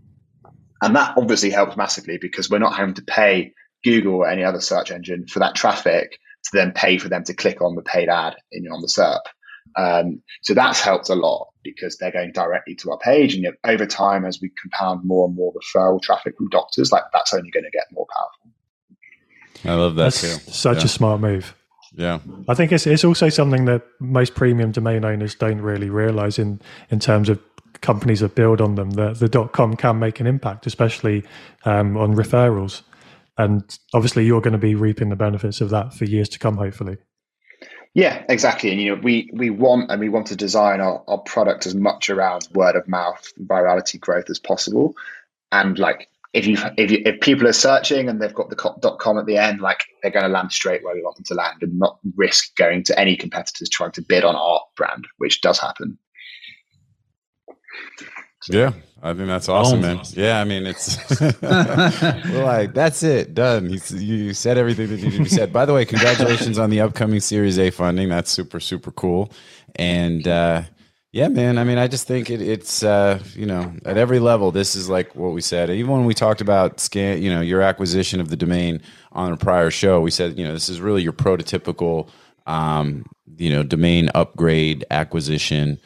And 0.80 0.96
that 0.96 1.18
obviously 1.18 1.50
helps 1.50 1.76
massively 1.76 2.18
because 2.18 2.48
we're 2.48 2.58
not 2.58 2.76
having 2.76 2.94
to 2.94 3.02
pay 3.02 3.52
Google 3.84 4.14
or 4.14 4.28
any 4.28 4.44
other 4.44 4.60
search 4.60 4.90
engine 4.90 5.26
for 5.26 5.40
that 5.40 5.54
traffic 5.54 6.18
to 6.44 6.50
then 6.52 6.72
pay 6.72 6.98
for 6.98 7.08
them 7.08 7.24
to 7.24 7.34
click 7.34 7.60
on 7.60 7.74
the 7.74 7.82
paid 7.82 8.08
ad 8.08 8.36
in 8.52 8.70
on 8.70 8.80
the 8.80 8.88
SERP. 8.88 9.20
Um, 9.76 10.22
so 10.42 10.54
that's 10.54 10.80
helped 10.80 11.08
a 11.08 11.14
lot 11.14 11.48
because 11.62 11.96
they're 11.98 12.12
going 12.12 12.32
directly 12.32 12.74
to 12.76 12.90
our 12.90 12.98
page. 12.98 13.34
And 13.34 13.42
yet 13.44 13.54
over 13.64 13.86
time, 13.86 14.24
as 14.24 14.40
we 14.40 14.50
compound 14.60 15.04
more 15.04 15.26
and 15.26 15.36
more 15.36 15.52
referral 15.52 16.00
traffic 16.00 16.36
from 16.36 16.48
doctors, 16.48 16.92
like 16.92 17.04
that's 17.12 17.34
only 17.34 17.50
going 17.50 17.64
to 17.64 17.70
get 17.70 17.84
more 17.92 18.06
powerful. 18.14 18.48
I 19.64 19.74
love 19.74 19.96
that 19.96 20.04
that's 20.04 20.20
too. 20.20 20.52
Such 20.52 20.78
yeah. 20.78 20.84
a 20.84 20.88
smart 20.88 21.20
move. 21.20 21.54
Yeah. 21.94 22.20
I 22.48 22.54
think 22.54 22.70
it's 22.70 22.86
it's 22.86 23.04
also 23.04 23.28
something 23.28 23.64
that 23.64 23.82
most 23.98 24.34
premium 24.34 24.72
domain 24.72 25.04
owners 25.04 25.34
don't 25.34 25.60
really 25.60 25.90
realize 25.90 26.38
in 26.38 26.60
in 26.90 27.00
terms 27.00 27.28
of 27.28 27.40
companies 27.80 28.20
that 28.20 28.34
build 28.34 28.60
on 28.60 28.74
them. 28.76 28.90
that 28.92 29.18
The 29.18 29.28
the 29.28 29.48
.com 29.48 29.76
can 29.76 29.98
make 29.98 30.20
an 30.20 30.26
impact, 30.26 30.66
especially 30.66 31.24
um, 31.64 31.96
on 31.96 32.14
referrals. 32.14 32.82
And 33.36 33.78
obviously, 33.94 34.24
you're 34.26 34.40
going 34.40 34.52
to 34.52 34.58
be 34.58 34.74
reaping 34.74 35.10
the 35.10 35.16
benefits 35.16 35.60
of 35.60 35.70
that 35.70 35.94
for 35.94 36.04
years 36.04 36.28
to 36.30 36.38
come, 36.38 36.56
hopefully. 36.56 36.98
Yeah, 37.94 38.24
exactly. 38.28 38.70
And 38.70 38.80
you 38.80 38.94
know, 38.94 39.00
we 39.02 39.30
we 39.32 39.50
want 39.50 39.90
and 39.90 40.00
we 40.00 40.08
want 40.08 40.28
to 40.28 40.36
design 40.36 40.80
our, 40.80 41.02
our 41.08 41.18
product 41.18 41.66
as 41.66 41.74
much 41.74 42.10
around 42.10 42.46
word 42.52 42.76
of 42.76 42.86
mouth 42.86 43.32
virality 43.40 43.98
growth 43.98 44.30
as 44.30 44.38
possible. 44.38 44.94
And 45.50 45.78
like 45.78 46.08
if 46.32 46.46
you 46.46 46.58
if 46.76 46.90
you, 46.90 47.02
if 47.04 47.20
people 47.20 47.48
are 47.48 47.52
searching 47.52 48.08
and 48.08 48.20
they've 48.20 48.34
got 48.34 48.50
the 48.50 48.74
dot 48.80 48.98
com 48.98 49.18
at 49.18 49.26
the 49.26 49.38
end, 49.38 49.60
like 49.60 49.84
they're 50.02 50.12
going 50.12 50.26
to 50.26 50.30
land 50.32 50.52
straight 50.52 50.84
where 50.84 50.94
we 50.94 51.02
want 51.02 51.16
them 51.16 51.24
to 51.24 51.34
land 51.34 51.62
and 51.62 51.78
not 51.78 51.98
risk 52.16 52.54
going 52.56 52.84
to 52.84 52.98
any 53.00 53.16
competitors 53.16 53.68
trying 53.68 53.92
to 53.92 54.02
bid 54.02 54.24
on 54.24 54.36
our 54.36 54.60
brand, 54.76 55.06
which 55.16 55.40
does 55.40 55.58
happen. 55.58 55.98
Yeah, 58.50 58.72
I 59.02 59.14
think 59.14 59.26
that's 59.28 59.48
awesome, 59.48 59.80
man. 59.80 60.00
Yeah, 60.10 60.40
I 60.40 60.44
mean, 60.44 60.66
it's 60.66 60.98
we're 61.20 62.44
like 62.44 62.74
that's 62.74 63.02
it, 63.02 63.34
done. 63.34 63.70
You, 63.70 63.80
you 63.98 64.34
said 64.34 64.58
everything 64.58 64.88
that 64.88 64.96
needed 64.96 65.12
to 65.12 65.22
be 65.24 65.28
said. 65.28 65.52
By 65.52 65.66
the 65.66 65.74
way, 65.74 65.84
congratulations 65.84 66.58
on 66.58 66.70
the 66.70 66.80
upcoming 66.80 67.20
Series 67.20 67.58
A 67.58 67.70
funding. 67.70 68.08
That's 68.08 68.30
super 68.30 68.60
super 68.60 68.90
cool. 68.90 69.32
And 69.76 70.26
uh, 70.26 70.62
yeah, 71.12 71.28
man. 71.28 71.58
I 71.58 71.64
mean, 71.64 71.78
I 71.78 71.88
just 71.88 72.06
think 72.06 72.28
it, 72.30 72.42
it's 72.42 72.82
uh, 72.82 73.20
you 73.34 73.46
know 73.46 73.72
at 73.84 73.96
every 73.96 74.18
level. 74.18 74.50
This 74.50 74.74
is 74.74 74.88
like 74.88 75.14
what 75.14 75.32
we 75.32 75.40
said. 75.40 75.70
Even 75.70 75.90
when 75.92 76.04
we 76.04 76.14
talked 76.14 76.40
about 76.40 76.80
scan, 76.80 77.22
you 77.22 77.32
know, 77.32 77.40
your 77.40 77.62
acquisition 77.62 78.20
of 78.20 78.28
the 78.28 78.36
domain 78.36 78.80
on 79.12 79.32
a 79.32 79.36
prior 79.36 79.70
show, 79.70 80.00
we 80.00 80.10
said 80.10 80.38
you 80.38 80.44
know 80.44 80.52
this 80.52 80.68
is 80.68 80.80
really 80.80 81.02
your 81.02 81.12
prototypical 81.12 82.10
um, 82.46 83.04
you 83.36 83.50
know 83.50 83.62
domain 83.62 84.10
upgrade 84.14 84.84
acquisition 84.90 85.78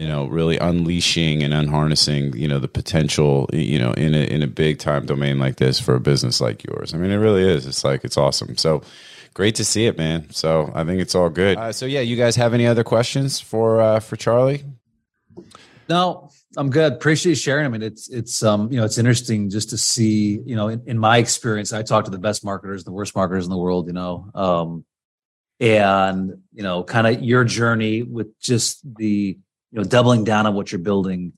you 0.00 0.08
know 0.08 0.24
really 0.24 0.56
unleashing 0.56 1.42
and 1.42 1.52
unharnessing 1.52 2.34
you 2.34 2.48
know 2.48 2.58
the 2.58 2.66
potential 2.66 3.48
you 3.52 3.78
know 3.78 3.92
in 3.92 4.14
a 4.14 4.24
in 4.24 4.42
a 4.42 4.46
big 4.46 4.78
time 4.78 5.04
domain 5.04 5.38
like 5.38 5.56
this 5.56 5.78
for 5.78 5.94
a 5.94 6.00
business 6.00 6.40
like 6.40 6.64
yours. 6.64 6.94
I 6.94 6.96
mean 6.96 7.10
it 7.10 7.16
really 7.16 7.46
is. 7.46 7.66
It's 7.66 7.84
like 7.84 8.02
it's 8.02 8.16
awesome. 8.16 8.56
So 8.56 8.82
great 9.34 9.56
to 9.56 9.64
see 9.64 9.84
it 9.84 9.98
man. 9.98 10.30
So 10.30 10.72
i 10.74 10.84
think 10.84 11.00
it's 11.00 11.14
all 11.14 11.28
good. 11.28 11.58
Uh, 11.58 11.72
so 11.72 11.84
yeah 11.84 12.00
you 12.00 12.16
guys 12.16 12.34
have 12.36 12.54
any 12.54 12.66
other 12.66 12.82
questions 12.82 13.40
for 13.40 13.82
uh 13.82 14.00
for 14.00 14.16
charlie? 14.16 14.64
No 15.86 16.30
i'm 16.56 16.70
good. 16.70 16.94
Appreciate 16.94 17.34
sharing. 17.34 17.66
I 17.66 17.68
mean 17.68 17.82
it's 17.82 18.08
it's 18.08 18.42
um 18.42 18.72
you 18.72 18.78
know 18.78 18.86
it's 18.86 18.96
interesting 18.96 19.50
just 19.50 19.68
to 19.68 19.76
see 19.76 20.40
you 20.46 20.56
know 20.56 20.68
in, 20.68 20.82
in 20.86 20.98
my 20.98 21.18
experience 21.18 21.74
i 21.74 21.82
talk 21.82 22.06
to 22.06 22.10
the 22.10 22.18
best 22.18 22.42
marketers 22.42 22.84
the 22.84 22.90
worst 22.90 23.14
marketers 23.14 23.44
in 23.44 23.50
the 23.50 23.58
world 23.58 23.86
you 23.86 23.92
know 23.92 24.30
um 24.34 24.84
and 25.60 26.38
you 26.54 26.62
know 26.62 26.82
kind 26.82 27.06
of 27.06 27.22
your 27.22 27.44
journey 27.44 28.02
with 28.02 28.40
just 28.40 28.80
the 28.96 29.36
you 29.70 29.78
know 29.78 29.84
doubling 29.84 30.24
down 30.24 30.46
on 30.46 30.54
what 30.54 30.70
you're 30.72 30.78
building 30.78 31.32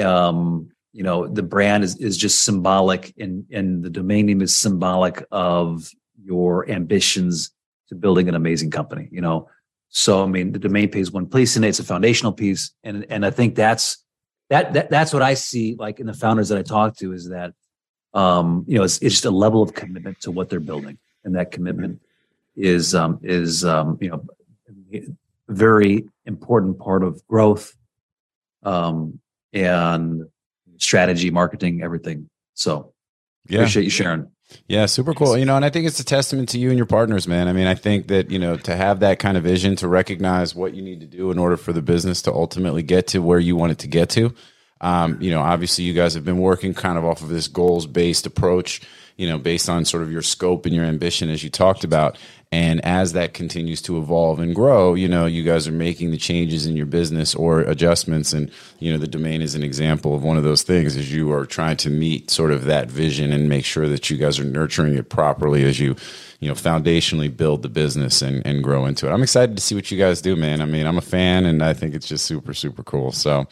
um 0.00 0.70
you 0.92 1.02
know 1.02 1.26
the 1.26 1.42
brand 1.42 1.84
is 1.84 1.96
is 1.96 2.16
just 2.16 2.42
symbolic 2.42 3.12
and 3.18 3.46
and 3.52 3.82
the 3.82 3.90
domain 3.90 4.26
name 4.26 4.42
is 4.42 4.56
symbolic 4.56 5.24
of 5.30 5.90
your 6.22 6.68
ambitions 6.70 7.52
to 7.88 7.94
building 7.94 8.28
an 8.28 8.34
amazing 8.34 8.70
company 8.70 9.08
you 9.10 9.20
know? 9.20 9.48
So 9.90 10.22
i 10.22 10.26
mean 10.26 10.52
the 10.52 10.58
domain 10.58 10.90
pays 10.90 11.10
one 11.10 11.26
piece 11.26 11.56
and 11.56 11.64
it's 11.64 11.78
a 11.78 11.84
foundational 11.84 12.32
piece 12.32 12.72
and 12.84 13.06
and 13.08 13.24
i 13.24 13.30
think 13.30 13.54
that's 13.54 14.04
that, 14.50 14.72
that 14.74 14.90
that's 14.90 15.12
what 15.12 15.22
i 15.22 15.34
see 15.34 15.76
like 15.78 16.00
in 16.00 16.06
the 16.06 16.14
founders 16.14 16.50
that 16.50 16.58
i 16.58 16.62
talk 16.62 16.96
to 16.98 17.12
is 17.12 17.28
that 17.30 17.54
um 18.12 18.64
you 18.68 18.76
know 18.76 18.84
it's, 18.84 18.98
it's 18.98 19.14
just 19.14 19.24
a 19.24 19.30
level 19.30 19.62
of 19.62 19.74
commitment 19.74 20.20
to 20.20 20.30
what 20.30 20.50
they're 20.50 20.60
building 20.60 20.98
and 21.24 21.34
that 21.36 21.50
commitment 21.50 22.02
is 22.54 22.94
um 22.94 23.18
is 23.22 23.64
um 23.64 23.96
you 24.00 24.10
know 24.10 24.22
very 25.48 26.06
important 26.28 26.78
part 26.78 27.02
of 27.02 27.26
growth 27.26 27.72
um, 28.62 29.18
and 29.52 30.22
strategy, 30.76 31.30
marketing, 31.30 31.82
everything. 31.82 32.28
So 32.54 32.92
yeah. 33.48 33.60
appreciate 33.60 33.84
you 33.84 33.90
sharing. 33.90 34.30
Yeah, 34.66 34.86
super 34.86 35.12
cool. 35.12 35.36
You 35.36 35.44
know, 35.44 35.56
and 35.56 35.64
I 35.64 35.70
think 35.70 35.86
it's 35.86 36.00
a 36.00 36.04
testament 36.04 36.48
to 36.50 36.58
you 36.58 36.68
and 36.68 36.78
your 36.78 36.86
partners, 36.86 37.28
man. 37.28 37.48
I 37.48 37.52
mean, 37.52 37.66
I 37.66 37.74
think 37.74 38.08
that, 38.08 38.30
you 38.30 38.38
know, 38.38 38.56
to 38.56 38.74
have 38.74 39.00
that 39.00 39.18
kind 39.18 39.36
of 39.36 39.42
vision, 39.42 39.76
to 39.76 39.88
recognize 39.88 40.54
what 40.54 40.74
you 40.74 40.82
need 40.82 41.00
to 41.00 41.06
do 41.06 41.30
in 41.30 41.38
order 41.38 41.56
for 41.56 41.72
the 41.72 41.82
business 41.82 42.22
to 42.22 42.32
ultimately 42.32 42.82
get 42.82 43.08
to 43.08 43.18
where 43.20 43.38
you 43.38 43.56
want 43.56 43.72
it 43.72 43.78
to 43.80 43.88
get 43.88 44.08
to. 44.10 44.34
Um, 44.80 45.20
you 45.20 45.30
know, 45.30 45.40
obviously 45.40 45.84
you 45.84 45.92
guys 45.92 46.14
have 46.14 46.24
been 46.24 46.38
working 46.38 46.72
kind 46.72 46.96
of 46.96 47.04
off 47.04 47.20
of 47.20 47.28
this 47.28 47.48
goals 47.48 47.86
based 47.86 48.26
approach, 48.26 48.80
you 49.16 49.28
know, 49.28 49.36
based 49.36 49.68
on 49.68 49.84
sort 49.84 50.02
of 50.02 50.12
your 50.12 50.22
scope 50.22 50.64
and 50.64 50.74
your 50.74 50.84
ambition 50.84 51.28
as 51.28 51.42
you 51.42 51.50
talked 51.50 51.84
about. 51.84 52.16
And 52.50 52.82
as 52.82 53.12
that 53.12 53.34
continues 53.34 53.82
to 53.82 53.98
evolve 53.98 54.40
and 54.40 54.54
grow, 54.54 54.94
you 54.94 55.06
know, 55.06 55.26
you 55.26 55.42
guys 55.42 55.68
are 55.68 55.72
making 55.72 56.12
the 56.12 56.16
changes 56.16 56.64
in 56.64 56.76
your 56.76 56.86
business 56.86 57.34
or 57.34 57.60
adjustments. 57.60 58.32
And, 58.32 58.50
you 58.78 58.90
know, 58.90 58.96
the 58.96 59.06
domain 59.06 59.42
is 59.42 59.54
an 59.54 59.62
example 59.62 60.14
of 60.14 60.22
one 60.22 60.38
of 60.38 60.44
those 60.44 60.62
things 60.62 60.96
as 60.96 61.12
you 61.12 61.30
are 61.30 61.44
trying 61.44 61.76
to 61.78 61.90
meet 61.90 62.30
sort 62.30 62.50
of 62.50 62.64
that 62.64 62.90
vision 62.90 63.32
and 63.34 63.50
make 63.50 63.66
sure 63.66 63.86
that 63.88 64.08
you 64.08 64.16
guys 64.16 64.38
are 64.38 64.44
nurturing 64.44 64.94
it 64.94 65.10
properly 65.10 65.64
as 65.64 65.78
you, 65.78 65.94
you 66.40 66.48
know, 66.48 66.54
foundationally 66.54 67.34
build 67.34 67.60
the 67.60 67.68
business 67.68 68.22
and, 68.22 68.46
and 68.46 68.64
grow 68.64 68.86
into 68.86 69.06
it. 69.06 69.12
I'm 69.12 69.22
excited 69.22 69.54
to 69.54 69.62
see 69.62 69.74
what 69.74 69.90
you 69.90 69.98
guys 69.98 70.22
do, 70.22 70.34
man. 70.34 70.62
I 70.62 70.64
mean, 70.64 70.86
I'm 70.86 70.98
a 70.98 71.02
fan 71.02 71.44
and 71.44 71.62
I 71.62 71.74
think 71.74 71.94
it's 71.94 72.08
just 72.08 72.24
super, 72.24 72.54
super 72.54 72.82
cool. 72.82 73.12
So, 73.12 73.46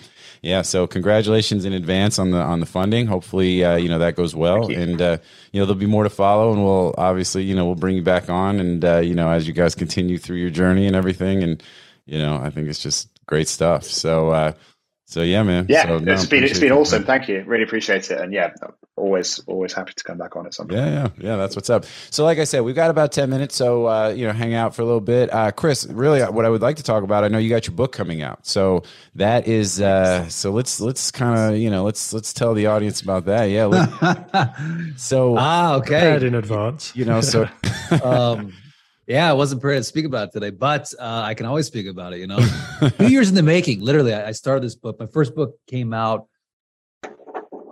yeah, 0.47 0.63
so 0.63 0.87
congratulations 0.87 1.65
in 1.65 1.73
advance 1.73 2.21
on 2.21 2.31
the 2.31 2.39
on 2.39 2.61
the 2.61 2.67
funding. 2.67 3.07
Hopefully, 3.07 3.65
uh, 3.65 3.75
you 3.75 3.89
know 3.89 3.99
that 3.99 4.15
goes 4.15 4.33
well, 4.33 4.71
and 4.71 5.03
uh, 5.03 5.19
you 5.51 5.61
know 5.61 5.67
there'll 5.67 5.79
be 5.79 5.87
more 5.87 6.05
to 6.05 6.11
follow, 6.11 6.53
and 6.53 6.65
we'll 6.65 6.95
obviously 6.97 7.43
you 7.43 7.55
know 7.55 7.67
we'll 7.67 7.75
bring 7.75 7.97
you 7.97 8.03
back 8.03 8.31
on, 8.31 8.61
and 8.61 8.85
uh, 8.85 8.99
you 8.99 9.15
know 9.15 9.29
as 9.29 9.49
you 9.49 9.53
guys 9.53 9.75
continue 9.75 10.19
through 10.19 10.37
your 10.37 10.51
journey 10.51 10.87
and 10.87 10.95
everything, 10.95 11.43
and 11.43 11.61
you 12.05 12.21
know 12.21 12.37
I 12.37 12.51
think 12.51 12.69
it's 12.69 12.79
just 12.83 13.09
great 13.27 13.49
stuff. 13.49 13.83
So 13.83 14.31
uh, 14.31 14.53
so 15.09 15.23
yeah, 15.23 15.45
man. 15.45 15.67
Yeah, 15.69 15.85
so, 15.85 15.99
no, 15.99 16.13
it's 16.13 16.27
been 16.27 16.43
it's 16.43 16.59
been 16.59 16.73
awesome. 16.73 17.05
Thank 17.05 17.29
you. 17.29 17.45
Really 17.47 17.63
appreciate 17.63 18.11
it. 18.11 18.21
And 18.21 18.33
yeah, 18.33 18.53
always 18.97 19.39
always 19.47 19.73
happy 19.73 19.93
to 19.95 20.03
come 20.03 20.19
back 20.19 20.35
on 20.35 20.47
at 20.47 20.55
some 20.55 20.67
point. 20.67 20.81
Yeah, 20.81 20.89
yeah, 20.91 21.09
yeah. 21.19 21.37
That's 21.37 21.55
what's 21.55 21.71
up. 21.71 21.85
So 22.11 22.25
like 22.25 22.39
I 22.39 22.45
said, 22.45 22.63
we've 22.63 22.75
got 22.75 22.91
about 22.91 23.13
ten 23.13 23.31
minutes, 23.31 23.55
so 23.55 23.87
uh, 23.87 24.09
you 24.09 24.27
know, 24.27 24.33
hang 24.33 24.55
out 24.55 24.75
for 24.75 24.83
a 24.83 24.85
little 24.85 25.01
bit. 25.01 25.33
Uh, 25.33 25.53
Chris, 25.53 25.87
really, 25.87 26.23
uh, 26.23 26.33
what 26.33 26.45
I 26.45 26.49
would 26.49 26.61
like 26.61 26.77
to 26.79 26.83
talk 26.83 27.05
about. 27.05 27.23
I 27.23 27.29
know 27.29 27.39
you 27.39 27.49
got 27.49 27.69
your 27.69 27.77
book 27.77 27.93
coming 27.93 28.21
out, 28.21 28.45
so 28.47 28.83
that 29.15 29.47
is. 29.47 29.81
Uh, 29.81 30.29
so 30.29 30.51
let's 30.51 30.81
let's 30.81 31.13
kind 31.13 31.55
of 31.55 31.61
you 31.61 31.71
know 31.71 31.85
let's 31.85 32.13
let's 32.13 32.33
tell 32.33 32.55
the 32.55 32.67
audience 32.67 33.01
about 33.01 33.27
that. 33.27 33.45
Yeah. 33.45 34.93
so 34.97 35.37
ah, 35.39 35.77
okay. 35.77 36.17
in 36.27 36.35
advance. 36.35 36.95
You 36.97 37.05
know, 37.05 37.21
so. 37.21 37.49
um, 38.03 38.53
yeah, 39.07 39.31
I 39.31 39.33
wasn't 39.33 39.61
prepared 39.61 39.81
to 39.81 39.85
speak 39.85 40.05
about 40.05 40.29
it 40.29 40.33
today, 40.33 40.51
but 40.51 40.93
uh, 40.99 41.23
I 41.25 41.35
can 41.35 41.47
always 41.47 41.67
speak 41.67 41.87
about 41.87 42.13
it. 42.13 42.19
You 42.19 42.27
know, 42.27 42.39
two 42.99 43.09
years 43.09 43.29
in 43.29 43.37
the 43.37 43.43
making. 43.43 43.81
Literally, 43.81 44.13
I, 44.13 44.29
I 44.29 44.33
started 44.33 44.65
this 44.65 44.75
book. 44.75 44.99
My 44.99 45.07
first 45.07 45.35
book 45.35 45.59
came 45.69 45.95
out. 45.95 46.27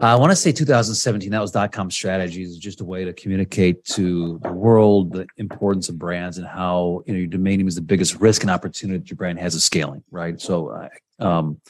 I 0.01 0.17
want 0.17 0.31
to 0.31 0.37
say 0.37 0.53
2017. 0.53 1.31
That 1.31 1.41
was 1.41 1.51
dot 1.51 1.73
com 1.73 1.91
strategies, 1.91 2.57
just 2.59 2.81
a 2.81 2.85
way 2.85 3.05
to 3.05 3.13
communicate 3.13 3.85
to 3.87 4.39
the 4.43 4.53
world 4.53 5.13
the 5.13 5.27
importance 5.39 5.89
of 5.89 5.99
brands 5.99 6.39
and 6.39 6.47
how 6.47 7.03
you 7.07 7.13
know 7.13 7.19
your 7.19 7.29
domain 7.29 7.59
name 7.59 7.69
is 7.69 7.75
the 7.75 7.81
biggest 7.81 8.21
risk 8.21 8.43
and 8.43 8.51
opportunity 8.51 8.99
that 8.99 9.11
your 9.11 9.17
brand 9.17 9.39
has 9.41 9.55
of 9.55 9.63
scaling. 9.63 10.05
Right. 10.11 10.41
So, 10.41 10.89
um, 11.19 11.61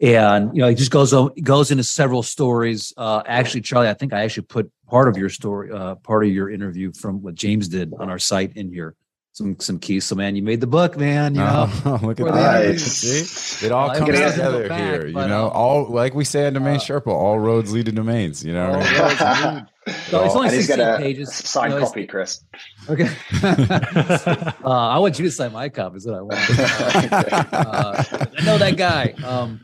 and 0.00 0.56
you 0.56 0.62
know, 0.62 0.68
it 0.68 0.76
just 0.76 0.90
goes 0.90 1.12
on, 1.12 1.32
goes 1.42 1.70
into 1.70 1.84
several 1.84 2.22
stories. 2.22 2.92
Uh, 2.96 3.22
actually, 3.26 3.62
Charlie, 3.62 3.88
I 3.88 3.94
think 3.94 4.12
I 4.12 4.22
actually 4.22 4.44
put 4.44 4.70
part 4.88 5.08
of 5.08 5.16
your 5.16 5.28
story, 5.28 5.70
uh, 5.70 5.96
part 5.96 6.24
of 6.24 6.30
your 6.30 6.50
interview 6.50 6.92
from 6.92 7.22
what 7.22 7.34
James 7.34 7.68
did 7.68 7.92
on 7.98 8.10
our 8.10 8.18
site 8.18 8.56
in 8.56 8.72
here. 8.72 8.94
Some 9.32 9.60
some 9.60 9.78
keys. 9.78 10.04
So 10.04 10.16
man, 10.16 10.34
you 10.34 10.42
made 10.42 10.60
the 10.60 10.66
book, 10.66 10.96
man. 10.96 11.34
You 11.34 11.42
know, 11.42 11.70
oh, 11.84 12.00
look 12.02 12.18
at 12.18 12.26
that. 12.26 13.62
It 13.62 13.70
all 13.70 13.94
comes 13.94 14.06
together 14.06 14.68
back, 14.68 14.80
here. 14.80 15.06
You 15.06 15.12
know, 15.12 15.46
um, 15.46 15.52
all 15.54 15.86
like 15.92 16.14
we 16.14 16.24
say 16.24 16.46
on 16.46 16.54
Domain 16.54 16.76
uh, 16.76 16.80
Sherpa, 16.80 17.06
all 17.08 17.38
roads 17.38 17.72
lead 17.72 17.86
to 17.86 17.92
domains. 17.92 18.44
You 18.44 18.54
know, 18.54 18.72
so 18.82 19.64
it's 20.24 20.34
only 20.34 20.50
sixteen 20.50 20.96
pages. 20.96 21.32
Signed 21.32 21.74
you 21.74 21.78
know, 21.78 21.86
copy, 21.86 22.06
Chris. 22.06 22.42
Okay. 22.88 23.08
uh, 23.44 24.52
I 24.64 24.98
want 24.98 25.20
you 25.20 25.26
to 25.26 25.30
sign 25.30 25.52
my 25.52 25.68
copy. 25.68 25.98
Is 25.98 26.06
what 26.06 26.16
I 26.16 26.22
want. 26.22 26.40
uh, 27.52 28.04
I 28.38 28.44
know 28.44 28.58
that 28.58 28.76
guy. 28.76 29.14
Um, 29.24 29.60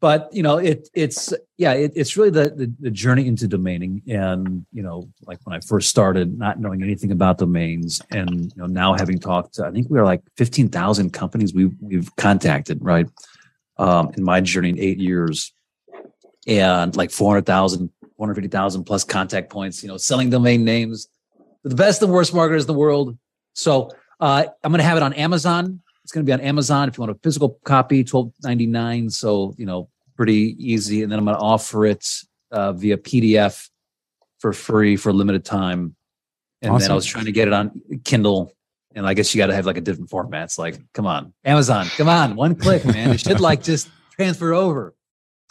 but 0.00 0.28
you 0.32 0.42
know 0.42 0.58
it 0.58 0.88
it's 0.94 1.32
yeah 1.56 1.72
it, 1.72 1.92
it's 1.94 2.16
really 2.16 2.30
the, 2.30 2.50
the, 2.50 2.72
the 2.80 2.90
journey 2.90 3.26
into 3.26 3.48
domaining. 3.48 4.02
And 4.08 4.66
you 4.72 4.82
know 4.82 5.08
like 5.26 5.38
when 5.44 5.56
i 5.56 5.60
first 5.60 5.88
started 5.88 6.38
not 6.38 6.60
knowing 6.60 6.82
anything 6.82 7.12
about 7.12 7.38
domains 7.38 8.00
and 8.10 8.52
you 8.54 8.56
know 8.56 8.66
now 8.66 8.94
having 8.94 9.18
talked 9.18 9.54
to 9.54 9.66
i 9.66 9.70
think 9.70 9.88
we 9.90 9.98
are 9.98 10.04
like 10.04 10.22
15000 10.36 11.12
companies 11.12 11.54
we, 11.54 11.66
we've 11.80 12.14
contacted 12.16 12.78
right 12.82 13.06
um, 13.78 14.12
in 14.16 14.22
my 14.22 14.40
journey 14.40 14.70
in 14.70 14.78
eight 14.78 14.98
years. 14.98 15.52
And 16.46 16.94
like 16.96 17.10
400000 17.10 17.90
150000 18.16 18.84
plus 18.84 19.04
contact 19.04 19.50
points 19.50 19.82
you 19.82 19.88
know 19.88 19.96
selling 19.96 20.30
domain 20.30 20.64
names. 20.64 21.08
The 21.64 21.74
best 21.74 22.00
and 22.02 22.12
worst 22.12 22.32
marketers 22.32 22.62
in 22.62 22.66
the 22.68 22.78
world. 22.78 23.18
So 23.52 23.90
uh, 24.20 24.44
i'm 24.62 24.72
going 24.72 24.78
to 24.78 24.84
have 24.84 24.96
it 24.96 25.02
on 25.02 25.12
amazon 25.14 25.80
it's 26.06 26.12
going 26.12 26.24
to 26.24 26.28
be 26.28 26.32
on 26.32 26.40
Amazon 26.40 26.88
if 26.88 26.96
you 26.96 27.02
want 27.02 27.10
a 27.10 27.18
physical 27.20 27.58
copy, 27.64 28.04
twelve 28.04 28.30
ninety 28.44 28.64
nine. 28.64 29.10
So 29.10 29.56
you 29.58 29.66
know, 29.66 29.88
pretty 30.16 30.54
easy. 30.56 31.02
And 31.02 31.10
then 31.10 31.18
I'm 31.18 31.24
going 31.24 31.36
to 31.36 31.42
offer 31.42 31.84
it 31.84 32.06
uh, 32.52 32.74
via 32.74 32.96
PDF 32.96 33.68
for 34.38 34.52
free 34.52 34.96
for 34.96 35.08
a 35.08 35.12
limited 35.12 35.44
time. 35.44 35.96
And 36.62 36.70
awesome. 36.70 36.84
then 36.84 36.90
I 36.92 36.94
was 36.94 37.06
trying 37.06 37.24
to 37.24 37.32
get 37.32 37.48
it 37.48 37.54
on 37.54 37.82
Kindle, 38.04 38.54
and 38.94 39.04
I 39.04 39.14
guess 39.14 39.34
you 39.34 39.38
got 39.40 39.48
to 39.48 39.54
have 39.56 39.66
like 39.66 39.78
a 39.78 39.80
different 39.80 40.08
format. 40.08 40.44
It's 40.44 40.60
like, 40.60 40.78
come 40.94 41.06
on, 41.08 41.34
Amazon, 41.44 41.86
come 41.96 42.08
on, 42.08 42.36
one 42.36 42.54
click, 42.54 42.84
man. 42.84 43.10
It 43.10 43.18
should 43.18 43.40
like 43.40 43.64
just 43.64 43.90
transfer 44.12 44.54
over. 44.54 44.94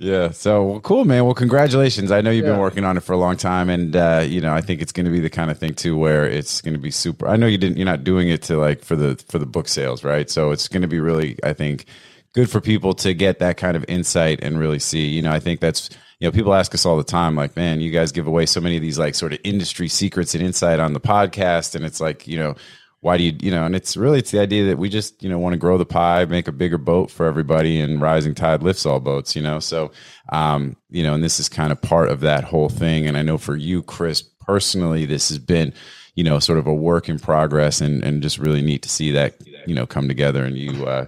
Yeah. 0.00 0.30
So 0.30 0.64
well, 0.64 0.80
cool, 0.80 1.04
man. 1.04 1.24
Well, 1.24 1.34
congratulations. 1.34 2.12
I 2.12 2.20
know 2.20 2.30
you've 2.30 2.44
yeah. 2.44 2.52
been 2.52 2.60
working 2.60 2.84
on 2.84 2.96
it 2.96 3.02
for 3.02 3.12
a 3.12 3.16
long 3.16 3.36
time, 3.36 3.68
and 3.68 3.94
uh, 3.96 4.24
you 4.26 4.40
know, 4.40 4.54
I 4.54 4.60
think 4.60 4.80
it's 4.80 4.92
going 4.92 5.06
to 5.06 5.12
be 5.12 5.20
the 5.20 5.30
kind 5.30 5.50
of 5.50 5.58
thing 5.58 5.74
too 5.74 5.96
where 5.96 6.24
it's 6.24 6.60
going 6.60 6.74
to 6.74 6.80
be 6.80 6.90
super. 6.90 7.26
I 7.26 7.36
know 7.36 7.46
you 7.46 7.58
didn't. 7.58 7.78
You're 7.78 7.86
not 7.86 8.04
doing 8.04 8.28
it 8.28 8.42
to 8.42 8.56
like 8.56 8.84
for 8.84 8.94
the 8.94 9.16
for 9.28 9.38
the 9.38 9.46
book 9.46 9.66
sales, 9.68 10.04
right? 10.04 10.30
So 10.30 10.52
it's 10.52 10.68
going 10.68 10.82
to 10.82 10.88
be 10.88 11.00
really, 11.00 11.36
I 11.42 11.52
think, 11.52 11.86
good 12.32 12.48
for 12.48 12.60
people 12.60 12.94
to 12.94 13.12
get 13.12 13.40
that 13.40 13.56
kind 13.56 13.76
of 13.76 13.84
insight 13.88 14.40
and 14.42 14.58
really 14.58 14.78
see. 14.78 15.06
You 15.06 15.22
know, 15.22 15.32
I 15.32 15.40
think 15.40 15.58
that's 15.60 15.90
you 16.20 16.28
know 16.28 16.32
people 16.32 16.54
ask 16.54 16.72
us 16.74 16.86
all 16.86 16.96
the 16.96 17.04
time, 17.04 17.34
like, 17.34 17.56
man, 17.56 17.80
you 17.80 17.90
guys 17.90 18.12
give 18.12 18.28
away 18.28 18.46
so 18.46 18.60
many 18.60 18.76
of 18.76 18.82
these 18.82 18.98
like 19.00 19.16
sort 19.16 19.32
of 19.32 19.40
industry 19.42 19.88
secrets 19.88 20.34
and 20.34 20.44
insight 20.44 20.78
on 20.78 20.92
the 20.92 21.00
podcast, 21.00 21.74
and 21.74 21.84
it's 21.84 22.00
like, 22.00 22.28
you 22.28 22.38
know 22.38 22.54
why 23.00 23.16
do 23.16 23.22
you 23.22 23.32
you 23.40 23.50
know 23.50 23.64
and 23.64 23.76
it's 23.76 23.96
really 23.96 24.18
it's 24.18 24.30
the 24.30 24.40
idea 24.40 24.64
that 24.66 24.78
we 24.78 24.88
just 24.88 25.22
you 25.22 25.28
know 25.28 25.38
want 25.38 25.52
to 25.52 25.58
grow 25.58 25.78
the 25.78 25.86
pie 25.86 26.24
make 26.24 26.48
a 26.48 26.52
bigger 26.52 26.78
boat 26.78 27.10
for 27.10 27.26
everybody 27.26 27.80
and 27.80 28.00
rising 28.00 28.34
tide 28.34 28.62
lifts 28.62 28.84
all 28.84 29.00
boats 29.00 29.36
you 29.36 29.42
know? 29.42 29.60
So 29.60 29.90
um 30.32 30.76
you 30.90 31.02
know 31.02 31.14
and 31.14 31.22
this 31.22 31.38
is 31.38 31.48
kind 31.48 31.72
of 31.72 31.80
part 31.80 32.08
of 32.08 32.20
that 32.20 32.44
whole 32.44 32.68
thing 32.68 33.06
and 33.06 33.16
i 33.16 33.22
know 33.22 33.38
for 33.38 33.56
you 33.56 33.82
chris 33.82 34.22
personally 34.22 35.04
this 35.06 35.28
has 35.28 35.38
been 35.38 35.72
you 36.14 36.24
know 36.24 36.38
sort 36.38 36.58
of 36.58 36.66
a 36.66 36.74
work 36.74 37.08
in 37.08 37.18
progress 37.18 37.80
and 37.80 38.02
and 38.02 38.22
just 38.22 38.38
really 38.38 38.62
neat 38.62 38.82
to 38.82 38.88
see 38.88 39.12
that 39.12 39.36
you 39.66 39.74
know 39.74 39.86
come 39.86 40.08
together 40.08 40.44
and 40.44 40.58
you 40.58 40.84
uh 40.86 41.06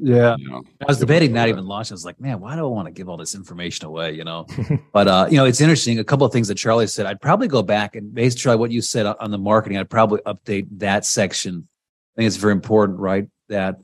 yeah. 0.00 0.36
You 0.36 0.48
know, 0.48 0.62
I 0.80 0.84
was 0.86 0.98
debating 0.98 1.32
not 1.32 1.48
even 1.48 1.66
launching. 1.66 1.94
I 1.94 1.96
was 1.96 2.04
like, 2.04 2.20
man, 2.20 2.40
why 2.40 2.54
do 2.54 2.60
I 2.60 2.68
want 2.68 2.86
to 2.86 2.92
give 2.92 3.08
all 3.08 3.16
this 3.16 3.34
information 3.34 3.86
away? 3.86 4.12
You 4.12 4.24
know, 4.24 4.46
but 4.92 5.08
uh, 5.08 5.26
you 5.30 5.36
know, 5.36 5.44
it's 5.44 5.60
interesting. 5.60 5.98
A 5.98 6.04
couple 6.04 6.26
of 6.26 6.32
things 6.32 6.48
that 6.48 6.56
Charlie 6.56 6.86
said. 6.86 7.06
I'd 7.06 7.20
probably 7.20 7.48
go 7.48 7.62
back 7.62 7.96
and 7.96 8.14
basically 8.14 8.56
what 8.56 8.70
you 8.70 8.80
said 8.80 9.06
on 9.06 9.30
the 9.30 9.38
marketing. 9.38 9.78
I'd 9.78 9.90
probably 9.90 10.20
update 10.20 10.66
that 10.78 11.04
section. 11.04 11.66
I 11.66 12.12
think 12.16 12.26
it's 12.26 12.36
very 12.36 12.52
important, 12.52 12.98
right? 12.98 13.26
That 13.48 13.80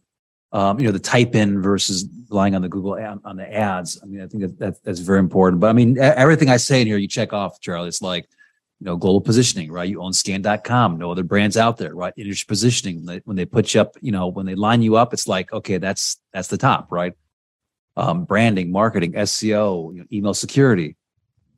um, 0.52 0.78
you 0.80 0.86
know, 0.86 0.92
the 0.92 0.98
type 0.98 1.34
in 1.34 1.60
versus 1.60 2.08
relying 2.30 2.54
on 2.54 2.62
the 2.62 2.68
Google 2.68 2.96
ad, 2.96 3.18
on 3.24 3.36
the 3.36 3.52
ads. 3.52 4.00
I 4.02 4.06
mean, 4.06 4.22
I 4.22 4.26
think 4.26 4.42
that, 4.42 4.58
that 4.58 4.84
that's 4.84 5.00
very 5.00 5.18
important. 5.18 5.60
But 5.60 5.68
I 5.68 5.72
mean, 5.72 5.98
everything 5.98 6.48
I 6.48 6.56
say 6.56 6.80
in 6.80 6.86
here, 6.86 6.96
you 6.96 7.08
check 7.08 7.32
off, 7.32 7.60
Charlie. 7.60 7.88
It's 7.88 8.02
like 8.02 8.28
you 8.80 8.84
know, 8.84 8.96
global 8.96 9.20
positioning, 9.20 9.72
right? 9.72 9.88
You 9.88 10.02
own 10.02 10.12
scan.com, 10.12 10.98
no 10.98 11.10
other 11.10 11.24
brands 11.24 11.56
out 11.56 11.78
there, 11.78 11.94
right? 11.94 12.12
Industry 12.16 12.46
positioning. 12.46 13.06
When 13.24 13.36
they 13.36 13.44
put 13.44 13.74
you 13.74 13.80
up, 13.80 13.96
you 14.00 14.12
know, 14.12 14.28
when 14.28 14.46
they 14.46 14.54
line 14.54 14.82
you 14.82 14.96
up, 14.96 15.12
it's 15.12 15.26
like, 15.26 15.52
okay, 15.52 15.78
that's, 15.78 16.20
that's 16.32 16.48
the 16.48 16.58
top, 16.58 16.92
right? 16.92 17.14
Um, 17.96 18.24
branding, 18.24 18.70
marketing, 18.70 19.14
SEO, 19.14 19.92
you 19.92 20.00
know, 20.00 20.06
email 20.12 20.34
security, 20.34 20.96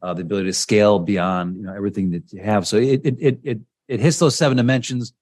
uh, 0.00 0.14
the 0.14 0.22
ability 0.22 0.48
to 0.48 0.54
scale 0.54 0.98
beyond, 0.98 1.56
you 1.56 1.62
know, 1.64 1.74
everything 1.74 2.10
that 2.12 2.32
you 2.32 2.42
have. 2.42 2.66
So 2.66 2.78
it, 2.78 3.02
it, 3.04 3.16
it, 3.20 3.40
it, 3.42 3.60
it 3.86 4.00
hits 4.00 4.18
those 4.18 4.36
seven 4.36 4.56
dimensions. 4.56 5.12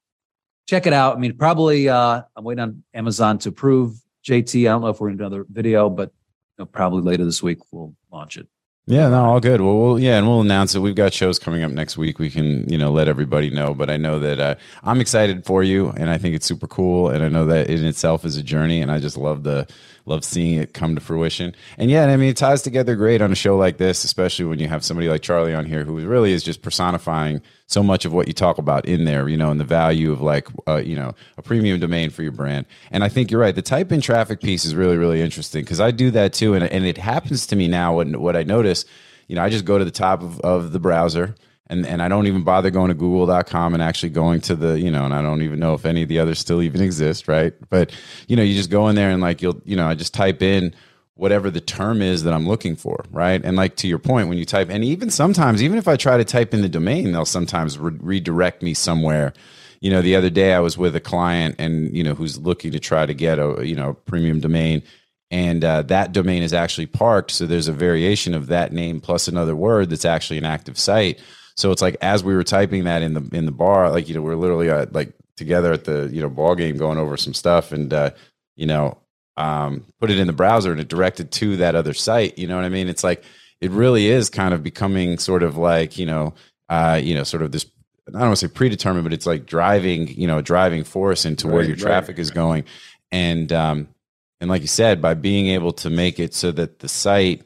Check 0.69 0.87
it 0.87 0.93
out. 0.93 1.17
I 1.17 1.19
mean, 1.19 1.37
probably, 1.37 1.89
uh, 1.89 2.23
I'm 2.37 2.45
waiting 2.45 2.63
on 2.63 2.85
Amazon 2.95 3.39
to 3.39 3.49
approve 3.49 3.97
JT. 4.25 4.61
I 4.61 4.71
don't 4.71 4.83
know 4.83 4.89
if 4.89 5.01
we're 5.01 5.09
in 5.09 5.19
another 5.19 5.45
video, 5.51 5.91
but 5.91 6.13
you 6.59 6.63
know, 6.63 6.67
probably 6.67 7.03
later 7.03 7.25
this 7.25 7.43
week 7.43 7.59
we'll 7.73 7.95
launch 8.13 8.37
it. 8.37 8.47
Yeah, 8.91 9.11
no, 9.11 9.23
all 9.23 9.41
good. 9.41 9.61
Well, 9.61 9.77
we'll 9.77 9.99
yeah, 9.99 10.17
and 10.17 10.27
we'll 10.27 10.41
announce 10.41 10.75
it. 10.75 10.79
We've 10.79 10.95
got 10.95 11.13
shows 11.13 11.39
coming 11.39 11.63
up 11.63 11.71
next 11.71 11.99
week. 11.99 12.19
We 12.19 12.31
can, 12.31 12.67
you 12.71 12.79
know, 12.79 12.91
let 12.91 13.07
everybody 13.07 13.51
know. 13.51 13.75
But 13.75 13.91
I 13.91 13.99
know 13.99 14.19
that 14.19 14.41
uh, 14.41 14.55
I'm 14.83 14.99
excited 15.03 15.45
for 15.45 15.63
you, 15.63 15.91
and 15.91 16.09
I 16.09 16.17
think 16.17 16.35
it's 16.35 16.47
super 16.47 16.67
cool. 16.67 17.11
And 17.11 17.23
I 17.23 17.29
know 17.29 17.45
that 17.45 17.69
in 17.69 17.85
itself 17.85 18.25
is 18.25 18.39
a 18.39 18.43
journey, 18.43 18.81
and 18.81 18.91
I 18.91 18.99
just 18.99 19.19
love 19.19 19.43
the 19.43 19.67
love 20.09 20.25
seeing 20.25 20.59
it 20.59 20.75
come 20.75 20.95
to 20.95 21.01
fruition. 21.01 21.55
And 21.77 21.91
yeah, 21.91 22.07
I 22.07 22.17
mean, 22.17 22.31
it 22.31 22.37
ties 22.37 22.63
together 22.63 22.97
great 22.97 23.21
on 23.23 23.31
a 23.31 23.35
show 23.35 23.57
like 23.57 23.77
this, 23.77 24.05
especially 24.05 24.47
when 24.47 24.59
you 24.59 24.69
have 24.69 24.85
somebody 24.85 25.09
like 25.09 25.23
Charlie 25.23 25.55
on 25.55 25.67
here 25.67 25.85
who 25.85 25.99
really 26.07 26.33
is 26.33 26.43
just 26.43 26.63
personifying 26.63 27.43
so 27.67 27.83
much 27.83 28.05
of 28.05 28.13
what 28.13 28.27
you 28.27 28.33
talk 28.33 28.59
about 28.59 28.87
in 28.87 29.05
there, 29.05 29.29
you 29.29 29.37
know, 29.37 29.51
and 29.51 29.61
the 29.61 29.65
value 29.65 30.11
of 30.11 30.21
like, 30.21 30.49
uh, 30.67 30.77
you 30.77 30.97
know, 30.97 31.15
a 31.37 31.43
premium 31.43 31.79
domain 31.79 32.11
for 32.11 32.23
your 32.23 32.33
brand. 32.33 32.67
And 32.91 33.05
I 33.05 33.09
think 33.09 33.31
you're 33.31 33.41
right. 33.41 33.55
The 33.55 33.63
type 33.63 33.93
in 33.93 34.01
traffic 34.01 34.41
piece 34.41 34.65
is 34.65 34.75
really, 34.75 34.97
really 34.97 35.21
interesting 35.21 35.63
because 35.65 35.81
I 35.81 35.91
do 35.91 36.11
that 36.13 36.33
too. 36.33 36.55
And, 36.55 36.65
and 36.65 36.87
it 36.87 36.97
happens 36.97 37.47
to 37.49 37.57
me 37.57 37.69
now. 37.69 38.01
And 38.01 38.17
what 38.17 38.37
I 38.37 38.43
notice, 38.43 38.85
you 39.27 39.37
know, 39.37 39.43
I 39.43 39.51
just 39.51 39.67
go 39.67 39.79
to 39.79 39.85
the 39.85 39.91
top 39.91 40.23
of, 40.23 40.41
of 40.41 40.73
the 40.73 40.81
browser 40.81 41.35
and 41.71 41.87
and 41.87 42.03
I 42.03 42.09
don't 42.09 42.27
even 42.27 42.45
bother 42.45 42.71
going 42.71 42.89
to 42.89 42.95
google.com 42.95 43.75
and 43.75 43.83
actually 43.83 44.11
going 44.11 44.41
to 44.43 44.57
the, 44.57 44.81
you 44.81 44.91
know, 44.91 45.05
and 45.05 45.15
I 45.15 45.23
don't 45.23 45.43
even 45.43 45.59
know 45.59 45.75
if 45.75 45.85
any 45.85 46.03
of 46.03 46.09
the 46.09 46.19
others 46.19 46.39
still 46.39 46.63
even 46.63 46.81
exist, 46.81 47.29
right? 47.29 47.53
But, 47.69 47.93
you 48.27 48.37
know, 48.37 48.43
you 48.43 48.55
just 48.55 48.71
go 48.71 48.89
in 48.89 48.97
there 48.97 49.11
and 49.11 49.21
like 49.21 49.43
you'll, 49.43 49.61
you 49.65 49.77
know, 49.77 49.87
I 49.87 49.95
just 49.95 50.15
type 50.15 50.43
in 50.43 50.75
whatever 51.19 51.51
the 51.51 51.61
term 51.61 52.01
is 52.01 52.23
that 52.23 52.33
I'm 52.33 52.47
looking 52.47 52.77
for, 52.77 53.05
right? 53.11 53.45
And 53.45 53.57
like 53.57 53.75
to 53.77 53.89
your 53.89 53.99
point, 53.99 54.29
when 54.29 54.39
you 54.39 54.45
type, 54.45 54.71
and 54.71 54.85
even 54.85 55.11
sometimes, 55.11 55.63
even 55.63 55.77
if 55.77 55.89
I 55.89 55.97
try 55.97 56.17
to 56.17 56.25
type 56.25 56.55
in 56.55 56.63
the 56.63 56.69
domain, 56.69 57.11
they'll 57.11 57.25
sometimes 57.25 57.77
re- 57.77 57.99
redirect 58.01 58.63
me 58.63 58.73
somewhere. 58.73 59.33
You 59.81 59.91
know, 59.91 60.01
the 60.01 60.15
other 60.15 60.31
day 60.31 60.55
I 60.55 60.61
was 60.61 60.79
with 60.79 60.95
a 60.95 61.01
client, 61.01 61.57
and 61.59 61.95
you 61.95 62.05
know, 62.05 62.15
who's 62.15 62.39
looking 62.39 62.71
to 62.73 62.81
try 62.81 63.05
to 63.05 63.15
get 63.15 63.39
a 63.39 63.67
you 63.67 63.75
know 63.75 63.95
premium 64.07 64.41
domain, 64.41 64.83
and 65.31 65.65
uh, 65.65 65.83
that 65.83 66.13
domain 66.13 66.43
is 66.43 66.53
actually 66.53 66.87
parked. 66.87 67.33
So 67.33 67.47
there's 67.47 67.69
a 67.69 67.73
variation 67.73 68.35
of 68.35 68.47
that 68.47 68.73
name 68.73 69.01
plus 69.01 69.29
another 69.29 69.55
word 69.55 69.91
that's 69.91 70.05
actually 70.05 70.39
an 70.39 70.47
active 70.47 70.79
site. 70.79 71.21
So 71.59 71.73
it's 71.73 71.83
like 71.83 71.97
as 72.01 72.23
we 72.23 72.37
were 72.37 72.45
typing 72.45 72.85
that 72.85 73.03
in 73.03 73.15
the 73.15 73.37
in 73.37 73.45
the 73.45 73.51
bar, 73.51 73.91
like 73.91 74.09
you 74.09 74.15
know, 74.15 74.23
we're 74.23 74.37
literally 74.37 74.71
uh, 74.71 74.87
like 74.93 75.13
together 75.37 75.73
at 75.73 75.85
the 75.85 76.09
you 76.13 76.21
know 76.21 76.29
ball 76.31 76.55
game 76.55 76.77
going 76.77 76.99
over 76.99 77.17
some 77.17 77.35
stuff, 77.35 77.73
and 77.73 77.93
uh, 77.93 78.11
you 78.55 78.65
know, 78.65 78.97
um, 79.37 79.85
put 79.99 80.09
it 80.09 80.21
in 80.21 80.29
the 80.29 80.33
browser 80.33 80.71
and 80.71 80.81
it 80.81 80.87
directed 80.87 81.33
to 81.33 81.57
that 81.57 81.75
other 81.75 81.95
site. 81.95 82.39
You 82.39 82.47
know 82.47 82.55
what 82.55 82.65
I 82.65 82.69
mean? 82.69 82.89
It's 82.89 83.03
like 83.03 83.25
it 83.61 83.73
really 83.73 84.07
is 84.07 84.31
kind 84.31 84.55
of 84.55 84.63
becoming 84.63 85.19
sort 85.19 85.43
of 85.43 85.57
like 85.57 85.99
you 85.99 86.07
know, 86.07 86.33
uh, 86.69 87.01
you 87.03 87.17
know, 87.17 87.25
sort 87.25 87.43
of 87.43 87.51
this. 87.51 87.67
I 88.07 88.13
don't 88.13 88.21
want 88.21 88.39
to 88.39 88.47
say 88.47 88.55
predetermined, 88.55 89.03
but 89.03 89.13
it's 89.13 89.27
like 89.27 89.45
driving, 89.45 90.07
you 90.07 90.29
know, 90.29 90.41
driving 90.41 90.85
force 90.85 91.25
into 91.25 91.49
right, 91.49 91.55
where 91.55 91.65
your 91.65 91.75
traffic 91.75 92.19
right. 92.19 92.23
is 92.23 92.31
going, 92.31 92.67
and 93.11 93.53
um, 93.53 93.89
and 94.41 94.49
like 94.49 94.63
you 94.63 94.69
said, 94.69 95.03
by 95.03 95.15
being 95.15 95.49
able 95.49 95.73
to 95.73 95.91
make 95.91 96.21
it 96.21 96.35
so 96.35 96.53
that 96.53 96.79
the 96.79 96.89
site, 96.89 97.43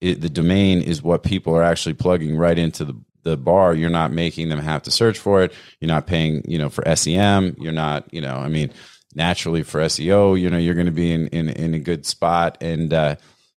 it, 0.00 0.20
the 0.20 0.30
domain 0.30 0.82
is 0.82 1.02
what 1.02 1.24
people 1.24 1.56
are 1.56 1.64
actually 1.64 1.94
plugging 1.94 2.36
right 2.36 2.58
into 2.58 2.84
the 2.84 2.94
the 3.26 3.36
bar 3.36 3.74
you're 3.74 3.90
not 3.90 4.10
making 4.10 4.48
them 4.48 4.58
have 4.58 4.82
to 4.82 4.90
search 4.90 5.18
for 5.18 5.42
it 5.42 5.52
you're 5.80 5.88
not 5.88 6.06
paying 6.06 6.42
you 6.48 6.58
know 6.58 6.70
for 6.70 6.82
sem 6.96 7.54
you're 7.58 7.72
not 7.72 8.04
you 8.12 8.20
know 8.20 8.36
i 8.36 8.48
mean 8.48 8.72
naturally 9.16 9.62
for 9.62 9.80
SEO, 9.80 10.38
you 10.38 10.48
know, 10.50 10.58
you're 10.58 10.74
going 10.74 10.86
to 10.86 10.92
be 10.92 11.10
in, 11.10 11.26
in, 11.28 11.48
in 11.48 11.74
a 11.74 11.78
good 11.78 12.04
spot. 12.06 12.58
And, 12.60 12.92
uh, 12.92 13.16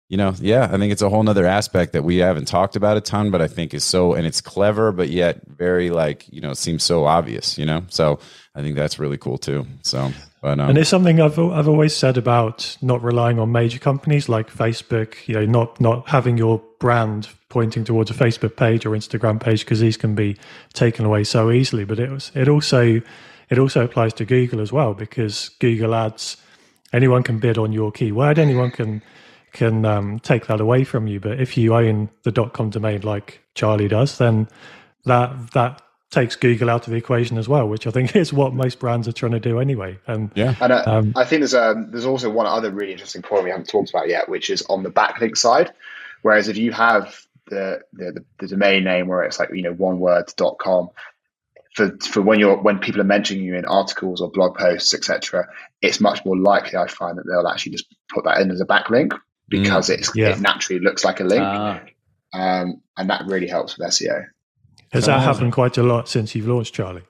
you 0.08 0.16
know, 0.16 0.32
yeah, 0.38 0.70
I 0.72 0.78
think 0.78 0.92
it's 0.92 1.02
a 1.02 1.10
whole 1.10 1.22
nother 1.22 1.44
aspect 1.44 1.92
that 1.92 2.04
we 2.04 2.18
haven't 2.18 2.46
talked 2.46 2.76
about 2.76 2.96
a 2.96 3.00
ton, 3.00 3.30
but 3.30 3.42
I 3.42 3.48
think 3.48 3.74
is 3.74 3.84
so, 3.84 4.14
and 4.14 4.26
it's 4.26 4.40
clever, 4.40 4.92
but 4.92 5.10
yet 5.10 5.40
very 5.46 5.90
like, 5.90 6.26
you 6.32 6.40
know, 6.40 6.54
seems 6.54 6.84
so 6.84 7.04
obvious, 7.04 7.58
you 7.58 7.66
know? 7.66 7.84
So 7.88 8.20
I 8.54 8.62
think 8.62 8.76
that's 8.76 8.98
really 8.98 9.18
cool 9.18 9.36
too. 9.36 9.66
So, 9.82 10.12
and 10.68 10.78
it's 10.78 10.88
something 10.88 11.20
I've, 11.20 11.38
I've 11.38 11.68
always 11.68 11.96
said 11.96 12.16
about 12.16 12.76
not 12.80 13.02
relying 13.02 13.38
on 13.38 13.50
major 13.50 13.78
companies 13.78 14.28
like 14.28 14.50
Facebook, 14.52 15.26
you 15.26 15.34
know, 15.34 15.44
not, 15.44 15.80
not 15.80 16.08
having 16.08 16.38
your 16.38 16.62
brand 16.78 17.28
pointing 17.48 17.84
towards 17.84 18.10
a 18.10 18.14
Facebook 18.14 18.56
page 18.56 18.86
or 18.86 18.90
Instagram 18.90 19.40
page, 19.40 19.64
because 19.64 19.80
these 19.80 19.96
can 19.96 20.14
be 20.14 20.36
taken 20.74 21.04
away 21.04 21.24
so 21.24 21.50
easily. 21.50 21.84
But 21.84 21.98
it 21.98 22.10
was, 22.10 22.30
it 22.34 22.48
also, 22.48 23.00
it 23.50 23.58
also 23.58 23.84
applies 23.84 24.12
to 24.14 24.24
Google 24.24 24.60
as 24.60 24.72
well 24.72 24.94
because 24.94 25.48
Google 25.58 25.94
Ads, 25.94 26.36
anyone 26.92 27.22
can 27.22 27.38
bid 27.38 27.58
on 27.58 27.72
your 27.72 27.90
keyword, 27.90 28.38
anyone 28.38 28.70
can 28.70 29.02
can 29.52 29.86
um, 29.86 30.18
take 30.20 30.46
that 30.46 30.60
away 30.60 30.84
from 30.84 31.06
you. 31.06 31.18
But 31.18 31.40
if 31.40 31.56
you 31.56 31.74
own 31.74 32.10
the 32.22 32.30
dot 32.30 32.52
.com 32.52 32.68
domain 32.68 33.00
like 33.00 33.40
Charlie 33.54 33.88
does, 33.88 34.18
then 34.18 34.46
that 35.04 35.52
that 35.52 35.80
takes 36.10 36.36
Google 36.36 36.70
out 36.70 36.86
of 36.86 36.90
the 36.90 36.96
equation 36.96 37.38
as 37.38 37.48
well, 37.48 37.68
which 37.68 37.86
I 37.86 37.90
think 37.90 38.16
is 38.16 38.32
what 38.32 38.54
most 38.54 38.78
brands 38.78 39.08
are 39.08 39.12
trying 39.12 39.32
to 39.32 39.40
do 39.40 39.60
anyway. 39.60 39.98
And 40.06 40.30
yeah, 40.34 40.54
and 40.60 40.72
uh, 40.72 40.82
um, 40.86 41.12
I 41.16 41.24
think 41.24 41.40
there's 41.40 41.54
um, 41.54 41.90
there's 41.90 42.06
also 42.06 42.30
one 42.30 42.46
other 42.46 42.70
really 42.70 42.92
interesting 42.92 43.22
point 43.22 43.44
we 43.44 43.50
haven't 43.50 43.68
talked 43.68 43.90
about 43.90 44.08
yet, 44.08 44.28
which 44.28 44.50
is 44.50 44.62
on 44.62 44.82
the 44.82 44.90
backlink 44.90 45.36
side. 45.36 45.72
Whereas 46.22 46.48
if 46.48 46.56
you 46.56 46.72
have 46.72 47.18
the 47.46 47.80
the, 47.92 48.24
the 48.38 48.48
domain 48.48 48.84
name 48.84 49.08
where 49.08 49.22
it's 49.22 49.38
like 49.38 49.50
you 49.52 49.62
know 49.62 49.72
one 49.72 49.98
word.com 49.98 50.90
for 51.74 51.96
for 51.98 52.22
when 52.22 52.40
you're 52.40 52.56
when 52.56 52.78
people 52.78 53.00
are 53.00 53.04
mentioning 53.04 53.44
you 53.44 53.56
in 53.56 53.64
articles 53.64 54.20
or 54.20 54.30
blog 54.30 54.56
posts, 54.56 54.94
etc., 54.94 55.46
it's 55.80 56.00
much 56.00 56.24
more 56.24 56.36
likely 56.36 56.78
I 56.78 56.86
find 56.88 57.18
that 57.18 57.24
they'll 57.26 57.48
actually 57.48 57.72
just 57.72 57.86
put 58.12 58.24
that 58.24 58.40
in 58.40 58.50
as 58.50 58.60
a 58.60 58.66
backlink 58.66 59.12
because 59.48 59.88
mm, 59.88 59.94
it's 59.94 60.12
yeah. 60.14 60.30
it 60.30 60.40
naturally 60.40 60.80
looks 60.80 61.04
like 61.04 61.20
a 61.20 61.24
link, 61.24 61.42
uh, 61.42 61.78
um, 62.32 62.82
and 62.96 63.10
that 63.10 63.26
really 63.26 63.46
helps 63.46 63.78
with 63.78 63.88
SEO. 63.88 64.24
Has 64.92 65.06
that 65.06 65.20
happened 65.20 65.52
quite 65.52 65.76
a 65.78 65.82
lot 65.82 66.08
since 66.08 66.34
you've 66.34 66.48
launched, 66.48 66.74
Charlie? 66.74 67.02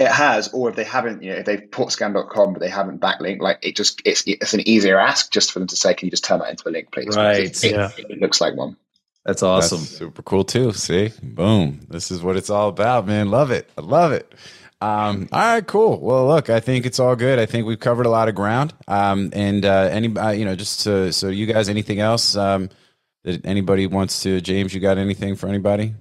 It 0.00 0.08
has, 0.08 0.48
or 0.52 0.70
if 0.70 0.76
they 0.76 0.84
haven't, 0.84 1.22
you 1.22 1.30
know, 1.32 1.38
if 1.38 1.46
they've 1.46 1.70
put 1.70 1.92
scan.com 1.92 2.54
but 2.54 2.60
they 2.60 2.68
haven't 2.68 3.00
backlink, 3.00 3.40
like 3.40 3.58
it 3.62 3.76
just 3.76 4.02
it's 4.04 4.24
it's 4.26 4.54
an 4.54 4.66
easier 4.66 4.98
ask 4.98 5.30
just 5.30 5.52
for 5.52 5.58
them 5.58 5.68
to 5.68 5.76
say, 5.76 5.94
can 5.94 6.06
you 6.06 6.10
just 6.10 6.24
turn 6.24 6.40
that 6.40 6.50
into 6.50 6.68
a 6.68 6.70
link, 6.70 6.90
please? 6.90 7.14
Right. 7.14 7.44
It, 7.44 7.62
yeah. 7.62 7.90
It, 7.96 8.06
it 8.10 8.20
looks 8.20 8.40
like 8.40 8.56
one. 8.56 8.76
That's 9.24 9.42
awesome. 9.42 9.78
That's 9.78 9.90
super 9.90 10.22
cool 10.22 10.44
too. 10.44 10.72
See, 10.72 11.12
boom. 11.22 11.86
This 11.88 12.10
is 12.10 12.22
what 12.22 12.36
it's 12.36 12.50
all 12.50 12.68
about, 12.68 13.06
man. 13.06 13.30
Love 13.30 13.50
it. 13.50 13.70
I 13.78 13.82
love 13.82 14.12
it. 14.12 14.32
Um, 14.80 15.28
all 15.30 15.38
right, 15.40 15.64
cool. 15.64 16.00
Well, 16.00 16.26
look, 16.26 16.50
I 16.50 16.58
think 16.58 16.86
it's 16.86 16.98
all 16.98 17.14
good. 17.14 17.38
I 17.38 17.46
think 17.46 17.66
we've 17.66 17.78
covered 17.78 18.06
a 18.06 18.10
lot 18.10 18.28
of 18.28 18.34
ground. 18.34 18.74
Um, 18.88 19.30
and 19.32 19.64
uh, 19.64 19.88
any, 19.92 20.16
uh, 20.16 20.30
you 20.30 20.44
know, 20.44 20.56
just 20.56 20.80
to, 20.80 21.12
so 21.12 21.28
you 21.28 21.46
guys, 21.46 21.68
anything 21.68 22.00
else 22.00 22.34
um, 22.34 22.68
that 23.22 23.46
anybody 23.46 23.86
wants 23.86 24.24
to, 24.24 24.40
James? 24.40 24.74
You 24.74 24.80
got 24.80 24.98
anything 24.98 25.36
for 25.36 25.48
anybody? 25.48 25.94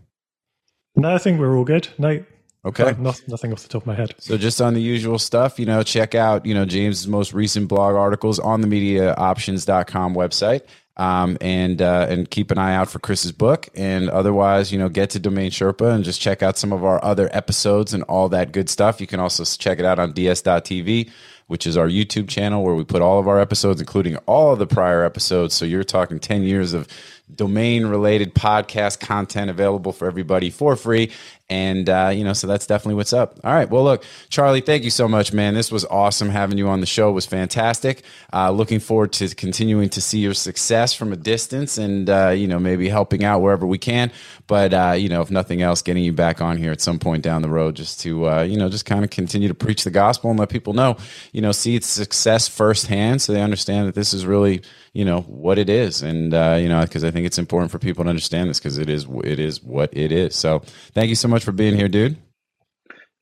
No, 0.96 1.14
I 1.16 1.18
think 1.18 1.40
we're 1.40 1.58
all 1.58 1.64
good. 1.64 1.88
No, 1.98 2.24
Okay. 2.64 2.96
No, 3.00 3.14
nothing 3.28 3.52
off 3.52 3.64
the 3.64 3.70
top 3.70 3.84
of 3.84 3.88
my 3.88 3.96
head. 3.96 4.14
So 4.20 4.38
just 4.38 4.62
on 4.62 4.76
the 4.76 4.82
usual 4.82 5.18
stuff, 5.18 5.60
you 5.60 5.66
know, 5.66 5.82
check 5.82 6.14
out, 6.14 6.46
you 6.46 6.54
know, 6.54 6.66
James's 6.66 7.08
most 7.08 7.34
recent 7.34 7.68
blog 7.68 7.96
articles 7.96 8.38
on 8.38 8.62
the 8.62 8.68
mediaoptions.com 8.68 10.14
website. 10.14 10.62
Um, 10.98 11.38
and 11.40 11.82
uh, 11.82 12.08
and 12.10 12.30
keep 12.30 12.52
an 12.52 12.58
eye 12.58 12.76
out 12.76 12.90
for 12.90 13.00
Chris's 13.00 13.32
book. 13.32 13.70
And 13.76 14.10
otherwise, 14.10 14.72
you 14.74 14.78
know, 14.78 14.90
get 14.90 15.10
to 15.12 15.20
Domain 15.20 15.50
Sherpa 15.50 15.96
and 15.96 16.04
just 16.04 16.22
check 16.22 16.44
out 16.44 16.58
some 16.58 16.74
of 16.74 16.84
our 16.84 17.04
other 17.04 17.30
episodes 17.32 17.94
and 17.94 18.04
all 18.04 18.28
that 18.30 18.52
good 18.52 18.70
stuff. 18.70 19.00
You 19.00 19.08
can 19.08 19.20
also 19.20 19.46
check 19.46 19.80
it 19.80 19.86
out 19.86 20.00
on 20.00 20.12
ds.tv, 20.12 21.10
which 21.48 21.66
is 21.66 21.78
our 21.78 21.88
YouTube 21.88 22.28
channel 22.28 22.62
where 22.62 22.76
we 22.76 22.84
put 22.84 23.02
all 23.02 23.20
of 23.20 23.28
our 23.28 23.40
episodes, 23.40 23.80
including 23.80 24.18
all 24.28 24.52
of 24.52 24.60
the 24.60 24.68
prior 24.68 25.04
episodes. 25.06 25.56
So 25.56 25.64
you're 25.64 25.86
talking 25.86 26.20
10 26.20 26.44
years 26.44 26.74
of 26.74 26.90
domain 27.36 27.86
related 27.86 28.34
podcast 28.34 29.00
content 29.00 29.50
available 29.50 29.92
for 29.92 30.08
everybody 30.08 30.50
for 30.50 30.76
free. 30.76 31.12
And, 31.50 31.90
uh, 31.90 32.12
you 32.14 32.24
know, 32.24 32.32
so 32.32 32.48
that's 32.48 32.66
definitely 32.66 32.96
what's 32.96 33.12
up. 33.12 33.38
All 33.44 33.54
right. 33.54 33.70
Well, 33.70 33.84
look, 33.84 34.06
Charlie, 34.30 34.62
thank 34.62 34.86
you 34.86 34.90
so 34.90 35.10
much, 35.10 35.34
man. 35.34 35.54
This 35.54 35.70
was 35.70 35.84
awesome 35.84 36.30
having 36.30 36.58
you 36.58 36.70
on 36.70 36.80
the 36.80 36.86
show. 36.86 37.10
It 37.10 37.12
was 37.12 37.26
fantastic. 37.26 38.04
Uh, 38.32 38.52
looking 38.52 38.80
forward 38.80 39.12
to 39.14 39.28
continuing 39.36 39.90
to 39.90 40.02
see 40.02 40.20
your 40.20 40.34
success 40.34 40.94
from 40.94 41.12
a 41.12 41.18
distance 41.18 41.78
and, 41.78 42.10
uh, 42.10 42.30
you 42.30 42.48
know, 42.48 42.58
maybe 42.58 42.88
helping 42.88 43.26
out 43.26 43.42
wherever 43.42 43.68
we 43.68 43.78
can. 43.78 44.14
But, 44.48 44.74
uh, 44.74 44.96
you 44.98 45.10
know, 45.10 45.22
if 45.22 45.30
nothing 45.30 45.62
else, 45.62 45.82
getting 45.82 46.06
you 46.06 46.14
back 46.14 46.40
on 46.40 46.56
here 46.56 46.72
at 46.72 46.80
some 46.80 47.00
point 47.00 47.22
down 47.22 47.42
the 47.42 47.50
road 47.50 47.76
just 47.76 48.00
to, 48.02 48.30
uh, 48.30 48.44
you 48.44 48.56
know, 48.56 48.70
just 48.70 48.86
kind 48.86 49.04
of 49.04 49.10
continue 49.10 49.50
to 49.50 49.54
preach 49.54 49.84
the 49.84 49.92
gospel 49.92 50.30
and 50.30 50.40
let 50.40 50.48
people 50.48 50.72
know, 50.72 50.96
you 51.34 51.42
know, 51.42 51.52
see 51.52 51.76
its 51.76 51.88
success 51.88 52.48
firsthand 52.48 53.22
so 53.22 53.34
they 53.34 53.42
understand 53.42 53.90
that 53.90 53.96
this 53.96 54.14
is 54.14 54.26
really, 54.26 54.62
you 54.94 55.04
know, 55.04 55.22
what 55.22 55.58
it 55.58 55.70
is. 55.70 56.02
And, 56.02 56.34
uh, 56.34 56.58
you 56.62 56.70
know, 56.70 56.82
because 56.82 57.04
I 57.04 57.12
think 57.12 57.21
it's 57.26 57.38
important 57.38 57.72
for 57.72 57.80
people 57.80 58.06
to 58.06 58.10
understand 58.10 58.50
this 58.50 58.60
because 58.60 58.78
it 58.78 58.90
is, 58.90 59.06
it 59.24 59.40
is 59.40 59.62
what 59.62 59.90
it 59.92 60.12
is. 60.12 60.36
So 60.36 60.62
thank 60.94 61.10
you 61.10 61.16
so 61.16 61.28
much 61.28 61.42
much 61.42 61.46
for 61.46 61.52
being 61.52 61.76
here, 61.76 61.88
dude. 61.88 62.18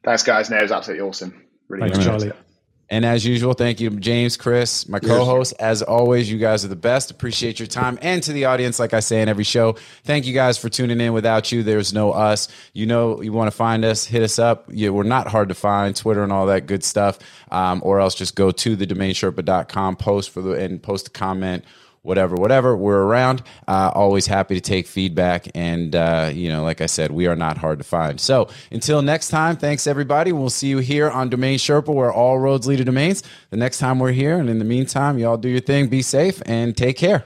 Thanks, 0.03 0.23
guys. 0.23 0.49
No, 0.49 0.57
it 0.57 0.63
was 0.63 0.71
absolutely 0.71 1.07
awesome. 1.07 1.45
Really 1.67 1.89
Thanks, 1.89 2.05
Charlie. 2.05 2.31
And 2.91 3.05
as 3.05 3.23
usual, 3.23 3.53
thank 3.53 3.79
you, 3.79 3.91
James, 3.91 4.35
Chris, 4.35 4.89
my 4.89 4.97
co-host. 4.97 5.53
As 5.59 5.83
always, 5.83 6.31
you 6.31 6.39
guys 6.39 6.65
are 6.65 6.69
the 6.69 6.75
best. 6.75 7.11
Appreciate 7.11 7.59
your 7.59 7.67
time, 7.67 7.99
and 8.01 8.23
to 8.23 8.33
the 8.33 8.45
audience, 8.45 8.79
like 8.79 8.95
I 8.95 8.99
say 8.99 9.21
in 9.21 9.29
every 9.29 9.43
show, 9.43 9.75
thank 10.05 10.25
you 10.25 10.33
guys 10.33 10.57
for 10.57 10.69
tuning 10.69 10.99
in. 10.99 11.13
Without 11.13 11.51
you, 11.51 11.61
there's 11.61 11.93
no 11.93 12.11
us. 12.11 12.47
You 12.73 12.87
know, 12.87 13.21
you 13.21 13.31
want 13.31 13.45
to 13.45 13.55
find 13.55 13.85
us, 13.85 14.05
hit 14.05 14.23
us 14.23 14.39
up. 14.39 14.65
Yeah, 14.71 14.89
we're 14.89 15.03
not 15.03 15.27
hard 15.27 15.49
to 15.49 15.55
find. 15.55 15.95
Twitter 15.95 16.23
and 16.23 16.31
all 16.31 16.47
that 16.47 16.65
good 16.65 16.83
stuff, 16.83 17.19
um, 17.51 17.79
or 17.85 17.99
else 17.99 18.15
just 18.15 18.35
go 18.35 18.49
to 18.49 18.75
the 18.75 18.87
domainsherpa.com, 18.87 19.95
post 19.97 20.31
for 20.31 20.41
the 20.41 20.53
and 20.53 20.81
post 20.81 21.09
a 21.09 21.11
comment 21.11 21.63
whatever, 22.01 22.35
whatever. 22.35 22.75
We're 22.75 23.01
around. 23.01 23.43
Uh, 23.67 23.91
always 23.93 24.27
happy 24.27 24.55
to 24.55 24.61
take 24.61 24.87
feedback. 24.87 25.47
And, 25.55 25.95
uh, 25.95 26.31
you 26.33 26.49
know, 26.49 26.63
like 26.63 26.81
I 26.81 26.85
said, 26.85 27.11
we 27.11 27.27
are 27.27 27.35
not 27.35 27.57
hard 27.57 27.79
to 27.79 27.85
find. 27.85 28.19
So 28.19 28.49
until 28.71 29.01
next 29.01 29.29
time, 29.29 29.57
thanks 29.57 29.87
everybody. 29.87 30.31
We'll 30.31 30.49
see 30.49 30.67
you 30.67 30.79
here 30.79 31.09
on 31.09 31.29
Domain 31.29 31.57
Sherpa, 31.59 31.93
where 31.93 32.11
all 32.11 32.39
roads 32.39 32.67
lead 32.67 32.77
to 32.77 32.85
domains. 32.85 33.23
The 33.49 33.57
next 33.57 33.79
time 33.79 33.99
we're 33.99 34.11
here. 34.11 34.37
And 34.37 34.49
in 34.49 34.59
the 34.59 34.65
meantime, 34.65 35.17
y'all 35.17 35.37
do 35.37 35.49
your 35.49 35.59
thing, 35.61 35.87
be 35.87 36.01
safe, 36.01 36.41
and 36.45 36.75
take 36.75 36.97
care. 36.97 37.25